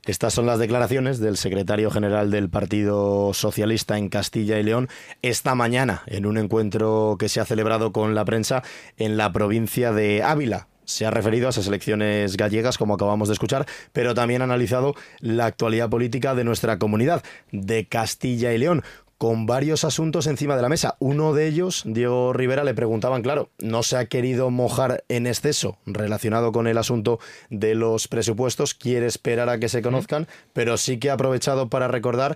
Estas 0.05 0.33
son 0.33 0.45
las 0.45 0.59
declaraciones 0.59 1.19
del 1.19 1.37
secretario 1.37 1.89
general 1.89 2.29
del 2.29 2.49
Partido 2.49 3.33
Socialista 3.33 3.97
en 3.97 4.09
Castilla 4.09 4.59
y 4.59 4.63
León 4.63 4.89
esta 5.21 5.55
mañana 5.55 6.03
en 6.07 6.25
un 6.25 6.37
encuentro 6.37 7.15
que 7.17 7.29
se 7.29 7.39
ha 7.39 7.45
celebrado 7.45 7.93
con 7.93 8.13
la 8.13 8.25
prensa 8.25 8.63
en 8.97 9.15
la 9.15 9.31
provincia 9.31 9.93
de 9.93 10.21
Ávila, 10.21 10.67
se 10.85 11.05
ha 11.05 11.11
referido 11.11 11.47
a 11.47 11.51
esas 11.51 11.67
elecciones 11.67 12.35
gallegas, 12.37 12.77
como 12.77 12.95
acabamos 12.95 13.29
de 13.29 13.33
escuchar, 13.33 13.65
pero 13.91 14.13
también 14.13 14.41
ha 14.41 14.45
analizado 14.45 14.95
la 15.19 15.45
actualidad 15.45 15.89
política 15.89 16.35
de 16.35 16.43
nuestra 16.43 16.77
comunidad, 16.77 17.23
de 17.51 17.85
Castilla 17.85 18.53
y 18.53 18.57
León, 18.57 18.83
con 19.23 19.45
varios 19.45 19.85
asuntos 19.85 20.27
encima 20.27 20.57
de 20.57 20.61
la 20.61 20.67
mesa. 20.67 20.97
Uno 20.99 21.31
de 21.31 21.47
ellos, 21.47 21.83
Diego 21.85 22.33
Rivera, 22.33 22.65
le 22.65 22.73
preguntaban, 22.73 23.21
claro, 23.21 23.49
no 23.57 23.81
se 23.81 23.95
ha 23.95 24.07
querido 24.07 24.49
mojar 24.49 25.05
en 25.07 25.27
exceso 25.27 25.77
relacionado 25.85 26.51
con 26.51 26.67
el 26.67 26.77
asunto 26.77 27.19
de 27.49 27.73
los 27.73 28.09
presupuestos, 28.09 28.73
quiere 28.73 29.05
esperar 29.05 29.47
a 29.47 29.59
que 29.59 29.69
se 29.69 29.81
conozcan, 29.81 30.27
pero 30.51 30.75
sí 30.75 30.97
que 30.97 31.09
ha 31.09 31.13
aprovechado 31.13 31.69
para 31.69 31.87
recordar 31.87 32.35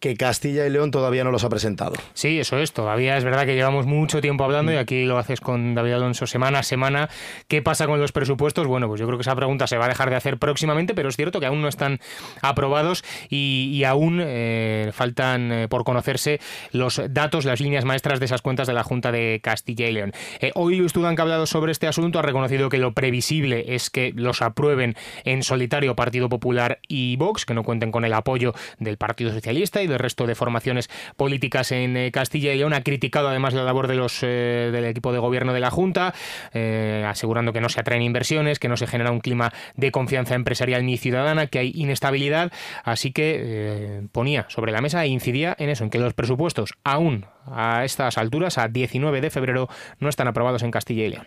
que 0.00 0.16
Castilla 0.16 0.66
y 0.66 0.70
León 0.70 0.90
todavía 0.90 1.24
no 1.24 1.30
los 1.30 1.44
ha 1.44 1.50
presentado. 1.50 1.94
Sí, 2.14 2.40
eso 2.40 2.58
es. 2.58 2.72
Todavía 2.72 3.18
es 3.18 3.24
verdad 3.24 3.44
que 3.44 3.54
llevamos 3.54 3.84
mucho 3.84 4.22
tiempo 4.22 4.44
hablando 4.44 4.72
y 4.72 4.76
aquí 4.76 5.04
lo 5.04 5.18
haces 5.18 5.42
con 5.42 5.74
David 5.74 5.92
Alonso 5.92 6.26
semana 6.26 6.60
a 6.60 6.62
semana. 6.62 7.10
¿Qué 7.48 7.60
pasa 7.60 7.86
con 7.86 8.00
los 8.00 8.10
presupuestos? 8.10 8.66
Bueno, 8.66 8.88
pues 8.88 8.98
yo 8.98 9.06
creo 9.06 9.18
que 9.18 9.22
esa 9.22 9.36
pregunta 9.36 9.66
se 9.66 9.76
va 9.76 9.84
a 9.84 9.88
dejar 9.88 10.08
de 10.08 10.16
hacer 10.16 10.38
próximamente, 10.38 10.94
pero 10.94 11.10
es 11.10 11.16
cierto 11.16 11.38
que 11.38 11.46
aún 11.46 11.60
no 11.60 11.68
están 11.68 12.00
aprobados 12.40 13.04
y, 13.28 13.84
aún 13.84 14.20
eh, 14.22 14.90
faltan 14.92 15.52
eh, 15.52 15.68
por 15.68 15.84
conocerse 15.84 16.40
los 16.72 17.02
datos, 17.10 17.44
las 17.44 17.60
líneas 17.60 17.84
maestras 17.84 18.20
de 18.20 18.26
esas 18.26 18.40
cuentas 18.40 18.66
de 18.66 18.72
la 18.72 18.84
Junta 18.84 19.12
de 19.12 19.40
Castilla 19.42 19.86
y 19.86 19.92
León. 19.92 20.12
Eh, 20.40 20.50
hoy 20.54 20.76
Luis 20.76 20.94
Tudán, 20.94 21.14
que 21.14 21.22
ha 21.22 21.24
hablado 21.24 21.46
sobre 21.46 21.72
este 21.72 21.86
asunto, 21.86 22.18
ha 22.18 22.22
reconocido 22.22 22.70
que 22.70 22.78
lo 22.78 22.94
previsible 22.94 23.74
es 23.74 23.90
que 23.90 24.12
los 24.14 24.40
aprueben 24.40 24.96
en 25.24 25.42
solitario 25.42 25.94
Partido 25.94 26.30
Popular 26.30 26.78
y 26.88 27.16
Vox, 27.16 27.44
que 27.44 27.52
no 27.52 27.64
cuenten 27.64 27.92
con 27.92 28.04
el 28.06 28.14
apoyo 28.14 28.54
del 28.78 28.96
Partido 28.96 29.32
Socialista 29.32 29.82
y 29.82 29.89
del 29.90 29.98
resto 29.98 30.26
de 30.26 30.34
formaciones 30.34 30.88
políticas 31.16 31.72
en 31.72 31.96
eh, 31.96 32.10
Castilla 32.10 32.54
y 32.54 32.58
León. 32.58 32.72
Ha 32.72 32.82
criticado 32.82 33.28
además 33.28 33.52
la 33.54 33.64
labor 33.64 33.88
eh, 33.90 34.70
del 34.72 34.84
equipo 34.84 35.12
de 35.12 35.18
gobierno 35.18 35.52
de 35.52 35.60
la 35.60 35.70
Junta, 35.70 36.14
eh, 36.54 37.04
asegurando 37.06 37.52
que 37.52 37.60
no 37.60 37.68
se 37.68 37.80
atraen 37.80 38.02
inversiones, 38.02 38.58
que 38.58 38.68
no 38.68 38.76
se 38.76 38.86
genera 38.86 39.10
un 39.10 39.20
clima 39.20 39.52
de 39.76 39.90
confianza 39.90 40.34
empresarial 40.34 40.86
ni 40.86 40.96
ciudadana, 40.96 41.46
que 41.46 41.58
hay 41.58 41.72
inestabilidad. 41.74 42.52
Así 42.84 43.12
que 43.12 44.02
ponía 44.12 44.46
sobre 44.48 44.72
la 44.72 44.80
mesa 44.80 45.04
e 45.04 45.08
incidía 45.08 45.54
en 45.58 45.68
eso, 45.68 45.84
en 45.84 45.90
que 45.90 45.98
los 45.98 46.14
presupuestos 46.14 46.74
aún 46.84 47.26
a 47.46 47.84
estas 47.84 48.18
alturas, 48.18 48.58
a 48.58 48.68
19 48.68 49.20
de 49.20 49.30
febrero, 49.30 49.68
no 49.98 50.08
están 50.08 50.28
aprobados 50.28 50.62
en 50.62 50.70
Castilla 50.70 51.04
y 51.04 51.10
León. 51.10 51.26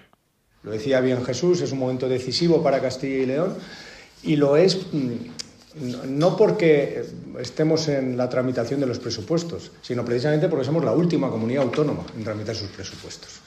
Lo 0.64 0.72
decía 0.72 1.02
bien 1.02 1.24
Jesús, 1.24 1.62
es 1.62 1.72
un 1.74 1.80
momento 1.80 2.08
decisivo 2.08 2.64
para 2.64 2.82
Castilla 2.82 3.24
y 3.24 3.26
León 3.26 3.58
y 4.24 4.38
lo 4.38 4.56
es 4.56 4.88
mm, 4.94 5.10
no 5.76 6.38
porque 6.38 7.04
estemos 7.40 7.88
en 7.88 8.18
la 8.18 8.30
tramitación 8.30 8.80
de 8.80 8.86
los 8.86 9.00
presupuestos, 9.00 9.72
sino 9.82 10.06
precisamente 10.06 10.48
porque 10.48 10.66
somos 10.66 10.84
la 10.84 10.92
última 10.92 11.30
comunidad 11.30 11.64
autónoma 11.64 12.04
en 12.16 12.24
tramitar 12.24 12.56
sus 12.56 12.70
presupuestos. 12.70 13.42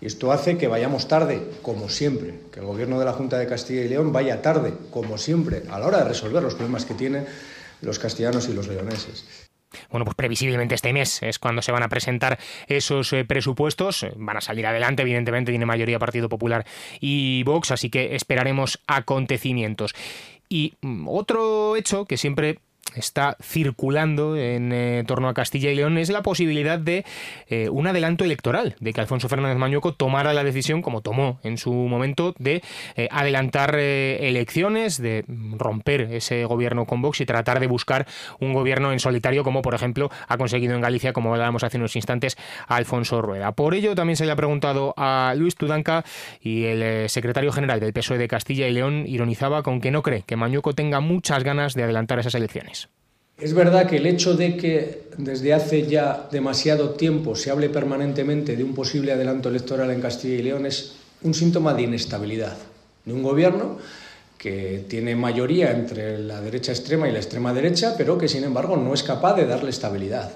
Y 0.00 0.06
esto 0.06 0.32
hace 0.32 0.56
que 0.56 0.68
vayamos 0.68 1.08
tarde, 1.08 1.42
como 1.62 1.88
siempre, 1.88 2.40
que 2.52 2.60
el 2.60 2.66
Gobierno 2.66 2.98
de 2.98 3.04
la 3.04 3.12
Junta 3.12 3.38
de 3.38 3.46
Castilla 3.46 3.82
y 3.82 3.88
León 3.88 4.12
vaya 4.12 4.40
tarde, 4.40 4.72
como 4.90 5.18
siempre, 5.18 5.64
a 5.70 5.78
la 5.78 5.86
hora 5.86 5.98
de 5.98 6.04
resolver 6.04 6.42
los 6.42 6.54
problemas 6.54 6.86
que 6.86 6.94
tienen 6.94 7.26
los 7.82 7.98
castellanos 7.98 8.48
y 8.48 8.54
los 8.54 8.68
leoneses. 8.68 9.48
Bueno, 9.90 10.04
pues 10.04 10.16
previsiblemente 10.16 10.74
este 10.74 10.92
mes 10.92 11.22
es 11.22 11.38
cuando 11.38 11.62
se 11.62 11.70
van 11.70 11.82
a 11.82 11.88
presentar 11.88 12.38
esos 12.66 13.12
eh, 13.12 13.24
presupuestos. 13.24 14.06
Van 14.16 14.36
a 14.36 14.40
salir 14.40 14.66
adelante, 14.66 15.02
evidentemente, 15.02 15.52
tiene 15.52 15.66
mayoría 15.66 15.98
Partido 15.98 16.28
Popular 16.28 16.66
y 16.98 17.42
Vox, 17.44 17.70
así 17.70 17.88
que 17.88 18.16
esperaremos 18.16 18.80
acontecimientos. 18.86 19.94
Y 20.50 20.74
mm, 20.82 21.08
otro 21.08 21.76
hecho 21.76 22.04
que 22.04 22.18
siempre 22.18 22.58
está 22.94 23.36
circulando 23.42 24.36
en 24.36 24.72
eh, 24.72 25.04
torno 25.06 25.28
a 25.28 25.34
Castilla 25.34 25.70
y 25.70 25.74
León 25.74 25.98
es 25.98 26.10
la 26.10 26.22
posibilidad 26.22 26.78
de 26.78 27.04
eh, 27.48 27.68
un 27.68 27.86
adelanto 27.86 28.24
electoral, 28.24 28.76
de 28.80 28.92
que 28.92 29.00
Alfonso 29.00 29.28
Fernández 29.28 29.56
Mañueco 29.56 29.94
tomara 29.94 30.32
la 30.34 30.44
decisión, 30.44 30.82
como 30.82 31.00
tomó 31.00 31.38
en 31.42 31.58
su 31.58 31.72
momento, 31.72 32.34
de 32.38 32.62
eh, 32.96 33.08
adelantar 33.10 33.76
elecciones, 33.76 35.00
de 35.00 35.24
romper 35.28 36.02
ese 36.12 36.44
gobierno 36.44 36.86
con 36.86 37.02
Vox 37.02 37.20
y 37.20 37.26
tratar 37.26 37.60
de 37.60 37.66
buscar 37.66 38.06
un 38.40 38.52
gobierno 38.52 38.92
en 38.92 38.98
solitario, 38.98 39.44
como 39.44 39.62
por 39.62 39.74
ejemplo 39.74 40.10
ha 40.28 40.36
conseguido 40.38 40.74
en 40.74 40.80
Galicia, 40.80 41.12
como 41.12 41.32
hablábamos 41.32 41.64
hace 41.64 41.76
unos 41.76 41.96
instantes, 41.96 42.36
Alfonso 42.66 43.22
Rueda. 43.22 43.52
Por 43.52 43.74
ello 43.74 43.94
también 43.94 44.16
se 44.16 44.26
le 44.26 44.32
ha 44.32 44.36
preguntado 44.36 44.94
a 44.96 45.34
Luis 45.36 45.54
Tudanca 45.54 46.04
y 46.40 46.64
el 46.64 47.08
secretario 47.08 47.52
general 47.52 47.80
del 47.80 47.92
PSOE 47.92 48.18
de 48.18 48.28
Castilla 48.28 48.68
y 48.68 48.72
León 48.72 49.04
ironizaba 49.06 49.62
con 49.62 49.80
que 49.80 49.90
no 49.90 50.02
cree 50.02 50.22
que 50.22 50.36
Mañueco 50.36 50.74
tenga 50.74 51.00
muchas 51.00 51.44
ganas 51.44 51.74
de 51.74 51.84
adelantar 51.84 52.18
esas 52.18 52.34
elecciones. 52.34 52.79
Es 53.40 53.54
verdad 53.54 53.86
que 53.86 53.96
el 53.96 54.06
hecho 54.06 54.34
de 54.34 54.56
que 54.58 55.04
desde 55.16 55.54
hace 55.54 55.86
ya 55.86 56.28
demasiado 56.30 56.90
tiempo 56.90 57.34
se 57.34 57.50
hable 57.50 57.70
permanentemente 57.70 58.54
de 58.54 58.62
un 58.62 58.74
posible 58.74 59.12
adelanto 59.12 59.48
electoral 59.48 59.90
en 59.90 60.02
Castilla 60.02 60.34
y 60.34 60.42
León 60.42 60.66
es 60.66 60.96
un 61.22 61.32
síntoma 61.32 61.72
de 61.72 61.82
inestabilidad 61.82 62.56
de 63.04 63.12
un 63.14 63.22
gobierno 63.22 63.78
que 64.36 64.84
tiene 64.88 65.16
mayoría 65.16 65.70
entre 65.70 66.18
la 66.18 66.40
derecha 66.42 66.72
extrema 66.72 67.08
y 67.08 67.12
la 67.12 67.18
extrema 67.18 67.54
derecha, 67.54 67.94
pero 67.96 68.18
que 68.18 68.28
sin 68.28 68.44
embargo 68.44 68.76
no 68.76 68.92
es 68.92 69.02
capaz 69.02 69.34
de 69.36 69.46
darle 69.46 69.70
estabilidad. 69.70 70.32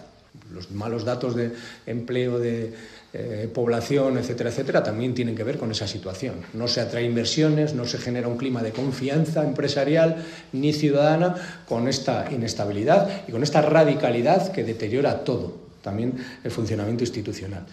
Los 0.53 0.71
malos 0.71 1.05
datos 1.05 1.37
de 1.37 1.53
empleo 1.87 2.39
de 2.39 2.73
eh, 3.17 3.49
población, 3.55 4.19
etcétera, 4.19 4.51
etcétera, 4.51 4.83
también 4.83 5.15
tienen 5.15 5.37
que 5.37 5.45
ver 5.45 5.57
con 5.57 5.71
esa 5.71 5.87
situación. 5.87 6.35
No 6.53 6.67
se 6.67 6.81
atrae 6.81 7.05
inversiones, 7.05 7.73
no 7.73 7.85
se 7.85 7.99
genera 7.99 8.27
un 8.27 8.37
clima 8.37 8.61
de 8.61 8.73
confianza 8.73 9.45
empresarial 9.45 10.17
ni 10.53 10.73
ciudadana 10.73 11.63
con 11.69 11.87
esta 11.87 12.27
inestabilidad 12.33 13.23
y 13.29 13.31
con 13.31 13.45
esta 13.45 13.63
radicalidad 13.63 14.51
que 14.51 14.65
deteriora 14.65 15.23
todo, 15.23 15.55
también 15.81 16.15
el 16.43 16.51
funcionamiento 16.51 17.05
institucional. 17.05 17.65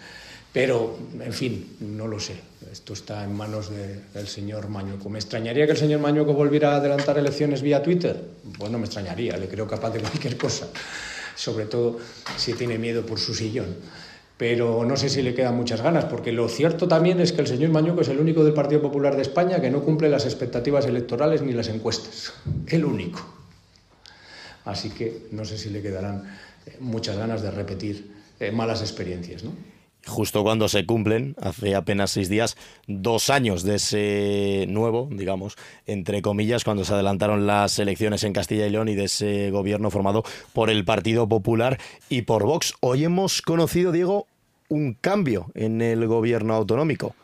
Pero, 0.52 0.96
en 1.20 1.32
fin, 1.32 1.76
no 1.80 2.06
lo 2.06 2.20
sé. 2.20 2.34
Esto 2.70 2.92
está 2.92 3.24
en 3.24 3.34
manos 3.34 3.68
del 4.14 4.28
señor 4.28 4.68
Mañueco. 4.68 5.08
¿Me 5.08 5.18
extrañaría 5.18 5.66
que 5.66 5.72
el 5.72 5.78
señor 5.78 5.98
Mañueco 5.98 6.34
volviera 6.34 6.74
a 6.74 6.76
adelantar 6.76 7.18
elecciones 7.18 7.62
vía 7.62 7.82
Twitter? 7.82 8.16
Bueno, 8.58 8.78
me 8.78 8.84
extrañaría, 8.84 9.36
le 9.36 9.48
creo 9.48 9.66
capaz 9.66 9.90
de 9.90 9.98
cualquier 9.98 10.36
cosa, 10.36 10.68
sobre 11.34 11.64
todo 11.64 11.98
si 12.36 12.52
tiene 12.52 12.78
miedo 12.78 13.04
por 13.04 13.18
su 13.18 13.34
sillón 13.34 13.74
pero 14.42 14.84
no 14.84 14.96
sé 14.96 15.08
si 15.08 15.22
le 15.22 15.36
quedan 15.36 15.54
muchas 15.54 15.82
ganas, 15.82 16.06
porque 16.06 16.32
lo 16.32 16.48
cierto 16.48 16.88
también 16.88 17.20
es 17.20 17.32
que 17.32 17.42
el 17.42 17.46
señor 17.46 17.70
Mañuco 17.70 18.00
es 18.00 18.08
el 18.08 18.18
único 18.18 18.42
del 18.42 18.54
Partido 18.54 18.82
Popular 18.82 19.14
de 19.14 19.22
España 19.22 19.60
que 19.60 19.70
no 19.70 19.84
cumple 19.84 20.08
las 20.08 20.24
expectativas 20.24 20.84
electorales 20.84 21.42
ni 21.42 21.52
las 21.52 21.68
encuestas. 21.68 22.32
El 22.66 22.84
único. 22.84 23.24
Así 24.64 24.90
que 24.90 25.28
no 25.30 25.44
sé 25.44 25.56
si 25.56 25.70
le 25.70 25.80
quedarán 25.80 26.24
eh, 26.66 26.76
muchas 26.80 27.16
ganas 27.16 27.40
de 27.40 27.52
repetir 27.52 28.10
eh, 28.40 28.50
malas 28.50 28.80
experiencias, 28.80 29.44
¿no? 29.44 29.52
Justo 30.04 30.42
cuando 30.42 30.68
se 30.68 30.84
cumplen, 30.86 31.36
hace 31.40 31.76
apenas 31.76 32.10
seis 32.10 32.28
días, 32.28 32.56
dos 32.88 33.30
años 33.30 33.62
de 33.62 33.76
ese 33.76 34.66
nuevo, 34.68 35.08
digamos, 35.08 35.54
entre 35.86 36.20
comillas, 36.20 36.64
cuando 36.64 36.84
se 36.84 36.94
adelantaron 36.94 37.46
las 37.46 37.78
elecciones 37.78 38.24
en 38.24 38.32
Castilla 38.32 38.66
y 38.66 38.70
León 38.70 38.88
y 38.88 38.96
de 38.96 39.04
ese 39.04 39.52
gobierno 39.52 39.92
formado 39.92 40.24
por 40.52 40.68
el 40.68 40.84
Partido 40.84 41.28
Popular 41.28 41.78
y 42.08 42.22
por 42.22 42.42
Vox. 42.42 42.74
Hoy 42.80 43.04
hemos 43.04 43.42
conocido, 43.42 43.92
Diego, 43.92 44.26
un 44.72 44.94
cambio 44.94 45.50
en 45.54 45.82
el 45.82 46.06
gobierno 46.06 46.54
autonómico. 46.54 47.14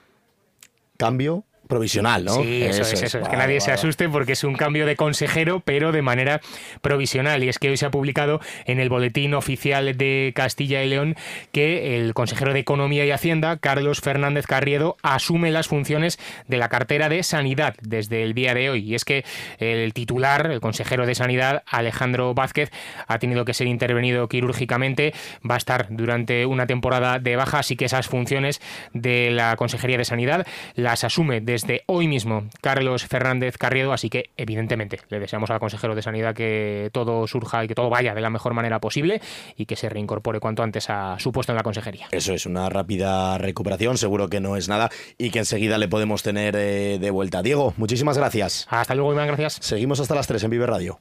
Cambio 0.98 1.44
provisional, 1.68 2.24
¿no? 2.24 2.42
Sí, 2.42 2.62
eso, 2.64 2.82
es, 2.82 3.02
eso 3.02 3.18
es. 3.18 3.28
que 3.28 3.36
nadie 3.36 3.60
se 3.60 3.70
asuste 3.70 4.08
porque 4.08 4.32
es 4.32 4.42
un 4.42 4.54
cambio 4.54 4.86
de 4.86 4.96
consejero, 4.96 5.60
pero 5.60 5.92
de 5.92 6.02
manera 6.02 6.40
provisional. 6.80 7.44
Y 7.44 7.48
es 7.48 7.58
que 7.58 7.68
hoy 7.70 7.76
se 7.76 7.86
ha 7.86 7.90
publicado 7.90 8.40
en 8.64 8.80
el 8.80 8.88
boletín 8.88 9.34
oficial 9.34 9.96
de 9.96 10.32
Castilla 10.34 10.82
y 10.82 10.88
León 10.88 11.14
que 11.52 11.98
el 11.98 12.14
consejero 12.14 12.52
de 12.52 12.60
Economía 12.60 13.04
y 13.04 13.10
Hacienda, 13.10 13.58
Carlos 13.58 14.00
Fernández 14.00 14.46
Carriedo, 14.46 14.96
asume 15.02 15.50
las 15.50 15.68
funciones 15.68 16.18
de 16.48 16.56
la 16.56 16.68
cartera 16.68 17.08
de 17.08 17.22
Sanidad 17.22 17.74
desde 17.82 18.22
el 18.22 18.34
día 18.34 18.54
de 18.54 18.70
hoy. 18.70 18.80
Y 18.80 18.94
es 18.94 19.04
que 19.04 19.24
el 19.58 19.92
titular, 19.92 20.50
el 20.50 20.60
consejero 20.60 21.06
de 21.06 21.14
Sanidad, 21.14 21.62
Alejandro 21.66 22.34
Vázquez, 22.34 22.70
ha 23.06 23.18
tenido 23.18 23.44
que 23.44 23.54
ser 23.54 23.66
intervenido 23.66 24.28
quirúrgicamente. 24.28 25.12
Va 25.48 25.54
a 25.54 25.58
estar 25.58 25.86
durante 25.90 26.46
una 26.46 26.66
temporada 26.66 27.18
de 27.18 27.36
baja, 27.36 27.58
así 27.58 27.76
que 27.76 27.84
esas 27.84 28.08
funciones 28.08 28.60
de 28.94 29.30
la 29.30 29.54
Consejería 29.56 29.98
de 29.98 30.04
Sanidad 30.04 30.46
las 30.74 31.04
asume 31.04 31.40
desde 31.40 31.57
desde 31.58 31.82
hoy 31.86 32.06
mismo 32.06 32.44
Carlos 32.60 33.04
Fernández 33.04 33.58
Carriedo, 33.58 33.92
así 33.92 34.08
que 34.08 34.30
evidentemente 34.36 35.00
le 35.08 35.18
deseamos 35.18 35.50
al 35.50 35.58
consejero 35.58 35.96
de 35.96 36.02
Sanidad 36.02 36.32
que 36.32 36.88
todo 36.92 37.26
surja 37.26 37.64
y 37.64 37.68
que 37.68 37.74
todo 37.74 37.90
vaya 37.90 38.14
de 38.14 38.20
la 38.20 38.30
mejor 38.30 38.54
manera 38.54 38.78
posible 38.78 39.20
y 39.56 39.66
que 39.66 39.74
se 39.74 39.88
reincorpore 39.88 40.38
cuanto 40.38 40.62
antes 40.62 40.88
a 40.88 41.18
su 41.18 41.32
puesto 41.32 41.50
en 41.50 41.56
la 41.56 41.64
consejería. 41.64 42.06
Eso 42.12 42.32
es 42.32 42.46
una 42.46 42.68
rápida 42.68 43.38
recuperación, 43.38 43.98
seguro 43.98 44.28
que 44.28 44.38
no 44.38 44.56
es 44.56 44.68
nada 44.68 44.88
y 45.18 45.30
que 45.30 45.40
enseguida 45.40 45.78
le 45.78 45.88
podemos 45.88 46.22
tener 46.22 46.54
eh, 46.54 46.98
de 47.00 47.10
vuelta. 47.10 47.42
Diego, 47.42 47.74
muchísimas 47.76 48.16
gracias. 48.16 48.68
Hasta 48.70 48.94
luego, 48.94 49.12
Iván, 49.12 49.26
gracias. 49.26 49.58
Seguimos 49.60 49.98
hasta 49.98 50.14
las 50.14 50.28
3 50.28 50.44
en 50.44 50.50
Vive 50.50 50.66
Radio. 50.66 51.00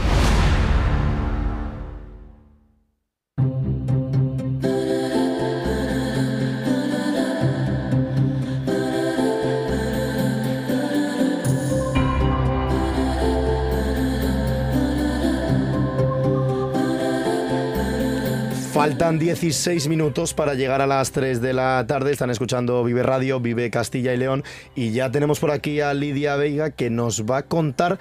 Faltan 18.81 19.19
16 19.19 19.89
minutos 19.89 20.33
para 20.33 20.55
llegar 20.55 20.81
a 20.81 20.87
las 20.87 21.11
3 21.11 21.39
de 21.39 21.53
la 21.53 21.85
tarde. 21.87 22.11
Están 22.11 22.31
escuchando 22.31 22.83
Vive 22.83 23.03
Radio, 23.03 23.39
Vive 23.39 23.69
Castilla 23.69 24.11
y 24.11 24.17
León. 24.17 24.43
Y 24.73 24.89
ya 24.89 25.11
tenemos 25.11 25.39
por 25.39 25.51
aquí 25.51 25.81
a 25.81 25.93
Lidia 25.93 26.35
Veiga 26.35 26.71
que 26.71 26.89
nos 26.89 27.23
va 27.27 27.37
a 27.37 27.43
contar 27.43 27.99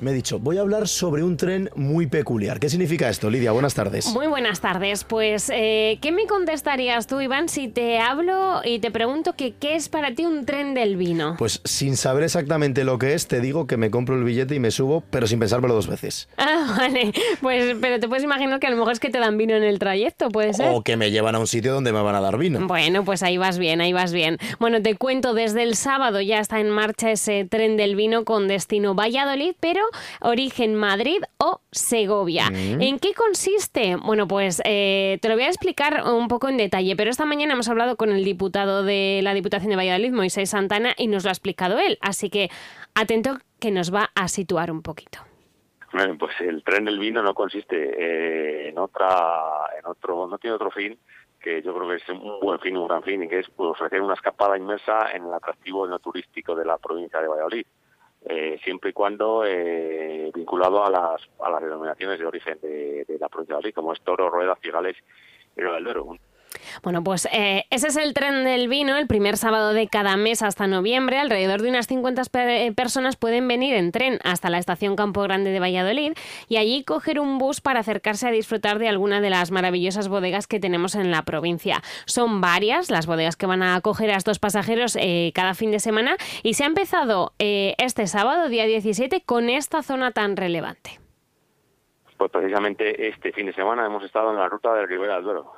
me 0.00 0.10
he 0.10 0.14
dicho, 0.14 0.38
voy 0.38 0.58
a 0.58 0.60
hablar 0.60 0.88
sobre 0.88 1.22
un 1.22 1.36
tren 1.36 1.70
muy 1.74 2.06
peculiar. 2.06 2.58
¿Qué 2.58 2.68
significa 2.68 3.08
esto, 3.08 3.30
Lidia? 3.30 3.52
Buenas 3.52 3.74
tardes. 3.74 4.06
Muy 4.06 4.26
buenas 4.26 4.60
tardes. 4.60 5.04
Pues, 5.04 5.50
eh, 5.52 5.98
¿qué 6.00 6.12
me 6.12 6.26
contestarías 6.26 7.06
tú, 7.06 7.20
Iván, 7.20 7.48
si 7.48 7.68
te 7.68 7.98
hablo 7.98 8.60
y 8.64 8.78
te 8.78 8.90
pregunto 8.90 9.34
que 9.34 9.52
qué 9.52 9.76
es 9.76 9.88
para 9.88 10.14
ti 10.14 10.24
un 10.24 10.46
tren 10.46 10.74
del 10.74 10.96
vino? 10.96 11.36
Pues 11.38 11.60
sin 11.64 11.96
saber 11.96 12.24
exactamente 12.24 12.84
lo 12.84 12.98
que 12.98 13.14
es, 13.14 13.26
te 13.26 13.40
digo 13.40 13.66
que 13.66 13.76
me 13.76 13.90
compro 13.90 14.16
el 14.16 14.24
billete 14.24 14.54
y 14.54 14.58
me 14.58 14.70
subo, 14.70 15.02
pero 15.10 15.26
sin 15.26 15.38
pensármelo 15.38 15.74
dos 15.74 15.86
veces. 15.88 16.28
Ah, 16.52 16.74
vale. 16.76 17.12
Pues, 17.40 17.76
pero 17.80 18.00
te 18.00 18.08
puedes 18.08 18.24
imaginar 18.24 18.58
que 18.58 18.66
a 18.66 18.70
lo 18.70 18.76
mejor 18.76 18.92
es 18.92 18.98
que 18.98 19.08
te 19.08 19.18
dan 19.18 19.36
vino 19.36 19.54
en 19.54 19.62
el 19.62 19.78
trayecto, 19.78 20.30
¿puede 20.30 20.52
ser? 20.52 20.70
O 20.72 20.82
que 20.82 20.96
me 20.96 21.10
llevan 21.10 21.34
a 21.34 21.38
un 21.38 21.46
sitio 21.46 21.72
donde 21.72 21.92
me 21.92 22.02
van 22.02 22.14
a 22.14 22.20
dar 22.20 22.38
vino. 22.38 22.66
Bueno, 22.66 23.04
pues 23.04 23.22
ahí 23.22 23.36
vas 23.38 23.58
bien, 23.58 23.80
ahí 23.80 23.92
vas 23.92 24.12
bien. 24.12 24.38
Bueno, 24.58 24.82
te 24.82 24.96
cuento, 24.96 25.32
desde 25.32 25.62
el 25.62 25.76
sábado 25.76 26.20
ya 26.20 26.40
está 26.40 26.58
en 26.58 26.70
marcha 26.70 27.10
ese 27.10 27.44
tren 27.44 27.76
del 27.76 27.94
vino 27.94 28.24
con 28.24 28.48
destino 28.48 28.94
Valladolid, 28.94 29.54
pero 29.60 29.82
origen 30.20 30.74
Madrid 30.74 31.22
o 31.38 31.60
Segovia. 31.70 32.50
Mm. 32.50 32.80
¿En 32.80 32.98
qué 32.98 33.14
consiste? 33.14 33.96
Bueno, 33.96 34.26
pues 34.26 34.60
eh, 34.64 35.18
te 35.20 35.28
lo 35.28 35.34
voy 35.34 35.44
a 35.44 35.48
explicar 35.48 36.04
un 36.04 36.28
poco 36.28 36.48
en 36.48 36.56
detalle, 36.56 36.96
pero 36.96 37.10
esta 37.10 37.24
mañana 37.24 37.54
hemos 37.54 37.68
hablado 37.68 37.96
con 37.96 38.10
el 38.10 38.24
diputado 38.24 38.82
de 38.82 39.20
la 39.22 39.34
Diputación 39.34 39.70
de 39.70 39.76
Valladolid, 39.76 40.12
Moisés 40.12 40.50
Santana, 40.50 40.94
y 40.96 41.06
nos 41.06 41.24
lo 41.24 41.30
ha 41.30 41.32
explicado 41.32 41.78
él. 41.78 41.98
Así 42.00 42.30
que 42.30 42.50
atento 42.94 43.38
que 43.58 43.70
nos 43.70 43.94
va 43.94 44.10
a 44.14 44.28
situar 44.28 44.70
un 44.70 44.82
poquito. 44.82 45.20
Bueno, 45.92 46.16
pues 46.16 46.40
el 46.40 46.62
tren 46.62 46.84
del 46.84 46.98
vino 46.98 47.22
no 47.22 47.34
consiste 47.34 47.76
eh, 47.76 48.68
en 48.68 48.78
otra, 48.78 49.66
en 49.78 49.86
otro, 49.86 50.28
no 50.28 50.38
tiene 50.38 50.54
otro 50.54 50.70
fin 50.70 50.96
que 51.40 51.62
yo 51.62 51.74
creo 51.74 51.88
que 51.88 51.96
es 51.96 52.08
un 52.10 52.38
buen 52.40 52.60
fin, 52.60 52.76
un 52.76 52.86
gran 52.86 53.02
fin, 53.02 53.22
y 53.22 53.28
que 53.28 53.40
es 53.40 53.48
pues, 53.48 53.70
ofrecer 53.70 54.00
una 54.02 54.14
escapada 54.14 54.56
inmersa 54.56 55.10
en 55.12 55.24
el 55.24 55.32
atractivo 55.32 55.86
no 55.86 55.98
turístico 55.98 56.54
de 56.54 56.64
la 56.64 56.78
provincia 56.78 57.20
de 57.20 57.28
Valladolid. 57.28 57.66
Eh, 58.22 58.60
siempre 58.62 58.90
y 58.90 58.92
cuando 58.92 59.44
eh, 59.46 60.30
vinculado 60.34 60.84
a 60.84 60.90
las, 60.90 61.22
a 61.40 61.50
las 61.50 61.62
denominaciones 61.62 62.18
de 62.18 62.26
origen 62.26 62.58
de, 62.60 63.04
de 63.08 63.18
la 63.18 63.28
provincia 63.28 63.54
de 63.54 63.56
Valladolid, 63.56 63.74
como 63.74 63.92
es 63.94 64.00
Toro, 64.02 64.28
Rueda, 64.28 64.58
Cigales 64.62 64.96
y 65.56 65.60
Río 65.60 65.72
del 65.72 65.84
Duero. 65.84 66.16
Bueno, 66.82 67.02
pues 67.04 67.28
eh, 67.32 67.64
ese 67.70 67.88
es 67.88 67.96
el 67.96 68.12
tren 68.12 68.44
del 68.44 68.68
vino, 68.68 68.96
el 68.96 69.06
primer 69.06 69.36
sábado 69.36 69.72
de 69.72 69.86
cada 69.88 70.16
mes 70.16 70.42
hasta 70.42 70.66
noviembre. 70.66 71.18
Alrededor 71.18 71.62
de 71.62 71.68
unas 71.68 71.86
50 71.86 72.22
pe- 72.30 72.72
personas 72.76 73.16
pueden 73.16 73.46
venir 73.48 73.74
en 73.74 73.92
tren 73.92 74.18
hasta 74.24 74.50
la 74.50 74.58
estación 74.58 74.96
Campo 74.96 75.22
Grande 75.22 75.50
de 75.50 75.60
Valladolid 75.60 76.12
y 76.48 76.56
allí 76.56 76.84
coger 76.84 77.20
un 77.20 77.38
bus 77.38 77.60
para 77.60 77.80
acercarse 77.80 78.26
a 78.28 78.30
disfrutar 78.30 78.78
de 78.78 78.88
alguna 78.88 79.20
de 79.20 79.30
las 79.30 79.50
maravillosas 79.50 80.08
bodegas 80.08 80.46
que 80.46 80.60
tenemos 80.60 80.94
en 80.94 81.10
la 81.10 81.22
provincia. 81.22 81.82
Son 82.06 82.40
varias 82.40 82.90
las 82.90 83.06
bodegas 83.06 83.36
que 83.36 83.46
van 83.46 83.62
a 83.62 83.76
acoger 83.76 84.10
a 84.10 84.16
estos 84.16 84.38
pasajeros 84.38 84.96
eh, 85.00 85.32
cada 85.34 85.54
fin 85.54 85.70
de 85.70 85.80
semana 85.80 86.16
y 86.42 86.54
se 86.54 86.64
ha 86.64 86.66
empezado 86.66 87.32
eh, 87.38 87.74
este 87.78 88.06
sábado, 88.06 88.48
día 88.48 88.66
17, 88.66 89.22
con 89.22 89.50
esta 89.50 89.82
zona 89.82 90.10
tan 90.12 90.36
relevante. 90.36 90.98
Pues 92.16 92.30
precisamente 92.30 93.08
este 93.08 93.32
fin 93.32 93.46
de 93.46 93.54
semana 93.54 93.86
hemos 93.86 94.04
estado 94.04 94.30
en 94.30 94.36
la 94.36 94.46
ruta 94.48 94.74
del 94.74 94.86
Ribera 94.88 95.14
del 95.14 95.24
Duero, 95.24 95.52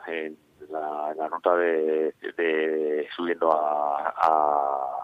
la, 0.73 1.11
en 1.13 1.19
la 1.19 1.29
ruta 1.29 1.55
de, 1.57 2.15
de- 2.37 3.09
subiendo 3.17 3.53
a, 3.53 4.15
a, 4.17 4.99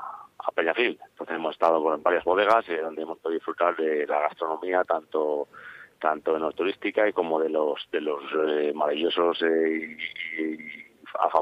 Peñafil. 0.55 0.99
Entonces 1.11 1.37
hemos 1.37 1.53
estado 1.53 1.95
en 1.95 2.03
varias 2.03 2.25
bodegas 2.25 2.69
eh, 2.69 2.81
donde 2.81 3.03
hemos 3.03 3.19
podido 3.19 3.39
disfrutar 3.39 3.77
de 3.77 4.07
la 4.07 4.21
gastronomía 4.21 4.83
tanto 4.83 5.47
tanto 6.01 6.33
de 6.35 6.41
la 6.41 6.51
turística 6.53 7.09
y 7.09 7.13
como 7.13 7.39
de 7.41 7.49
los 7.49 7.87
de 7.93 8.01
los 8.01 8.21
eh, 8.49 8.73
maravillosos 8.75 9.41
eh, 9.43 9.97
y 10.39 10.48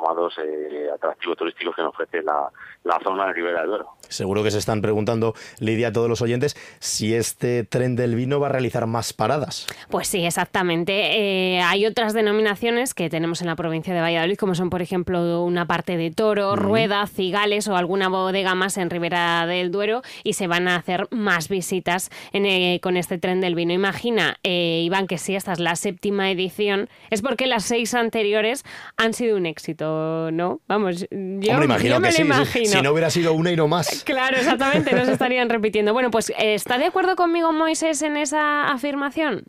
afamados 0.06 0.34
eh, 0.38 0.88
atractivos 0.94 1.36
turísticos 1.36 1.74
que 1.74 1.82
nos 1.82 1.90
ofrece 1.90 2.22
la, 2.22 2.50
la 2.84 2.98
zona 3.02 3.26
del 3.26 3.34
Ribera 3.34 3.60
del 3.60 3.70
Duero. 3.70 3.88
Seguro 4.08 4.42
que 4.42 4.50
se 4.50 4.58
están 4.58 4.80
preguntando, 4.80 5.34
Lidia, 5.58 5.88
a 5.88 5.92
todos 5.92 6.08
los 6.08 6.22
oyentes, 6.22 6.56
si 6.78 7.14
este 7.14 7.64
tren 7.64 7.96
del 7.96 8.14
vino 8.14 8.38
va 8.38 8.46
a 8.46 8.50
realizar 8.50 8.86
más 8.86 9.12
paradas. 9.12 9.66
Pues 9.90 10.08
sí, 10.08 10.24
exactamente. 10.24 11.56
Eh, 11.56 11.60
hay 11.60 11.86
otras 11.86 12.12
denominaciones 12.12 12.94
que 12.94 13.10
tenemos 13.10 13.40
en 13.40 13.48
la 13.48 13.56
provincia 13.56 13.94
de 13.94 14.00
Valladolid, 14.00 14.36
como 14.36 14.54
son, 14.54 14.70
por 14.70 14.82
ejemplo, 14.82 15.42
una 15.42 15.66
parte 15.66 15.96
de 15.96 16.10
Toro, 16.10 16.54
Rueda, 16.54 17.06
Cigales 17.06 17.66
o 17.68 17.76
alguna 17.76 18.08
bodega 18.08 18.54
más 18.54 18.78
en 18.78 18.90
Ribera 18.90 19.46
del 19.46 19.72
Duero 19.72 20.02
y 20.22 20.34
se 20.34 20.46
van 20.46 20.68
a 20.68 20.76
hacer 20.76 21.08
más 21.10 21.48
visitas 21.48 22.10
en, 22.32 22.46
eh, 22.46 22.80
con 22.82 22.96
este 22.96 23.18
tren 23.18 23.40
del 23.40 23.54
vino. 23.54 23.72
Imagina, 23.72 24.36
eh, 24.44 24.82
Iván, 24.84 25.06
que 25.06 25.18
si 25.18 25.34
esta 25.34 25.52
es 25.52 25.60
la 25.60 25.74
séptima 25.74 26.30
edición, 26.30 26.88
es 27.10 27.22
porque 27.22 27.46
las 27.46 27.64
seis 27.64 27.94
anteriores 27.94 28.64
han 28.96 29.14
sido 29.14 29.36
un 29.36 29.46
éxito, 29.46 29.95
¿no? 30.32 30.60
Vamos, 30.68 31.00
yo, 31.10 31.52
Hombre, 31.52 31.64
imagino 31.64 31.94
yo 31.94 32.00
me 32.00 32.08
que 32.08 32.12
lo 32.12 32.16
sí. 32.16 32.16
si- 32.16 32.22
imagino. 32.22 32.66
Si 32.66 32.82
no 32.82 32.92
hubiera 32.92 33.10
sido 33.10 33.32
una 33.34 33.50
y 33.52 33.56
no 33.56 33.68
más. 33.68 34.04
Claro, 34.06 34.36
exactamente, 34.36 34.94
no 34.94 35.04
se 35.04 35.12
estarían 35.12 35.48
repitiendo. 35.50 35.92
Bueno, 35.92 36.10
pues 36.10 36.32
¿está 36.38 36.78
de 36.78 36.86
acuerdo 36.86 37.16
conmigo 37.16 37.52
Moisés 37.52 38.02
en 38.02 38.16
esa 38.16 38.70
afirmación? 38.72 39.44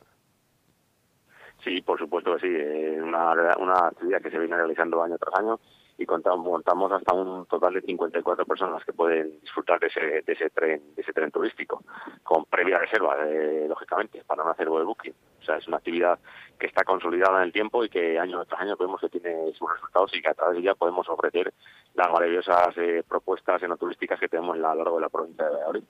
Sí, 1.63 1.81
por 1.81 1.99
supuesto 1.99 2.35
que 2.35 2.47
sí. 2.47 2.55
Es 2.55 3.01
una, 3.01 3.31
una 3.59 3.87
actividad 3.87 4.21
que 4.21 4.31
se 4.31 4.39
viene 4.39 4.55
realizando 4.55 5.03
año 5.03 5.17
tras 5.17 5.35
año 5.39 5.59
y 5.97 6.05
contamos, 6.05 6.45
montamos 6.45 6.91
hasta 6.91 7.13
un 7.15 7.45
total 7.47 7.73
de 7.73 7.81
54 7.81 8.45
personas 8.45 8.85
que 8.85 8.93
pueden 8.93 9.39
disfrutar 9.41 9.79
de 9.79 9.87
ese, 9.87 9.99
de 9.99 10.33
ese 10.33 10.49
tren 10.51 10.81
de 10.95 11.01
ese 11.01 11.11
tren 11.11 11.31
turístico 11.31 11.83
con 12.23 12.45
previa 12.45 12.77
reserva, 12.77 13.15
eh, 13.27 13.65
lógicamente, 13.67 14.23
para 14.25 14.43
no 14.43 14.51
hacer 14.51 14.69
booking. 14.69 15.13
O 15.41 15.43
sea, 15.43 15.57
es 15.57 15.67
una 15.67 15.77
actividad 15.77 16.19
que 16.57 16.67
está 16.67 16.83
consolidada 16.83 17.37
en 17.37 17.43
el 17.43 17.53
tiempo 17.53 17.83
y 17.83 17.89
que 17.89 18.19
año 18.19 18.43
tras 18.45 18.61
año 18.61 18.75
vemos 18.77 19.01
que 19.01 19.09
tiene 19.09 19.51
sus 19.53 19.71
resultados 19.71 20.15
y 20.15 20.21
que 20.21 20.29
a 20.29 20.33
través 20.33 20.55
de 20.55 20.61
ella 20.61 20.75
podemos 20.75 21.07
ofrecer 21.09 21.53
las 21.93 22.11
maravillosas 22.11 22.77
eh, 22.77 23.03
propuestas 23.07 23.61
enoturísticas 23.63 24.19
que 24.19 24.27
tenemos 24.27 24.55
a 24.55 24.59
lo 24.59 24.75
largo 24.75 24.95
de 24.95 25.01
la 25.01 25.09
provincia 25.09 25.45
de 25.45 25.51
Valladolid. 25.51 25.83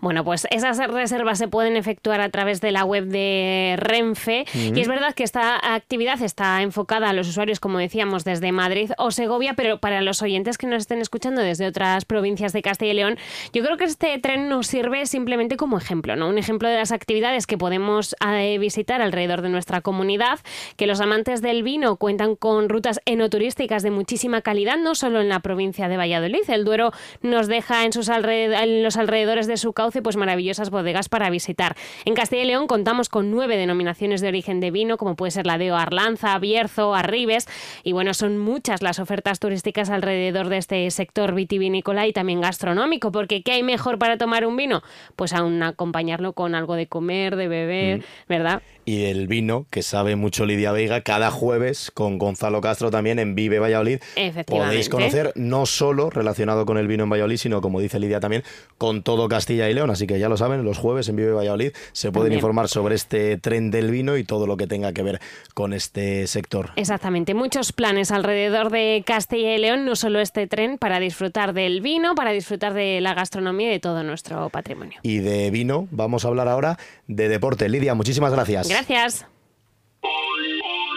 Bueno, 0.00 0.22
pues 0.24 0.46
esas 0.52 0.78
reservas 0.78 1.38
se 1.38 1.48
pueden 1.48 1.76
efectuar 1.76 2.20
a 2.20 2.28
través 2.28 2.60
de 2.60 2.70
la 2.70 2.84
web 2.84 3.06
de 3.06 3.74
Renfe 3.78 4.44
y 4.54 4.78
es 4.80 4.86
verdad 4.86 5.12
que 5.12 5.24
esta 5.24 5.58
actividad 5.74 6.22
está 6.22 6.62
enfocada 6.62 7.08
a 7.08 7.12
los 7.12 7.28
usuarios, 7.28 7.58
como 7.58 7.78
decíamos, 7.78 8.22
desde 8.24 8.52
Madrid 8.52 8.92
o 8.96 9.10
Segovia, 9.10 9.54
pero 9.54 9.78
para 9.78 10.00
los 10.00 10.22
oyentes 10.22 10.56
que 10.56 10.68
nos 10.68 10.82
estén 10.82 11.00
escuchando 11.00 11.40
desde 11.40 11.66
otras 11.66 12.04
provincias 12.04 12.52
de 12.52 12.62
Castilla 12.62 12.92
y 12.92 12.94
León, 12.94 13.18
yo 13.52 13.64
creo 13.64 13.76
que 13.76 13.84
este 13.84 14.16
tren 14.18 14.48
nos 14.48 14.68
sirve 14.68 15.04
simplemente 15.06 15.56
como 15.56 15.76
ejemplo, 15.78 16.14
¿no? 16.14 16.28
Un 16.28 16.38
ejemplo 16.38 16.68
de 16.68 16.76
las 16.76 16.92
actividades 16.92 17.46
que 17.48 17.58
podemos 17.58 18.14
eh, 18.24 18.56
visitar 18.58 19.02
alrededor 19.02 19.42
de 19.42 19.48
nuestra 19.48 19.80
comunidad, 19.80 20.38
que 20.76 20.86
los 20.86 21.00
amantes 21.00 21.42
del 21.42 21.64
vino 21.64 21.96
cuentan 21.96 22.36
con 22.36 22.68
rutas 22.68 23.00
enoturísticas 23.04 23.82
de 23.82 23.90
muchísima 23.90 24.42
calidad, 24.42 24.76
no 24.76 24.94
solo 24.94 25.20
en 25.20 25.28
la 25.28 25.40
provincia 25.40 25.88
de 25.88 25.96
Valladolid. 25.96 26.48
El 26.48 26.64
Duero 26.64 26.92
nos 27.20 27.48
deja 27.48 27.84
en, 27.84 27.92
sus 27.92 28.08
alred- 28.08 28.52
en 28.62 28.84
los 28.84 28.96
alrededores 28.96 29.48
de 29.48 29.56
su 29.56 29.72
pues 29.90 30.16
maravillosas 30.16 30.70
bodegas 30.70 31.08
para 31.08 31.30
visitar. 31.30 31.76
En 32.04 32.14
Castilla 32.14 32.42
y 32.42 32.46
León 32.46 32.66
contamos 32.66 33.08
con 33.08 33.30
nueve 33.30 33.56
denominaciones 33.56 34.20
de 34.20 34.28
origen 34.28 34.60
de 34.60 34.70
vino, 34.70 34.96
como 34.96 35.16
puede 35.16 35.30
ser 35.30 35.46
la 35.46 35.58
de 35.58 35.70
Arlanza, 35.70 36.38
Bierzo, 36.38 36.94
Arribes, 36.94 37.46
y 37.82 37.92
bueno, 37.92 38.14
son 38.14 38.38
muchas 38.38 38.82
las 38.82 38.98
ofertas 38.98 39.40
turísticas 39.40 39.90
alrededor 39.90 40.48
de 40.48 40.58
este 40.58 40.90
sector 40.90 41.34
vitivinícola 41.34 42.06
y 42.06 42.12
también 42.12 42.40
gastronómico, 42.40 43.12
porque 43.12 43.42
¿qué 43.42 43.52
hay 43.52 43.62
mejor 43.62 43.98
para 43.98 44.18
tomar 44.18 44.46
un 44.46 44.56
vino? 44.56 44.82
Pues 45.16 45.32
aún 45.32 45.62
acompañarlo 45.62 46.32
con 46.32 46.54
algo 46.54 46.74
de 46.74 46.86
comer, 46.86 47.36
de 47.36 47.48
beber, 47.48 48.04
¿verdad? 48.28 48.62
Y 48.84 49.04
el 49.04 49.26
vino, 49.26 49.66
que 49.70 49.82
sabe 49.82 50.16
mucho 50.16 50.46
Lidia 50.46 50.72
Veiga, 50.72 51.02
cada 51.02 51.30
jueves 51.30 51.90
con 51.92 52.16
Gonzalo 52.16 52.62
Castro 52.62 52.90
también 52.90 53.18
en 53.18 53.34
Vive 53.34 53.58
Valladolid. 53.58 53.98
Efectivamente. 54.16 54.46
Podéis 54.46 54.88
conocer 54.88 55.32
no 55.34 55.66
solo 55.66 56.08
relacionado 56.08 56.64
con 56.64 56.78
el 56.78 56.88
vino 56.88 57.04
en 57.04 57.10
Valladolid, 57.10 57.36
sino 57.36 57.60
como 57.60 57.80
dice 57.80 57.98
Lidia 57.98 58.18
también, 58.18 58.44
con 58.78 59.02
todo 59.02 59.28
Castilla 59.28 59.68
y 59.68 59.74
León. 59.74 59.77
Así 59.84 60.06
que 60.06 60.18
ya 60.18 60.28
lo 60.28 60.36
saben, 60.36 60.64
los 60.64 60.78
jueves 60.78 61.08
en 61.08 61.16
Vive 61.16 61.32
Valladolid 61.32 61.72
se 61.92 62.10
pueden 62.12 62.26
También. 62.26 62.38
informar 62.38 62.68
sobre 62.68 62.94
este 62.94 63.36
tren 63.38 63.70
del 63.70 63.90
vino 63.90 64.16
y 64.16 64.24
todo 64.24 64.46
lo 64.46 64.56
que 64.56 64.66
tenga 64.66 64.92
que 64.92 65.02
ver 65.02 65.20
con 65.54 65.72
este 65.72 66.26
sector. 66.26 66.70
Exactamente, 66.76 67.34
muchos 67.34 67.72
planes 67.72 68.10
alrededor 68.10 68.70
de 68.70 69.02
Castilla 69.06 69.54
y 69.54 69.58
León, 69.58 69.84
no 69.84 69.96
solo 69.96 70.20
este 70.20 70.46
tren, 70.46 70.78
para 70.78 71.00
disfrutar 71.00 71.52
del 71.52 71.80
vino, 71.80 72.14
para 72.14 72.32
disfrutar 72.32 72.74
de 72.74 73.00
la 73.00 73.14
gastronomía 73.14 73.68
y 73.68 73.72
de 73.72 73.80
todo 73.80 74.02
nuestro 74.02 74.50
patrimonio. 74.50 74.98
Y 75.02 75.18
de 75.18 75.50
vino 75.50 75.88
vamos 75.90 76.24
a 76.24 76.28
hablar 76.28 76.48
ahora 76.48 76.78
de 77.06 77.28
deporte. 77.28 77.68
Lidia, 77.68 77.94
muchísimas 77.94 78.32
gracias. 78.32 78.68
Gracias. 78.68 79.26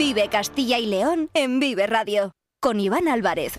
Vive 0.00 0.30
Castilla 0.30 0.78
y 0.78 0.86
León 0.86 1.28
en 1.34 1.60
Vive 1.60 1.86
Radio 1.86 2.32
con 2.58 2.80
Iván 2.80 3.06
Álvarez. 3.06 3.58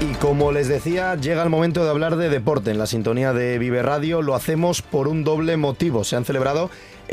Y 0.00 0.14
como 0.14 0.52
les 0.52 0.68
decía, 0.68 1.16
llega 1.16 1.42
el 1.42 1.50
momento 1.50 1.82
de 1.82 1.90
hablar 1.90 2.14
de 2.14 2.28
deporte 2.28 2.70
en 2.70 2.78
la 2.78 2.86
sintonía 2.86 3.32
de 3.32 3.58
Vive 3.58 3.82
Radio. 3.82 4.22
Lo 4.22 4.36
hacemos 4.36 4.82
por 4.82 5.08
un 5.08 5.24
doble 5.24 5.56
motivo. 5.56 6.04
Se 6.04 6.14
han 6.14 6.24
celebrado 6.24 6.70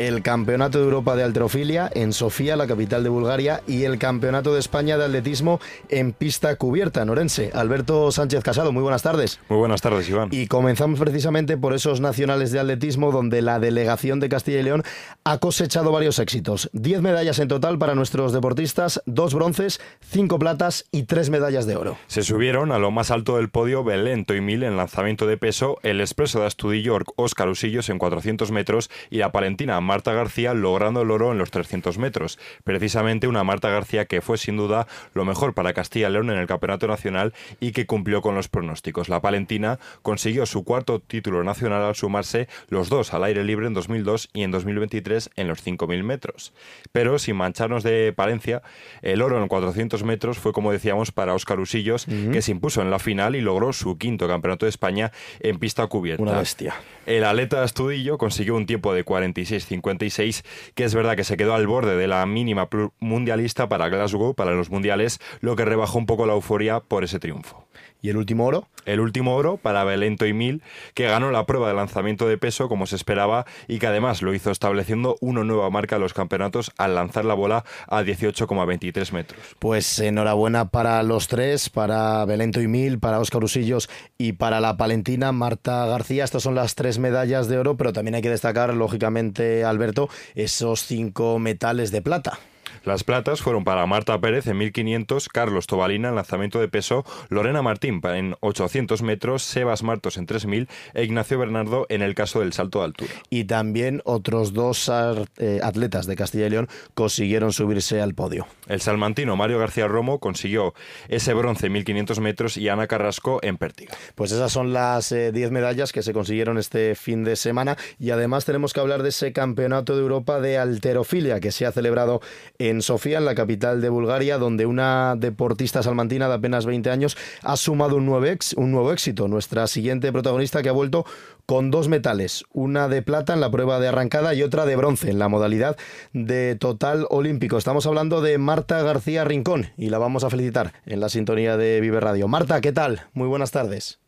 el 0.08 0.24
Campeonato 0.24 0.80
de 0.80 0.86
Europa 0.86 1.16
de 1.16 1.24
Alterofilia 1.24 1.90
en 1.94 2.12
Sofía, 2.12 2.56
la 2.56 2.66
capital 2.66 3.04
de 3.04 3.10
Bulgaria, 3.10 3.62
y 3.68 3.84
el 3.84 3.99
Campeonato 3.99 4.54
de 4.54 4.60
España 4.60 4.97
de 4.97 5.06
Atletismo 5.06 5.60
en 5.89 6.14
pista 6.14 6.56
cubierta 6.56 7.04
en 7.04 7.10
Orense. 7.10 7.52
Alberto 7.54 8.12
Sánchez 8.12 8.43
Casado, 8.43 8.72
muy 8.72 8.82
buenas 8.82 9.04
tardes. 9.04 9.39
Muy 9.47 9.60
buenas 9.60 9.82
tardes, 9.82 10.10
Iván. 10.10 10.30
Y 10.32 10.47
comenzamos 10.47 10.99
precisamente 10.99 11.56
por 11.56 11.74
esos 11.74 12.02
nacionales 12.02 12.52
de 12.52 12.60
atletismo 12.60 13.12
donde 13.12 13.41
la 13.43 13.60
delegación 13.60 14.20
de 14.20 14.30
Castilla 14.30 14.60
y 14.60 14.64
León 14.64 14.84
ha 15.24 15.38
cosechado 15.38 15.91
varios 15.91 16.18
éxitos. 16.18 16.70
Diez 16.74 17.02
medallas 17.02 17.38
en 17.39 17.47
total 17.47 17.78
para 17.78 17.93
nuestros 17.93 18.34
deportistas, 18.34 19.02
dos 19.06 19.36
bronces, 19.36 19.80
cinco 20.02 20.39
platas 20.39 20.86
y 20.91 21.04
tres 21.04 21.30
medallas 21.30 21.68
de 21.68 21.76
oro. 21.76 21.97
Se 22.08 22.24
subieron 22.24 22.72
a 22.72 22.80
lo 22.80 22.89
más 22.89 23.12
alto 23.12 23.38
del 23.38 23.49
podio 23.49 23.84
Belén 23.84 24.26
Mil 24.41 24.64
en 24.64 24.78
lanzamiento 24.78 25.28
de 25.28 25.38
peso, 25.38 25.78
el 25.84 25.99
expreso 25.99 26.39
de 26.39 26.47
Astudillo 26.47 26.97
Oscar 27.18 27.49
Usillos 27.49 27.89
en 27.89 27.99
400 27.99 28.52
metros 28.52 28.89
y 29.10 29.18
la 29.18 29.32
palentina 29.32 29.80
Marta 29.92 30.14
García 30.14 30.54
logrando 30.54 31.02
el 31.02 31.12
oro 31.12 31.34
en 31.34 31.38
los 31.38 31.52
300 31.52 31.98
metros. 31.98 32.39
Precisamente 32.64 33.28
una 33.28 33.44
Marta 33.44 33.70
García 33.70 34.06
que 34.06 34.22
fue 34.22 34.38
sin 34.38 34.56
duda 34.56 34.88
lo 35.14 35.26
mejor 35.26 35.54
para 35.54 35.74
Castilla 35.74 36.08
y 36.08 36.14
León 36.14 36.30
en 36.30 36.38
el 36.38 36.48
Campeonato 36.48 36.88
Nacional 36.88 37.34
y 37.60 37.74
que 37.74 37.86
cumplió 37.86 38.22
con 38.22 38.34
los 38.34 38.48
pronósticos. 38.48 39.10
La 39.10 39.20
palentina 39.20 39.80
consiguió 40.02 40.46
su 40.46 40.64
cuarto 40.64 41.02
título 41.02 41.44
nacional 41.44 41.84
al 41.84 41.96
sumarse 41.96 42.48
los 42.70 42.88
dos 42.88 43.14
al 43.14 43.26
aire 43.26 43.44
libre 43.44 43.68
en 43.68 43.74
2002 43.74 44.30
y 44.32 44.44
en 44.44 44.52
2023 44.52 45.32
en 45.36 45.50
los 45.50 45.62
5.000 45.62 46.04
metros. 46.04 46.54
Pero 46.94 47.20
sin 47.20 47.36
mancharnos 47.36 47.84
de 47.84 48.14
Palencia, 48.16 48.62
el 49.02 49.22
oro 49.22 49.42
en 49.42 49.50
400 49.50 50.06
metros 50.06 50.38
fue 50.38 50.54
como 50.54 50.72
decíamos 50.72 51.12
para 51.12 51.34
Óscar 51.34 51.60
Usillos, 51.60 52.06
que 52.06 52.42
se 52.42 52.52
impuso 52.52 52.82
en 52.82 52.92
la 52.92 53.00
final 53.00 53.36
y 53.36 53.42
logró 53.42 53.74
su 53.74 53.98
quinto 53.98 54.30
Campeonato 54.30 54.66
de 54.66 54.70
España 54.70 55.12
en 55.42 55.60
pista 55.60 55.86
cubierta. 55.88 56.24
Una 56.24 56.39
bestia. 56.39 56.76
El 57.06 57.26
atleta 57.26 57.62
Astudillo 57.62 58.18
consiguió 58.18 58.56
un 58.56 58.66
tiempo 58.66 58.94
de 58.94 59.04
46 59.04 59.66
56, 59.72 60.43
que 60.76 60.84
es 60.84 60.93
verdad 60.93 61.15
que 61.15 61.24
se 61.24 61.38
quedó 61.38 61.55
al 61.55 61.67
borde 61.67 61.95
de 61.95 62.07
la 62.07 62.26
mínima 62.26 62.69
mundialista 62.99 63.69
para 63.69 63.89
Glasgow, 63.89 64.36
para 64.36 64.51
los 64.51 64.69
mundiales, 64.69 65.19
lo 65.39 65.55
que 65.55 65.65
rebajó 65.65 65.97
un 65.97 66.05
poco 66.05 66.26
la 66.26 66.34
euforia 66.34 66.82
por 66.82 67.03
ese 67.03 67.19
triunfo. 67.19 67.65
¿Y 68.02 68.10
el 68.10 68.18
último 68.18 68.45
oro? 68.45 68.68
El 68.86 68.99
último 68.99 69.36
oro 69.36 69.58
para 69.58 69.84
Belento 69.84 70.26
y 70.26 70.34
Mil, 70.34 70.64
que 70.95 71.06
ganó 71.06 71.30
la 71.30 71.45
prueba 71.45 71.68
de 71.68 71.76
lanzamiento 71.76 72.28
de 72.28 72.38
peso 72.38 72.68
como 72.68 72.88
se 72.88 72.95
esperaba 72.95 73.45
y 73.68 73.78
que 73.78 73.88
además 73.88 74.24
lo 74.24 74.34
hizo 74.34 74.49
estableciendo 74.49 75.18
una 75.22 75.43
nueva 75.43 75.70
marca 75.70 75.97
de 75.97 76.02
los 76.02 76.14
campeonatos 76.14 76.72
al 76.78 76.95
lanzar 76.95 77.26
la 77.26 77.36
bola 77.36 77.64
a 77.88 78.02
18,23 78.02 79.12
metros. 79.12 79.39
Pues 79.60 79.99
enhorabuena 79.99 80.70
para 80.70 81.04
los 81.04 81.28
tres, 81.28 81.70
para 81.70 82.26
Belento 82.26 82.60
y 82.60 82.68
Mil, 82.68 82.97
para 82.99 83.20
Óscar 83.20 83.43
Usillos 83.43 83.89
y 84.18 84.34
para 84.34 84.60
la 84.60 84.78
palentina 84.78 85.32
Marta 85.32 85.86
García. 85.86 86.24
Estas 86.24 86.43
son 86.43 86.56
las 86.56 86.74
tres 86.74 86.97
medallas 86.97 87.47
de 87.47 87.60
oro, 87.60 87.78
pero 87.78 87.93
también 87.93 88.16
hay 88.16 88.22
que 88.22 88.30
destacar, 88.30 88.74
lógicamente, 88.74 89.64
Alberto, 89.64 90.10
esos 90.34 90.86
cinco 90.86 91.38
metales 91.38 91.91
de 91.91 92.02
plata. 92.02 92.39
Las 92.84 93.04
platas 93.04 93.42
fueron 93.42 93.64
para 93.64 93.86
Marta 93.86 94.20
Pérez 94.20 94.48
en 94.48 94.58
1500, 94.58 95.30
Carlos 95.30 95.68
Tobalina 95.68 96.10
en 96.10 96.16
lanzamiento 96.16 96.60
de 96.60 96.68
peso, 96.68 97.06
Lorena 97.30 97.62
Martín 97.62 98.02
en 98.04 98.36
800 98.40 99.04
metros, 99.04 99.44
Sebas 99.44 99.84
Martos 99.84 100.18
en 100.18 100.26
3000 100.26 100.68
e 100.96 101.04
Ignacio 101.04 101.38
Bernardo 101.38 101.86
en 101.90 102.02
el 102.02 102.16
caso 102.16 102.40
del 102.40 102.54
salto 102.54 102.80
de 102.80 102.86
altura. 102.86 103.12
Y 103.30 103.44
también 103.44 104.02
otros 104.04 104.54
dos 104.54 104.90
eh, 105.38 105.60
atletas 105.62 106.08
de 106.08 106.16
Castilla 106.16 106.48
y 106.48 106.50
León 106.50 106.70
consiguieron 106.96 107.54
subirse 107.54 108.02
al 108.02 108.16
podio. 108.16 108.48
El 108.68 108.82
salmantino 108.82 109.36
Mario 109.36 109.60
García 109.60 109.88
Romo 109.88 110.20
consiguió 110.20 110.74
ese 111.08 111.34
bronce 111.34 111.68
en 111.68 111.74
1500 111.74 112.20
metros 112.20 112.58
y 112.58 112.68
Ana 112.70 112.88
Carrasco 112.88 113.40
en 113.44 113.58
pértiga. 113.58 113.96
Pues 114.16 114.32
esas 114.32 114.52
son 114.52 114.74
las 114.74 115.10
10 115.10 115.36
eh, 115.36 115.52
medallas 115.52 115.92
que 115.92 116.02
se 116.02 116.14
consiguieron 116.14 116.58
este 116.58 116.96
fin 116.96 117.24
de 117.24 117.36
semana 117.36 117.78
y 118.00 118.10
además 118.10 118.46
tenemos 118.46 118.74
que 118.74 118.80
hablar 118.80 119.04
de 119.04 119.10
ese 119.10 119.34
campeonato 119.34 119.96
de 119.96 120.02
Europa 120.02 120.40
de 120.40 120.58
alterofilia 120.58 121.40
que 121.40 121.52
se 121.52 121.66
ha 121.66 121.72
celebrado 121.72 122.22
en 122.58 122.70
en 122.72 122.82
Sofía, 122.82 123.19
en 123.19 123.26
la 123.26 123.36
capital 123.36 123.82
de 123.82 123.89
Bulgaria, 123.89 124.38
donde 124.38 124.65
una 124.65 125.15
deportista 125.17 125.84
salmantina 125.84 126.28
de 126.28 126.36
apenas 126.36 126.65
20 126.65 126.89
años 126.89 127.17
ha 127.43 127.55
sumado 127.57 127.97
un 127.97 128.05
nuevo, 128.05 128.26
un 128.55 128.72
nuevo 128.72 128.91
éxito. 128.91 129.28
Nuestra 129.28 129.67
siguiente 129.67 130.11
protagonista 130.11 130.63
que 130.63 130.69
ha 130.69 130.74
vuelto 130.74 131.05
con 131.45 131.69
dos 131.69 131.88
metales, 131.88 132.43
una 132.53 132.88
de 132.88 133.01
plata 133.01 133.34
en 133.34 133.41
la 133.41 133.51
prueba 133.51 133.80
de 133.80 133.89
arrancada 133.89 134.34
y 134.34 134.41
otra 134.41 134.65
de 134.65 134.76
bronce 134.76 135.09
en 135.09 135.19
la 135.19 135.28
modalidad 135.28 135.78
de 136.13 136.55
total 136.55 137.05
olímpico. 137.09 137.57
Estamos 137.57 137.86
hablando 137.86 138.22
de 138.22 138.38
Marta 138.38 138.82
García 138.82 139.24
Rincón 139.24 139.67
y 139.78 139.89
la 139.89 139.97
vamos 139.97 140.24
a 140.24 140.30
felicitar 140.30 140.74
en 140.86 140.99
la 140.99 141.09
sintonía 141.09 141.57
de 141.57 141.82
Vive 141.82 141.99
Radio. 141.99 142.28
Marta, 142.28 142.61
¿qué 142.61 142.72
tal? 142.72 143.01
Muy 143.13 143.28
buenas 143.28 143.51
tardes. 143.51 143.99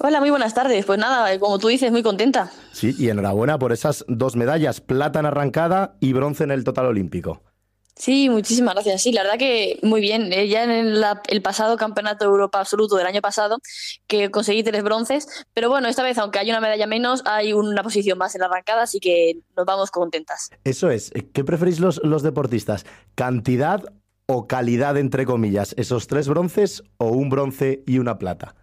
Hola, 0.00 0.18
muy 0.18 0.30
buenas 0.30 0.54
tardes. 0.54 0.84
Pues 0.84 0.98
nada, 0.98 1.38
como 1.38 1.58
tú 1.58 1.68
dices, 1.68 1.92
muy 1.92 2.02
contenta. 2.02 2.50
Sí, 2.72 2.94
y 2.98 3.10
enhorabuena 3.10 3.58
por 3.58 3.72
esas 3.72 4.04
dos 4.08 4.34
medallas, 4.34 4.80
plata 4.80 5.20
en 5.20 5.26
arrancada 5.26 5.94
y 6.00 6.12
bronce 6.12 6.42
en 6.42 6.50
el 6.50 6.64
total 6.64 6.86
olímpico. 6.86 7.42
Sí, 7.96 8.28
muchísimas 8.28 8.74
gracias. 8.74 9.02
Sí, 9.02 9.12
la 9.12 9.22
verdad 9.22 9.38
que 9.38 9.78
muy 9.82 10.00
bien. 10.00 10.32
Eh, 10.32 10.48
ya 10.48 10.64
en 10.64 10.70
el, 10.70 11.42
pasado 11.42 11.76
Campeonato 11.76 12.24
de 12.24 12.30
Europa 12.30 12.58
Absoluto 12.58 12.96
del 12.96 13.06
año 13.06 13.20
pasado, 13.20 13.58
que 14.06 14.30
conseguí 14.30 14.62
tres 14.62 14.82
bronces, 14.82 15.28
pero 15.52 15.68
bueno, 15.68 15.88
esta 15.88 16.02
vez, 16.02 16.18
aunque 16.18 16.38
hay 16.38 16.50
una 16.50 16.60
medalla 16.60 16.86
menos, 16.86 17.22
hay 17.24 17.52
una 17.52 17.82
posición 17.82 18.18
más 18.18 18.34
en 18.34 18.40
la 18.40 18.46
arrancada, 18.46 18.82
así 18.82 18.98
que 18.98 19.38
nos 19.56 19.64
vamos 19.64 19.90
contentas. 19.90 20.50
Eso 20.64 20.90
es. 20.90 21.12
¿Qué 21.32 21.44
preferís 21.44 21.78
los, 21.78 22.00
los 22.02 22.22
deportistas? 22.22 22.84
¿Cantidad 23.14 23.84
o 24.26 24.48
calidad, 24.48 24.96
entre 24.96 25.24
comillas? 25.24 25.74
¿Esos 25.78 26.08
tres 26.08 26.28
bronces 26.28 26.82
o 26.96 27.08
un 27.08 27.30
bronce 27.30 27.84
y 27.86 27.98
una 27.98 28.18
plata? 28.18 28.56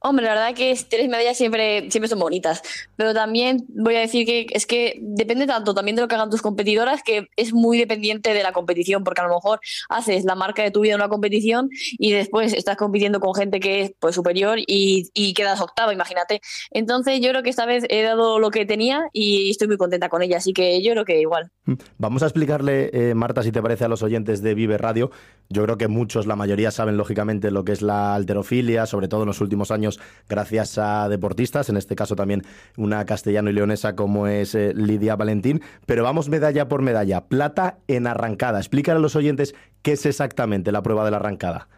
Hombre, 0.00 0.26
la 0.26 0.34
verdad 0.34 0.54
que 0.54 0.78
tres 0.88 1.08
medallas 1.08 1.36
siempre, 1.36 1.90
siempre 1.90 2.08
son 2.08 2.18
bonitas, 2.18 2.62
pero 2.96 3.14
también 3.14 3.64
voy 3.68 3.96
a 3.96 4.00
decir 4.00 4.26
que 4.26 4.46
es 4.50 4.66
que 4.66 4.98
depende 5.00 5.46
tanto 5.46 5.74
también 5.74 5.96
de 5.96 6.02
lo 6.02 6.08
que 6.08 6.14
hagan 6.14 6.30
tus 6.30 6.42
competidoras 6.42 7.02
que 7.02 7.28
es 7.36 7.52
muy 7.52 7.78
dependiente 7.78 8.32
de 8.32 8.42
la 8.42 8.52
competición, 8.52 9.04
porque 9.04 9.20
a 9.20 9.26
lo 9.26 9.34
mejor 9.34 9.60
haces 9.88 10.24
la 10.24 10.34
marca 10.34 10.62
de 10.62 10.70
tu 10.70 10.80
vida 10.80 10.94
en 10.94 11.00
una 11.00 11.08
competición 11.08 11.68
y 11.98 12.12
después 12.12 12.52
estás 12.52 12.76
compitiendo 12.76 13.20
con 13.20 13.34
gente 13.34 13.60
que 13.60 13.82
es 13.82 13.92
pues 13.98 14.14
superior 14.14 14.58
y, 14.58 15.10
y 15.14 15.34
quedas 15.34 15.60
octavo, 15.60 15.92
imagínate. 15.92 16.40
Entonces 16.70 17.20
yo 17.20 17.30
creo 17.30 17.42
que 17.42 17.50
esta 17.50 17.66
vez 17.66 17.84
he 17.88 18.02
dado 18.02 18.38
lo 18.38 18.50
que 18.50 18.66
tenía 18.66 19.08
y 19.12 19.50
estoy 19.50 19.68
muy 19.68 19.76
contenta 19.76 20.08
con 20.08 20.22
ella, 20.22 20.36
así 20.36 20.52
que 20.52 20.82
yo 20.82 20.92
creo 20.92 21.04
que 21.04 21.20
igual. 21.20 21.50
Mm. 21.64 21.74
Vamos 21.98 22.22
a 22.22 22.26
explicarle, 22.26 22.90
eh, 22.92 23.14
Marta, 23.14 23.42
si 23.42 23.52
te 23.52 23.60
parece 23.60 23.84
a 23.84 23.88
los 23.88 24.02
oyentes 24.02 24.42
de 24.42 24.54
Vive 24.54 24.78
Radio. 24.78 25.10
Yo 25.48 25.64
creo 25.64 25.78
que 25.78 25.88
muchos, 25.88 26.26
la 26.26 26.36
mayoría 26.36 26.70
saben 26.70 26.96
lógicamente 26.96 27.50
lo 27.50 27.64
que 27.64 27.72
es 27.72 27.82
la 27.82 28.14
alterofilia, 28.14 28.86
sobre 28.86 29.08
todo 29.08 29.22
en 29.22 29.28
los 29.28 29.40
últimos 29.40 29.57
años 29.70 30.00
gracias 30.28 30.78
a 30.78 31.08
deportistas, 31.08 31.68
en 31.68 31.76
este 31.76 31.96
caso 31.96 32.16
también 32.16 32.44
una 32.76 33.04
castellano 33.04 33.50
y 33.50 33.52
leonesa 33.52 33.94
como 33.96 34.26
es 34.26 34.54
eh, 34.54 34.72
Lidia 34.74 35.16
Valentín. 35.16 35.62
Pero 35.86 36.04
vamos 36.04 36.28
medalla 36.28 36.68
por 36.68 36.82
medalla. 36.82 37.26
Plata 37.26 37.78
en 37.88 38.06
arrancada. 38.06 38.58
Explícale 38.58 38.98
a 38.98 39.02
los 39.02 39.16
oyentes 39.16 39.54
qué 39.82 39.92
es 39.92 40.06
exactamente 40.06 40.72
la 40.72 40.82
prueba 40.82 41.04
de 41.04 41.10
la 41.10 41.18
arrancada. 41.18 41.68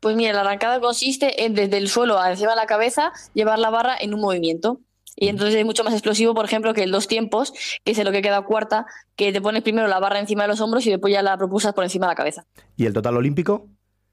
Pues 0.00 0.16
mira, 0.16 0.34
la 0.34 0.42
arrancada 0.42 0.80
consiste 0.80 1.44
en 1.44 1.54
desde 1.54 1.78
el 1.78 1.88
suelo 1.88 2.18
a 2.18 2.30
encima 2.30 2.50
de 2.50 2.56
la 2.56 2.66
cabeza 2.66 3.12
llevar 3.32 3.58
la 3.58 3.70
barra 3.70 3.96
en 3.98 4.12
un 4.12 4.20
movimiento. 4.20 4.80
Y 5.16 5.28
entonces 5.28 5.54
es 5.54 5.64
mucho 5.64 5.84
más 5.84 5.94
explosivo, 5.94 6.34
por 6.34 6.44
ejemplo, 6.44 6.74
que 6.74 6.82
el 6.82 6.90
dos 6.90 7.08
tiempos, 7.08 7.52
que 7.84 7.92
es 7.92 8.04
lo 8.04 8.12
que 8.12 8.20
queda 8.20 8.42
cuarta, 8.42 8.84
que 9.16 9.32
te 9.32 9.40
pones 9.40 9.62
primero 9.62 9.86
la 9.86 10.00
barra 10.00 10.18
encima 10.18 10.42
de 10.42 10.48
los 10.48 10.60
hombros 10.60 10.86
y 10.86 10.90
después 10.90 11.12
ya 11.12 11.22
la 11.22 11.36
propulsas 11.38 11.72
por 11.72 11.84
encima 11.84 12.06
de 12.06 12.12
la 12.12 12.16
cabeza. 12.16 12.44
¿Y 12.76 12.86
el 12.86 12.92
total 12.92 13.16
olímpico? 13.16 13.68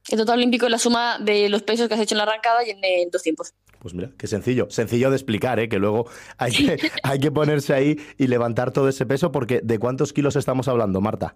El 0.10 0.18
total 0.18 0.40
olímpico 0.40 0.66
es 0.66 0.72
la 0.72 0.80
suma 0.80 1.20
de 1.20 1.50
los 1.50 1.64
pesos 1.64 1.88
que 1.88 1.94
has 1.94 2.00
hecho 2.00 2.16
en 2.16 2.18
la 2.18 2.24
arrancada 2.24 2.66
y 2.66 2.72
en, 2.72 3.10
dos 3.12 3.22
tiempos. 3.22 3.54
Pues 3.80 3.94
mira, 3.94 4.12
qué 4.18 4.28
sencillo. 4.28 4.68
Sencillo 4.70 5.10
de 5.10 5.16
explicar, 5.16 5.60
¿eh? 5.60 5.70
que 5.70 5.80
luego 5.80 6.08
hay 6.38 6.52
que, 6.52 6.92
hay 7.04 7.20
que 7.20 7.32
ponerse 7.32 7.74
ahí 7.74 8.00
y 8.18 8.28
levantar 8.28 8.72
todo 8.72 8.90
ese 8.90 9.06
peso, 9.06 9.32
porque 9.32 9.62
¿de 9.64 9.80
cuántos 9.80 10.14
kilos 10.14 10.36
estamos 10.36 10.68
hablando, 10.68 11.02
Marta? 11.02 11.36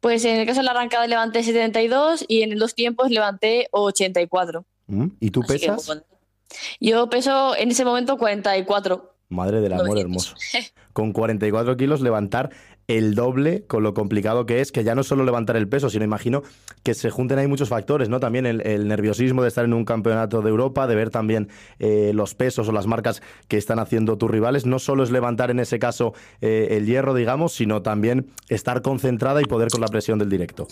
Pues 0.00 0.24
en 0.24 0.36
el 0.36 0.46
caso 0.46 0.60
de 0.60 0.64
la 0.64 0.72
arrancada 0.72 1.06
levanté 1.06 1.42
72 1.42 2.24
y 2.28 2.42
en 2.42 2.52
el 2.52 2.58
dos 2.58 2.74
tiempos 2.74 3.10
levanté 3.10 3.68
84. 3.70 4.64
Mm, 4.86 5.06
¿Y 5.20 5.30
tú 5.30 5.40
pesas? 5.42 6.04
Yo 6.80 7.08
peso 7.10 7.56
en 7.56 7.70
ese 7.70 7.84
momento 7.84 8.16
44. 8.16 9.14
Madre 9.28 9.60
del 9.60 9.72
amor 9.72 9.98
hermoso. 9.98 10.34
Con 10.92 11.12
44 11.12 11.76
kilos 11.76 12.00
levantar 12.00 12.50
el 12.88 13.14
doble 13.14 13.64
con 13.66 13.82
lo 13.82 13.94
complicado 13.94 14.46
que 14.46 14.60
es, 14.60 14.72
que 14.72 14.84
ya 14.84 14.94
no 14.94 15.02
solo 15.02 15.24
levantar 15.24 15.56
el 15.56 15.68
peso, 15.68 15.90
sino 15.90 16.04
imagino 16.04 16.42
que 16.82 16.94
se 16.94 17.10
junten 17.10 17.38
ahí 17.38 17.46
muchos 17.46 17.68
factores, 17.68 18.08
¿no? 18.08 18.20
También 18.20 18.46
el, 18.46 18.88
nerviosismo 18.88 19.42
de 19.42 19.48
estar 19.48 19.64
en 19.64 19.72
un 19.72 19.84
campeonato 19.84 20.42
de 20.42 20.50
Europa, 20.50 20.86
de 20.86 20.94
ver 20.94 21.10
también 21.10 21.48
eh, 21.78 22.12
los 22.14 22.34
pesos 22.34 22.68
o 22.68 22.72
las 22.72 22.86
marcas 22.86 23.22
que 23.48 23.56
están 23.56 23.78
haciendo 23.78 24.18
tus 24.18 24.30
rivales. 24.30 24.66
No 24.66 24.78
solo 24.78 25.02
es 25.02 25.10
levantar 25.10 25.50
en 25.50 25.60
ese 25.60 25.78
caso 25.78 26.12
eh, 26.40 26.68
el 26.72 26.86
hierro, 26.86 27.14
digamos, 27.14 27.52
sino 27.52 27.82
también 27.82 28.26
estar 28.48 28.82
concentrada 28.82 29.40
y 29.40 29.44
poder 29.44 29.68
con 29.68 29.80
la 29.80 29.88
presión 29.88 30.18
del 30.18 30.28
directo. 30.28 30.68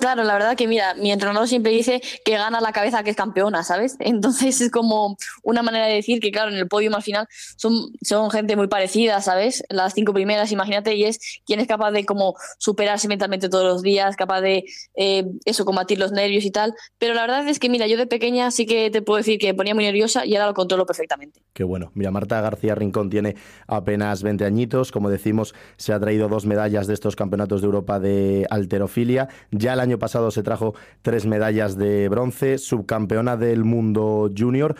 Claro, 0.00 0.24
la 0.24 0.34
verdad 0.34 0.56
que 0.56 0.66
mira, 0.66 0.94
mi 0.94 1.12
entrenador 1.12 1.46
siempre 1.46 1.72
dice 1.72 2.00
que 2.24 2.32
gana 2.32 2.60
la 2.60 2.72
cabeza 2.72 3.02
que 3.04 3.10
es 3.10 3.16
campeona, 3.16 3.62
¿sabes? 3.62 3.96
Entonces 4.00 4.60
es 4.60 4.70
como 4.70 5.16
una 5.42 5.62
manera 5.62 5.86
de 5.86 5.94
decir 5.94 6.20
que, 6.20 6.30
claro, 6.30 6.50
en 6.50 6.56
el 6.56 6.68
podio 6.68 6.94
al 6.94 7.02
final 7.02 7.26
son, 7.56 7.92
son 8.02 8.30
gente 8.30 8.56
muy 8.56 8.68
parecida, 8.68 9.20
¿sabes? 9.20 9.62
Las 9.68 9.94
cinco 9.94 10.12
primeras, 10.12 10.52
imagínate, 10.52 10.94
y 10.94 11.04
es 11.04 11.40
quien 11.46 11.60
es 11.60 11.66
capaz 11.66 11.92
de 11.92 12.04
como 12.04 12.34
superarse 12.58 13.08
mentalmente 13.08 13.48
todos 13.48 13.64
los 13.64 13.82
días, 13.82 14.16
capaz 14.16 14.40
de 14.40 14.64
eh, 14.94 15.24
eso, 15.44 15.64
combatir 15.64 15.98
los 15.98 16.12
nervios 16.12 16.44
y 16.44 16.50
tal. 16.50 16.74
Pero 16.98 17.14
la 17.14 17.22
verdad 17.22 17.48
es 17.48 17.58
que, 17.58 17.68
mira, 17.68 17.86
yo 17.86 17.96
de 17.96 18.06
pequeña 18.06 18.50
sí 18.50 18.66
que 18.66 18.90
te 18.90 19.02
puedo 19.02 19.18
decir 19.18 19.38
que 19.38 19.48
me 19.48 19.54
ponía 19.54 19.74
muy 19.74 19.84
nerviosa 19.84 20.26
y 20.26 20.34
ahora 20.34 20.48
lo 20.48 20.54
controlo 20.54 20.86
perfectamente. 20.86 21.40
Qué 21.52 21.64
bueno. 21.64 21.92
Mira, 21.94 22.10
Marta 22.10 22.40
García 22.40 22.74
Rincón 22.74 23.10
tiene 23.10 23.36
apenas 23.66 24.22
20 24.22 24.44
añitos. 24.44 24.92
Como 24.92 25.08
decimos, 25.10 25.54
se 25.76 25.92
ha 25.92 26.00
traído 26.00 26.28
dos 26.28 26.46
medallas 26.46 26.86
de 26.86 26.94
estos 26.94 27.16
campeonatos 27.16 27.60
de 27.60 27.66
Europa 27.66 28.00
de 28.00 28.46
alterofilia. 28.50 29.28
Ya 29.52 29.74
el 29.74 29.80
año 29.80 29.98
pasado 29.98 30.30
se 30.30 30.42
trajo 30.42 30.74
tres 31.02 31.26
medallas 31.26 31.76
de 31.76 32.08
bronce, 32.08 32.56
subcampeona 32.56 33.36
del 33.36 33.64
mundo 33.64 34.30
junior. 34.36 34.74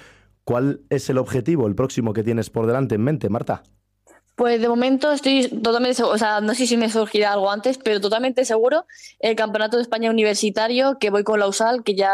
¿Cuál 0.44 0.80
es 0.88 1.10
el 1.10 1.18
objetivo, 1.18 1.66
el 1.66 1.74
próximo 1.74 2.14
que 2.14 2.24
tienes 2.24 2.48
por 2.48 2.66
delante 2.66 2.94
en 2.94 3.02
mente, 3.02 3.28
Marta? 3.28 3.62
Pues 4.43 4.61
de 4.61 4.68
momento 4.68 5.12
estoy 5.12 5.47
totalmente 5.47 5.95
seguro, 5.95 6.16
o 6.16 6.18
sea, 6.18 6.40
no 6.40 6.53
sé 6.57 6.66
si 6.66 6.76
me 6.76 6.90
surgirá 6.90 7.32
algo 7.32 7.49
antes, 7.49 7.78
pero 7.78 8.01
totalmente 8.01 8.45
seguro 8.45 8.86
el 9.20 9.36
Campeonato 9.36 9.76
de 9.76 9.84
España 9.84 10.11
Universitario, 10.11 10.99
que 10.99 11.11
voy 11.11 11.22
con 11.22 11.38
la 11.38 11.47
USAL, 11.47 11.84
que 11.84 11.95
ya 11.95 12.12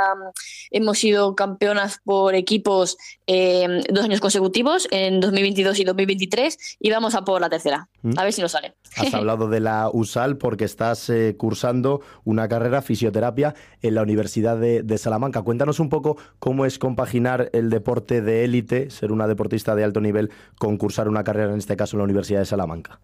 hemos 0.71 0.99
sido 0.99 1.35
campeonas 1.35 2.03
por 2.05 2.35
equipos 2.35 2.99
eh, 3.27 3.83
dos 3.91 4.05
años 4.05 4.21
consecutivos, 4.21 4.89
en 4.91 5.21
2022 5.21 5.79
y 5.79 5.85
2023, 5.85 6.77
y 6.81 6.91
vamos 6.91 7.15
a 7.15 7.25
por 7.25 7.41
la 7.41 7.49
tercera, 7.49 7.89
¿Mm? 8.03 8.19
a 8.19 8.25
ver 8.25 8.35
si 8.35 8.43
nos 8.43 8.53
sale. 8.53 8.75
Has 8.99 9.15
hablado 9.15 9.49
de 9.49 9.61
la 9.61 9.89
USAL 9.91 10.37
porque 10.37 10.67
estás 10.67 11.09
eh, 11.09 11.35
cursando 11.39 12.03
una 12.25 12.47
carrera 12.47 12.83
fisioterapia 12.83 13.55
en 13.81 13.95
la 13.95 14.03
Universidad 14.03 14.59
de, 14.59 14.83
de 14.83 14.99
Salamanca. 14.99 15.41
Cuéntanos 15.41 15.81
un 15.81 15.89
poco 15.89 16.19
cómo 16.39 16.67
es 16.67 16.79
compaginar 16.79 17.49
el 17.55 17.71
deporte 17.71 18.21
de 18.21 18.45
élite, 18.45 18.91
ser 18.91 19.13
una 19.13 19.27
deportista 19.27 19.75
de 19.75 19.85
alto 19.85 20.03
nivel, 20.03 20.31
con 20.59 20.77
cursar 20.77 21.09
una 21.09 21.25
carrera, 21.25 21.53
en 21.53 21.59
este 21.59 21.75
caso 21.75 21.97
en 21.97 22.01
la 22.01 22.05
Universidad 22.05 22.18
de 22.27 22.45
Salamanca. 22.45 23.01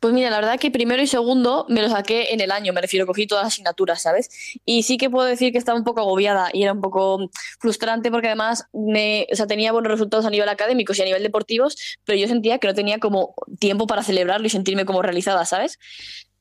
Pues 0.00 0.12
mira, 0.12 0.30
la 0.30 0.36
verdad 0.36 0.58
que 0.58 0.70
primero 0.70 1.02
y 1.02 1.06
segundo 1.06 1.66
me 1.68 1.82
lo 1.82 1.88
saqué 1.88 2.32
en 2.32 2.40
el 2.40 2.50
año, 2.50 2.72
me 2.72 2.80
refiero, 2.80 3.06
cogí 3.06 3.26
todas 3.26 3.44
las 3.44 3.52
asignaturas, 3.54 4.02
¿sabes? 4.02 4.28
Y 4.64 4.82
sí 4.82 4.96
que 4.96 5.10
puedo 5.10 5.26
decir 5.26 5.52
que 5.52 5.58
estaba 5.58 5.78
un 5.78 5.84
poco 5.84 6.00
agobiada 6.00 6.50
y 6.52 6.62
era 6.62 6.72
un 6.72 6.80
poco 6.80 7.30
frustrante 7.60 8.10
porque 8.10 8.28
además 8.28 8.66
me, 8.72 9.26
o 9.32 9.36
sea, 9.36 9.46
tenía 9.46 9.72
buenos 9.72 9.92
resultados 9.92 10.26
a 10.26 10.30
nivel 10.30 10.48
académico 10.48 10.92
y 10.96 11.00
a 11.00 11.04
nivel 11.04 11.22
deportivos, 11.22 11.76
pero 12.04 12.18
yo 12.18 12.26
sentía 12.26 12.58
que 12.58 12.66
no 12.66 12.74
tenía 12.74 12.98
como 12.98 13.34
tiempo 13.58 13.86
para 13.86 14.02
celebrarlo 14.02 14.46
y 14.46 14.50
sentirme 14.50 14.84
como 14.84 15.02
realizada, 15.02 15.44
¿sabes? 15.44 15.78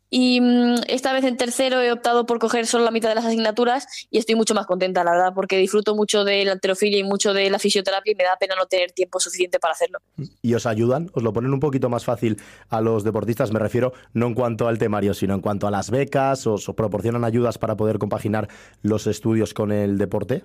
Y 0.09 0.39
mm, 0.39 0.75
esta 0.87 1.11
vez 1.13 1.23
en 1.25 1.37
tercero 1.37 1.81
he 1.81 1.91
optado 1.91 2.25
por 2.25 2.39
coger 2.39 2.65
solo 2.65 2.85
la 2.85 2.91
mitad 2.91 3.09
de 3.09 3.15
las 3.15 3.25
asignaturas 3.25 3.87
y 4.09 4.17
estoy 4.17 4.35
mucho 4.35 4.53
más 4.53 4.65
contenta, 4.65 5.03
la 5.03 5.11
verdad, 5.11 5.33
porque 5.35 5.57
disfruto 5.57 5.95
mucho 5.95 6.23
de 6.23 6.45
la 6.45 6.53
alterofilia 6.53 6.99
y 6.99 7.03
mucho 7.03 7.33
de 7.33 7.49
la 7.49 7.59
fisioterapia 7.59 8.13
y 8.13 8.15
me 8.15 8.23
da 8.23 8.37
pena 8.39 8.55
no 8.55 8.65
tener 8.65 8.91
tiempo 8.91 9.19
suficiente 9.19 9.59
para 9.59 9.73
hacerlo. 9.73 9.99
¿Y 10.41 10.53
os 10.53 10.65
ayudan? 10.65 11.09
¿Os 11.13 11.23
lo 11.23 11.33
ponen 11.33 11.53
un 11.53 11.59
poquito 11.59 11.89
más 11.89 12.05
fácil 12.05 12.37
a 12.69 12.81
los 12.81 13.03
deportistas? 13.03 13.51
Me 13.51 13.59
refiero 13.59 13.93
no 14.13 14.27
en 14.27 14.33
cuanto 14.33 14.67
al 14.67 14.77
temario, 14.77 15.13
sino 15.13 15.33
en 15.33 15.41
cuanto 15.41 15.67
a 15.67 15.71
las 15.71 15.89
becas. 15.89 16.47
¿Os 16.47 16.65
proporcionan 16.75 17.23
ayudas 17.23 17.57
para 17.57 17.75
poder 17.75 17.97
compaginar 17.97 18.47
los 18.81 19.07
estudios 19.07 19.53
con 19.53 19.71
el 19.71 19.97
deporte? 19.97 20.43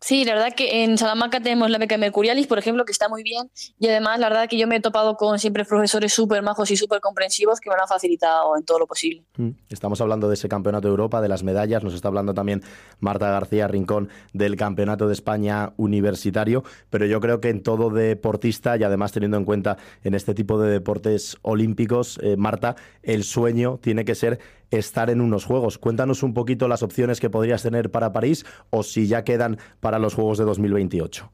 Sí, 0.00 0.24
la 0.24 0.32
verdad 0.32 0.54
que 0.56 0.82
en 0.82 0.96
Salamanca 0.96 1.40
tenemos 1.40 1.68
la 1.68 1.76
beca 1.76 1.98
Mercurialis, 1.98 2.46
por 2.46 2.58
ejemplo, 2.58 2.86
que 2.86 2.92
está 2.92 3.10
muy 3.10 3.22
bien. 3.22 3.50
Y 3.78 3.86
además, 3.88 4.18
la 4.18 4.30
verdad 4.30 4.48
que 4.48 4.56
yo 4.56 4.66
me 4.66 4.76
he 4.76 4.80
topado 4.80 5.16
con 5.16 5.38
siempre 5.38 5.66
profesores 5.66 6.14
súper 6.14 6.42
majos 6.42 6.70
y 6.70 6.76
súper 6.76 7.00
comprensivos 7.00 7.60
que 7.60 7.68
me 7.68 7.76
lo 7.76 7.82
han 7.82 7.88
facilitado 7.88 8.56
en 8.56 8.64
todo 8.64 8.78
lo 8.78 8.86
posible. 8.86 9.24
Mm. 9.36 9.50
Estamos 9.68 10.00
hablando 10.00 10.28
de 10.28 10.34
ese 10.34 10.48
campeonato 10.48 10.88
de 10.88 10.92
Europa, 10.92 11.20
de 11.20 11.28
las 11.28 11.42
medallas. 11.42 11.84
Nos 11.84 11.92
está 11.92 12.08
hablando 12.08 12.32
también 12.32 12.62
Marta 12.98 13.30
García 13.30 13.68
Rincón 13.68 14.08
del 14.32 14.56
campeonato 14.56 15.06
de 15.06 15.12
España 15.12 15.74
universitario. 15.76 16.64
Pero 16.88 17.04
yo 17.04 17.20
creo 17.20 17.42
que 17.42 17.50
en 17.50 17.62
todo 17.62 17.90
deportista 17.90 18.78
y 18.78 18.84
además 18.84 19.12
teniendo 19.12 19.36
en 19.36 19.44
cuenta 19.44 19.76
en 20.02 20.14
este 20.14 20.32
tipo 20.32 20.58
de 20.58 20.70
deportes 20.70 21.36
olímpicos, 21.42 22.18
eh, 22.22 22.36
Marta, 22.38 22.74
el 23.02 23.22
sueño 23.22 23.78
tiene 23.82 24.06
que 24.06 24.14
ser 24.14 24.40
estar 24.70 25.10
en 25.10 25.20
unos 25.20 25.44
Juegos. 25.44 25.78
Cuéntanos 25.78 26.22
un 26.22 26.34
poquito 26.34 26.68
las 26.68 26.82
opciones 26.82 27.20
que 27.20 27.30
podrías 27.30 27.62
tener 27.62 27.90
para 27.90 28.12
París 28.12 28.44
o 28.70 28.82
si 28.82 29.06
ya 29.06 29.24
quedan 29.24 29.58
para 29.80 29.98
los 29.98 30.14
Juegos 30.14 30.38
de 30.38 30.44
2028. 30.44 31.30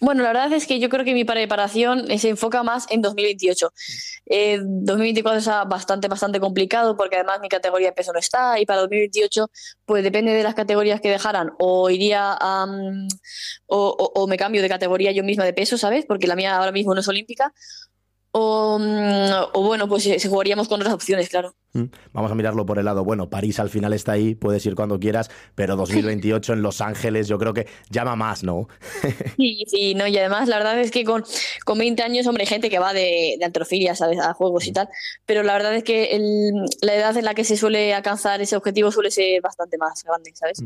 Bueno, 0.00 0.22
la 0.22 0.28
verdad 0.28 0.52
es 0.52 0.66
que 0.66 0.78
yo 0.80 0.88
creo 0.88 1.04
que 1.04 1.14
mi 1.14 1.24
preparación 1.24 2.06
se 2.18 2.28
enfoca 2.30 2.62
más 2.62 2.86
en 2.90 3.02
2028. 3.02 3.72
Eh, 4.26 4.58
2024 4.62 5.38
es 5.38 5.68
bastante, 5.68 6.08
bastante 6.08 6.40
complicado 6.40 6.96
porque 6.96 7.16
además 7.16 7.40
mi 7.40 7.48
categoría 7.48 7.88
de 7.88 7.92
peso 7.92 8.12
no 8.12 8.18
está 8.18 8.58
y 8.58 8.66
para 8.66 8.80
2028 8.80 9.50
pues 9.84 10.02
depende 10.02 10.32
de 10.32 10.42
las 10.42 10.54
categorías 10.54 11.00
que 11.00 11.10
dejaran 11.10 11.52
o 11.58 11.90
iría 11.90 12.38
o, 13.66 13.88
o, 13.88 14.12
o 14.14 14.26
me 14.26 14.36
cambio 14.36 14.62
de 14.62 14.68
categoría 14.68 15.12
yo 15.12 15.22
misma 15.22 15.44
de 15.44 15.52
peso, 15.52 15.76
¿sabes? 15.78 16.06
Porque 16.06 16.26
la 16.26 16.36
mía 16.36 16.56
ahora 16.56 16.72
mismo 16.72 16.94
no 16.94 17.00
es 17.00 17.08
olímpica 17.08 17.52
o, 18.38 18.78
o, 19.54 19.62
bueno, 19.62 19.88
pues 19.88 20.02
si 20.02 20.28
jugaríamos 20.28 20.68
con 20.68 20.78
otras 20.80 20.92
opciones, 20.92 21.30
claro. 21.30 21.54
Mm, 21.72 21.84
vamos 22.12 22.30
a 22.30 22.34
mirarlo 22.34 22.66
por 22.66 22.78
el 22.78 22.84
lado. 22.84 23.02
Bueno, 23.02 23.30
París 23.30 23.58
al 23.58 23.70
final 23.70 23.94
está 23.94 24.12
ahí, 24.12 24.34
puedes 24.34 24.64
ir 24.66 24.74
cuando 24.74 25.00
quieras, 25.00 25.30
pero 25.54 25.74
2028 25.74 26.52
en 26.52 26.60
Los 26.60 26.82
Ángeles 26.82 27.28
yo 27.28 27.38
creo 27.38 27.54
que 27.54 27.66
llama 27.88 28.14
más, 28.14 28.42
¿no? 28.42 28.68
sí, 29.38 29.64
sí, 29.66 29.94
no, 29.94 30.06
y 30.06 30.18
además 30.18 30.48
la 30.48 30.58
verdad 30.58 30.78
es 30.78 30.90
que 30.90 31.04
con, 31.04 31.24
con 31.64 31.78
20 31.78 32.02
años, 32.02 32.26
hombre, 32.26 32.42
hay 32.42 32.48
gente 32.48 32.68
que 32.68 32.78
va 32.78 32.92
de, 32.92 33.36
de 33.38 33.44
antrofilia, 33.44 33.94
¿sabes? 33.94 34.18
A 34.18 34.34
juegos 34.34 34.66
y 34.66 34.72
tal, 34.72 34.90
pero 35.24 35.42
la 35.42 35.54
verdad 35.54 35.74
es 35.74 35.82
que 35.82 36.16
el, 36.16 36.52
la 36.82 36.94
edad 36.94 37.16
en 37.16 37.24
la 37.24 37.32
que 37.32 37.44
se 37.44 37.56
suele 37.56 37.94
alcanzar 37.94 38.42
ese 38.42 38.54
objetivo 38.54 38.92
suele 38.92 39.10
ser 39.10 39.40
bastante 39.40 39.78
más 39.78 40.04
grande, 40.04 40.32
¿sabes? 40.34 40.62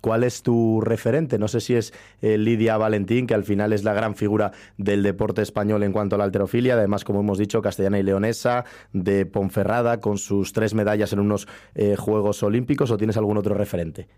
¿Cuál 0.00 0.24
es 0.24 0.42
tu 0.42 0.80
referente? 0.80 1.38
No 1.38 1.48
sé 1.48 1.60
si 1.60 1.74
es 1.74 1.92
eh, 2.20 2.38
Lidia 2.38 2.76
Valentín, 2.76 3.26
que 3.26 3.34
al 3.34 3.44
final 3.44 3.72
es 3.72 3.84
la 3.84 3.94
gran 3.94 4.14
figura 4.14 4.52
del 4.76 5.02
deporte 5.02 5.42
español 5.42 5.82
en 5.82 5.92
cuanto 5.92 6.16
a 6.16 6.18
la 6.18 6.24
alterofilia, 6.24 6.74
además, 6.74 7.04
como 7.04 7.20
hemos 7.20 7.38
dicho, 7.38 7.62
castellana 7.62 7.98
y 7.98 8.02
leonesa, 8.02 8.64
de 8.92 9.26
Ponferrada, 9.26 10.00
con 10.00 10.18
sus 10.18 10.52
tres 10.52 10.74
medallas 10.74 11.12
en 11.12 11.20
unos 11.20 11.48
eh, 11.74 11.96
Juegos 11.96 12.42
Olímpicos, 12.42 12.90
o 12.90 12.96
tienes 12.96 13.16
algún 13.16 13.38
otro 13.38 13.54
referente? 13.54 14.08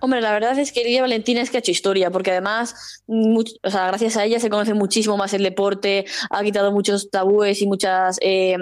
Hombre, 0.00 0.20
la 0.20 0.32
verdad 0.32 0.58
es 0.58 0.72
que 0.72 0.82
Lidia 0.82 1.02
Valentina 1.02 1.40
es 1.40 1.50
que 1.50 1.58
ha 1.58 1.60
hecho 1.60 1.70
historia, 1.70 2.10
porque 2.10 2.32
además, 2.32 3.02
o 3.06 3.70
sea, 3.70 3.86
gracias 3.86 4.16
a 4.16 4.24
ella 4.24 4.40
se 4.40 4.50
conoce 4.50 4.74
muchísimo 4.74 5.16
más 5.16 5.32
el 5.34 5.42
deporte, 5.42 6.04
ha 6.30 6.42
quitado 6.42 6.72
muchos 6.72 7.10
tabúes 7.10 7.62
y 7.62 7.66
muchas 7.66 8.18
eh, 8.20 8.56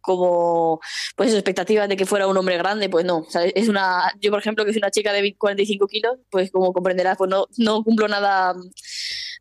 como 0.00 0.80
pues 1.16 1.32
expectativas 1.32 1.88
de 1.88 1.96
que 1.96 2.06
fuera 2.06 2.26
un 2.26 2.36
hombre 2.36 2.58
grande, 2.58 2.88
pues 2.88 3.04
no. 3.04 3.18
O 3.18 3.30
sea, 3.30 3.44
es 3.44 3.68
una, 3.68 4.12
yo 4.20 4.30
por 4.30 4.40
ejemplo, 4.40 4.64
que 4.64 4.72
soy 4.72 4.78
una 4.78 4.90
chica 4.90 5.12
de 5.12 5.36
45 5.36 5.86
kilos, 5.86 6.18
pues 6.30 6.50
como 6.50 6.72
comprenderás, 6.72 7.16
pues 7.16 7.30
no, 7.30 7.46
no 7.56 7.84
cumplo 7.84 8.08
nada 8.08 8.54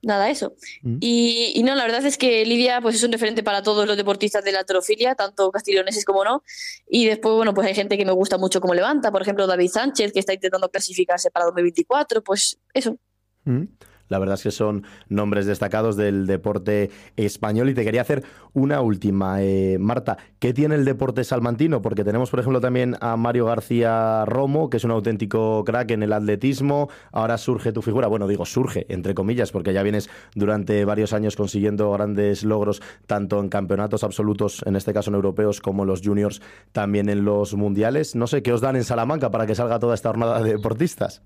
nada 0.02 0.30
eso. 0.30 0.54
Mm. 0.82 0.98
Y, 1.00 1.54
y, 1.56 1.64
no, 1.64 1.76
la 1.76 1.84
verdad 1.84 2.06
es 2.06 2.18
que 2.18 2.46
Lidia 2.46 2.82
pues 2.82 2.96
es 2.96 3.04
un 3.04 3.12
referente 3.12 3.44
para 3.44 3.64
todos 3.64 3.88
los 3.88 3.98
deportistas 3.98 4.44
de 4.44 4.52
la 4.52 4.60
alterofilia, 4.60 5.16
tanto 5.16 5.52
castiloneses 5.52 6.06
como 6.06 6.24
no. 6.24 6.44
Y 6.88 7.06
después, 7.06 7.36
bueno, 7.36 7.54
pues 7.54 7.68
hay 7.68 7.76
gente 7.76 7.98
que 7.98 8.06
me 8.06 8.12
gusta 8.12 8.38
mucho 8.38 8.62
como 8.62 8.74
levanta, 8.74 9.12
por 9.12 9.22
ejemplo, 9.22 9.48
David 9.48 9.70
Sánchez, 9.70 10.14
que 10.14 10.20
está 10.20 10.34
intentando 10.34 10.70
clasificarse 10.70 11.32
para 11.32 11.46
2024, 11.46 12.24
pues 12.24 12.58
eso. 12.74 12.98
Mm. 13.46 13.64
La 14.10 14.20
verdad 14.20 14.36
es 14.36 14.44
que 14.44 14.52
son 14.52 14.84
nombres 15.08 15.46
destacados 15.46 15.96
del 15.96 16.28
deporte 16.28 16.92
español. 17.16 17.70
Y 17.70 17.74
te 17.74 17.86
quería 17.86 18.02
hacer 18.02 18.24
una 18.54 18.82
última, 18.82 19.42
eh, 19.42 19.78
Marta. 19.80 20.18
¿Qué 20.40 20.54
tiene 20.54 20.76
el 20.76 20.86
deporte 20.86 21.24
salmantino? 21.24 21.82
Porque 21.82 22.04
tenemos, 22.04 22.30
por 22.30 22.40
ejemplo, 22.40 22.60
también 22.60 22.98
a 23.02 23.16
Mario 23.16 23.46
García 23.46 24.26
Romo, 24.26 24.70
que 24.70 24.78
es 24.78 24.84
un 24.84 24.92
auténtico 24.92 25.64
crack 25.64 25.92
en 25.92 26.04
el 26.04 26.14
atletismo. 26.14 26.90
Ahora 27.12 27.38
surge 27.38 27.72
tu 27.72 27.82
figura. 27.82 28.08
Bueno, 28.08 28.28
digo 28.28 28.46
surge, 28.46 28.86
entre 28.90 29.14
comillas, 29.14 29.52
porque 29.52 29.74
ya 29.74 29.84
vienes 29.84 30.10
durante 30.36 30.84
varios 30.86 31.14
años 31.14 31.36
consiguiendo 31.36 31.92
grandes 31.92 32.44
logros, 32.44 32.82
tanto 33.08 33.40
en 33.40 33.50
campeonatos 33.50 34.04
absolutos, 34.04 34.64
en 34.66 34.76
este 34.76 34.94
caso 34.94 35.12
en 35.12 35.16
europeos, 35.16 35.62
como 35.62 35.86
los 35.86 36.02
juniors, 36.02 36.42
también 36.72 37.10
en 37.10 37.24
los 37.26 37.54
mundiales. 37.54 38.16
No 38.16 38.28
sé, 38.28 38.42
¿qué 38.42 38.54
os 38.54 38.62
dan 38.62 38.76
en 38.76 38.84
Salamanca 38.84 39.32
para 39.32 39.46
que 39.46 39.56
salga 39.56 39.80
toda 39.80 39.96
esta 39.96 40.10
jornada 40.10 40.42
de 40.42 40.54
deportistas? 40.54 41.24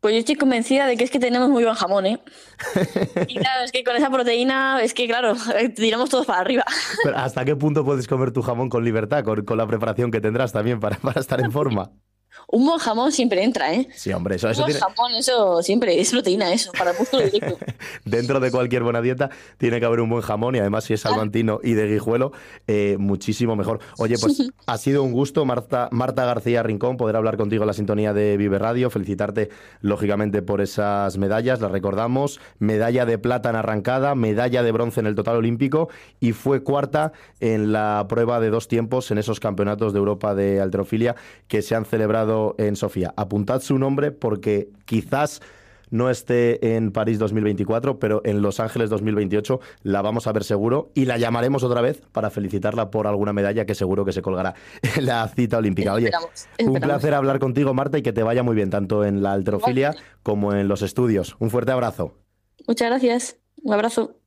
Pues 0.00 0.14
yo 0.14 0.18
estoy 0.18 0.36
convencida 0.36 0.86
de 0.86 0.96
que 0.96 1.04
es 1.04 1.10
que 1.10 1.18
tenemos 1.18 1.50
muy 1.50 1.62
buen 1.62 1.74
jamón, 1.74 2.06
¿eh? 2.06 2.20
Y 3.28 3.36
claro, 3.36 3.64
es 3.64 3.72
que 3.72 3.84
con 3.84 3.94
esa 3.96 4.10
proteína, 4.10 4.82
es 4.82 4.94
que 4.94 5.06
claro, 5.06 5.34
tiramos 5.76 6.08
todos 6.08 6.26
para 6.26 6.40
arriba. 6.40 6.64
Pero 7.04 7.18
¿Hasta 7.18 7.44
qué 7.44 7.54
punto 7.54 7.84
puedes 7.84 8.08
comer 8.08 8.32
tu 8.32 8.40
jamón 8.42 8.70
con 8.70 8.82
libertad, 8.82 9.22
con, 9.24 9.44
con 9.44 9.58
la 9.58 9.66
preparación 9.66 10.10
que 10.10 10.20
tendrás 10.20 10.52
también 10.52 10.80
para, 10.80 10.96
para 10.96 11.20
estar 11.20 11.40
en 11.40 11.52
forma? 11.52 11.90
Un 12.48 12.66
buen 12.66 12.78
jamón 12.78 13.12
siempre 13.12 13.42
entra, 13.42 13.72
¿eh? 13.74 13.88
Sí, 13.94 14.12
hombre, 14.12 14.36
eso, 14.36 14.48
Un 14.48 14.52
eso 14.52 14.62
buen 14.62 14.72
tiene... 14.72 14.80
jamón, 14.80 15.12
eso 15.14 15.62
siempre 15.62 16.00
es 16.00 16.10
proteína, 16.10 16.52
eso, 16.52 16.72
para 16.72 16.90
el 16.90 16.98
músculo 16.98 17.22
directo. 17.24 17.58
Dentro 18.04 18.40
de 18.40 18.50
cualquier 18.50 18.82
buena 18.82 19.00
dieta 19.00 19.30
tiene 19.58 19.80
que 19.80 19.86
haber 19.86 20.00
un 20.00 20.10
buen 20.10 20.22
jamón 20.22 20.54
y 20.54 20.58
además 20.58 20.84
si 20.84 20.94
es 20.94 21.00
salmantino 21.00 21.60
y 21.62 21.74
de 21.74 21.86
guijuelo, 21.86 22.32
eh, 22.66 22.96
muchísimo 22.98 23.56
mejor. 23.56 23.80
Oye, 23.98 24.16
pues 24.20 24.50
ha 24.66 24.78
sido 24.78 25.02
un 25.02 25.12
gusto, 25.12 25.44
Marta, 25.44 25.88
Marta 25.92 26.24
García 26.24 26.62
Rincón, 26.62 26.96
poder 26.96 27.16
hablar 27.16 27.36
contigo 27.36 27.62
en 27.62 27.68
la 27.68 27.72
sintonía 27.72 28.12
de 28.12 28.36
Vive 28.36 28.58
Radio. 28.58 28.90
Felicitarte, 28.90 29.50
lógicamente, 29.80 30.42
por 30.42 30.60
esas 30.60 31.18
medallas. 31.18 31.60
Las 31.60 31.70
recordamos. 31.70 32.40
Medalla 32.58 33.06
de 33.06 33.18
plata 33.18 33.50
en 33.50 33.56
arrancada, 33.56 34.14
medalla 34.14 34.62
de 34.62 34.72
bronce 34.72 35.00
en 35.00 35.06
el 35.06 35.14
total 35.14 35.36
olímpico 35.36 35.88
y 36.20 36.32
fue 36.32 36.62
cuarta 36.62 37.12
en 37.40 37.72
la 37.72 38.06
prueba 38.08 38.40
de 38.40 38.50
dos 38.50 38.68
tiempos 38.68 39.10
en 39.10 39.18
esos 39.18 39.40
campeonatos 39.40 39.92
de 39.92 39.98
Europa 39.98 40.34
de 40.34 40.60
alterofilia 40.60 41.16
que 41.48 41.62
se 41.62 41.74
han 41.74 41.84
celebrado 41.84 42.19
en 42.58 42.76
Sofía. 42.76 43.12
Apuntad 43.16 43.60
su 43.60 43.78
nombre 43.78 44.10
porque 44.10 44.70
quizás 44.84 45.40
no 45.90 46.08
esté 46.08 46.76
en 46.76 46.92
París 46.92 47.18
2024, 47.18 47.98
pero 47.98 48.22
en 48.24 48.42
Los 48.42 48.60
Ángeles 48.60 48.90
2028 48.90 49.60
la 49.82 50.02
vamos 50.02 50.26
a 50.26 50.32
ver 50.32 50.44
seguro 50.44 50.90
y 50.94 51.04
la 51.04 51.18
llamaremos 51.18 51.62
otra 51.64 51.80
vez 51.80 52.02
para 52.12 52.30
felicitarla 52.30 52.90
por 52.90 53.06
alguna 53.06 53.32
medalla 53.32 53.66
que 53.66 53.74
seguro 53.74 54.04
que 54.04 54.12
se 54.12 54.22
colgará 54.22 54.54
en 54.96 55.06
la 55.06 55.26
cita 55.28 55.58
olímpica. 55.58 55.94
Oye, 55.94 56.10
un 56.64 56.74
placer 56.74 57.14
hablar 57.14 57.38
contigo, 57.38 57.74
Marta, 57.74 57.98
y 57.98 58.02
que 58.02 58.12
te 58.12 58.22
vaya 58.22 58.42
muy 58.42 58.54
bien, 58.54 58.70
tanto 58.70 59.04
en 59.04 59.22
la 59.22 59.32
alterofilia 59.32 59.94
como 60.22 60.54
en 60.54 60.68
los 60.68 60.82
estudios. 60.82 61.36
Un 61.40 61.50
fuerte 61.50 61.72
abrazo. 61.72 62.14
Muchas 62.66 62.88
gracias. 62.88 63.36
Un 63.62 63.74
abrazo. 63.74 64.19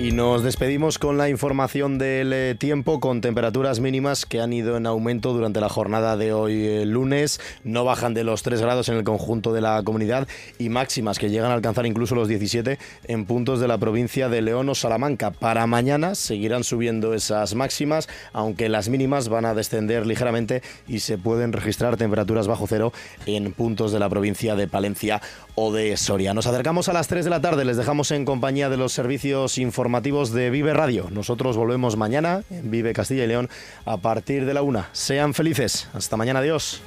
Y 0.00 0.12
nos 0.12 0.44
despedimos 0.44 0.96
con 0.96 1.18
la 1.18 1.28
información 1.28 1.98
del 1.98 2.32
eh, 2.32 2.54
tiempo, 2.54 3.00
con 3.00 3.20
temperaturas 3.20 3.80
mínimas 3.80 4.26
que 4.26 4.40
han 4.40 4.52
ido 4.52 4.76
en 4.76 4.86
aumento 4.86 5.32
durante 5.32 5.60
la 5.60 5.68
jornada 5.68 6.16
de 6.16 6.32
hoy 6.32 6.64
eh, 6.64 6.86
lunes. 6.86 7.40
No 7.64 7.84
bajan 7.84 8.14
de 8.14 8.22
los 8.22 8.44
3 8.44 8.60
grados 8.60 8.88
en 8.88 8.94
el 8.94 9.02
conjunto 9.02 9.52
de 9.52 9.60
la 9.60 9.82
comunidad 9.82 10.28
y 10.56 10.68
máximas 10.68 11.18
que 11.18 11.30
llegan 11.30 11.50
a 11.50 11.54
alcanzar 11.54 11.84
incluso 11.84 12.14
los 12.14 12.28
17 12.28 12.78
en 13.08 13.26
puntos 13.26 13.58
de 13.58 13.66
la 13.66 13.76
provincia 13.76 14.28
de 14.28 14.40
León 14.40 14.68
o 14.68 14.76
Salamanca. 14.76 15.32
Para 15.32 15.66
mañana 15.66 16.14
seguirán 16.14 16.62
subiendo 16.62 17.12
esas 17.12 17.56
máximas, 17.56 18.08
aunque 18.32 18.68
las 18.68 18.88
mínimas 18.88 19.28
van 19.28 19.46
a 19.46 19.54
descender 19.54 20.06
ligeramente 20.06 20.62
y 20.86 21.00
se 21.00 21.18
pueden 21.18 21.52
registrar 21.52 21.96
temperaturas 21.96 22.46
bajo 22.46 22.68
cero 22.68 22.92
en 23.26 23.52
puntos 23.52 23.90
de 23.90 23.98
la 23.98 24.08
provincia 24.08 24.54
de 24.54 24.68
Palencia 24.68 25.20
o 25.60 25.72
de 25.72 25.96
Soria. 25.96 26.34
Nos 26.34 26.46
acercamos 26.46 26.88
a 26.88 26.92
las 26.92 27.08
3 27.08 27.24
de 27.24 27.30
la 27.30 27.40
tarde, 27.40 27.64
les 27.64 27.76
dejamos 27.76 28.12
en 28.12 28.24
compañía 28.24 28.68
de 28.68 28.76
los 28.76 28.92
servicios 28.92 29.58
informativos 29.58 30.30
de 30.30 30.50
Vive 30.50 30.72
Radio. 30.72 31.08
Nosotros 31.10 31.56
volvemos 31.56 31.96
mañana 31.96 32.44
en 32.48 32.70
Vive 32.70 32.92
Castilla 32.92 33.24
y 33.24 33.26
León 33.26 33.50
a 33.84 33.96
partir 33.96 34.46
de 34.46 34.54
la 34.54 34.62
una. 34.62 34.88
Sean 34.92 35.34
felices. 35.34 35.88
Hasta 35.94 36.16
mañana, 36.16 36.38
adiós. 36.38 36.80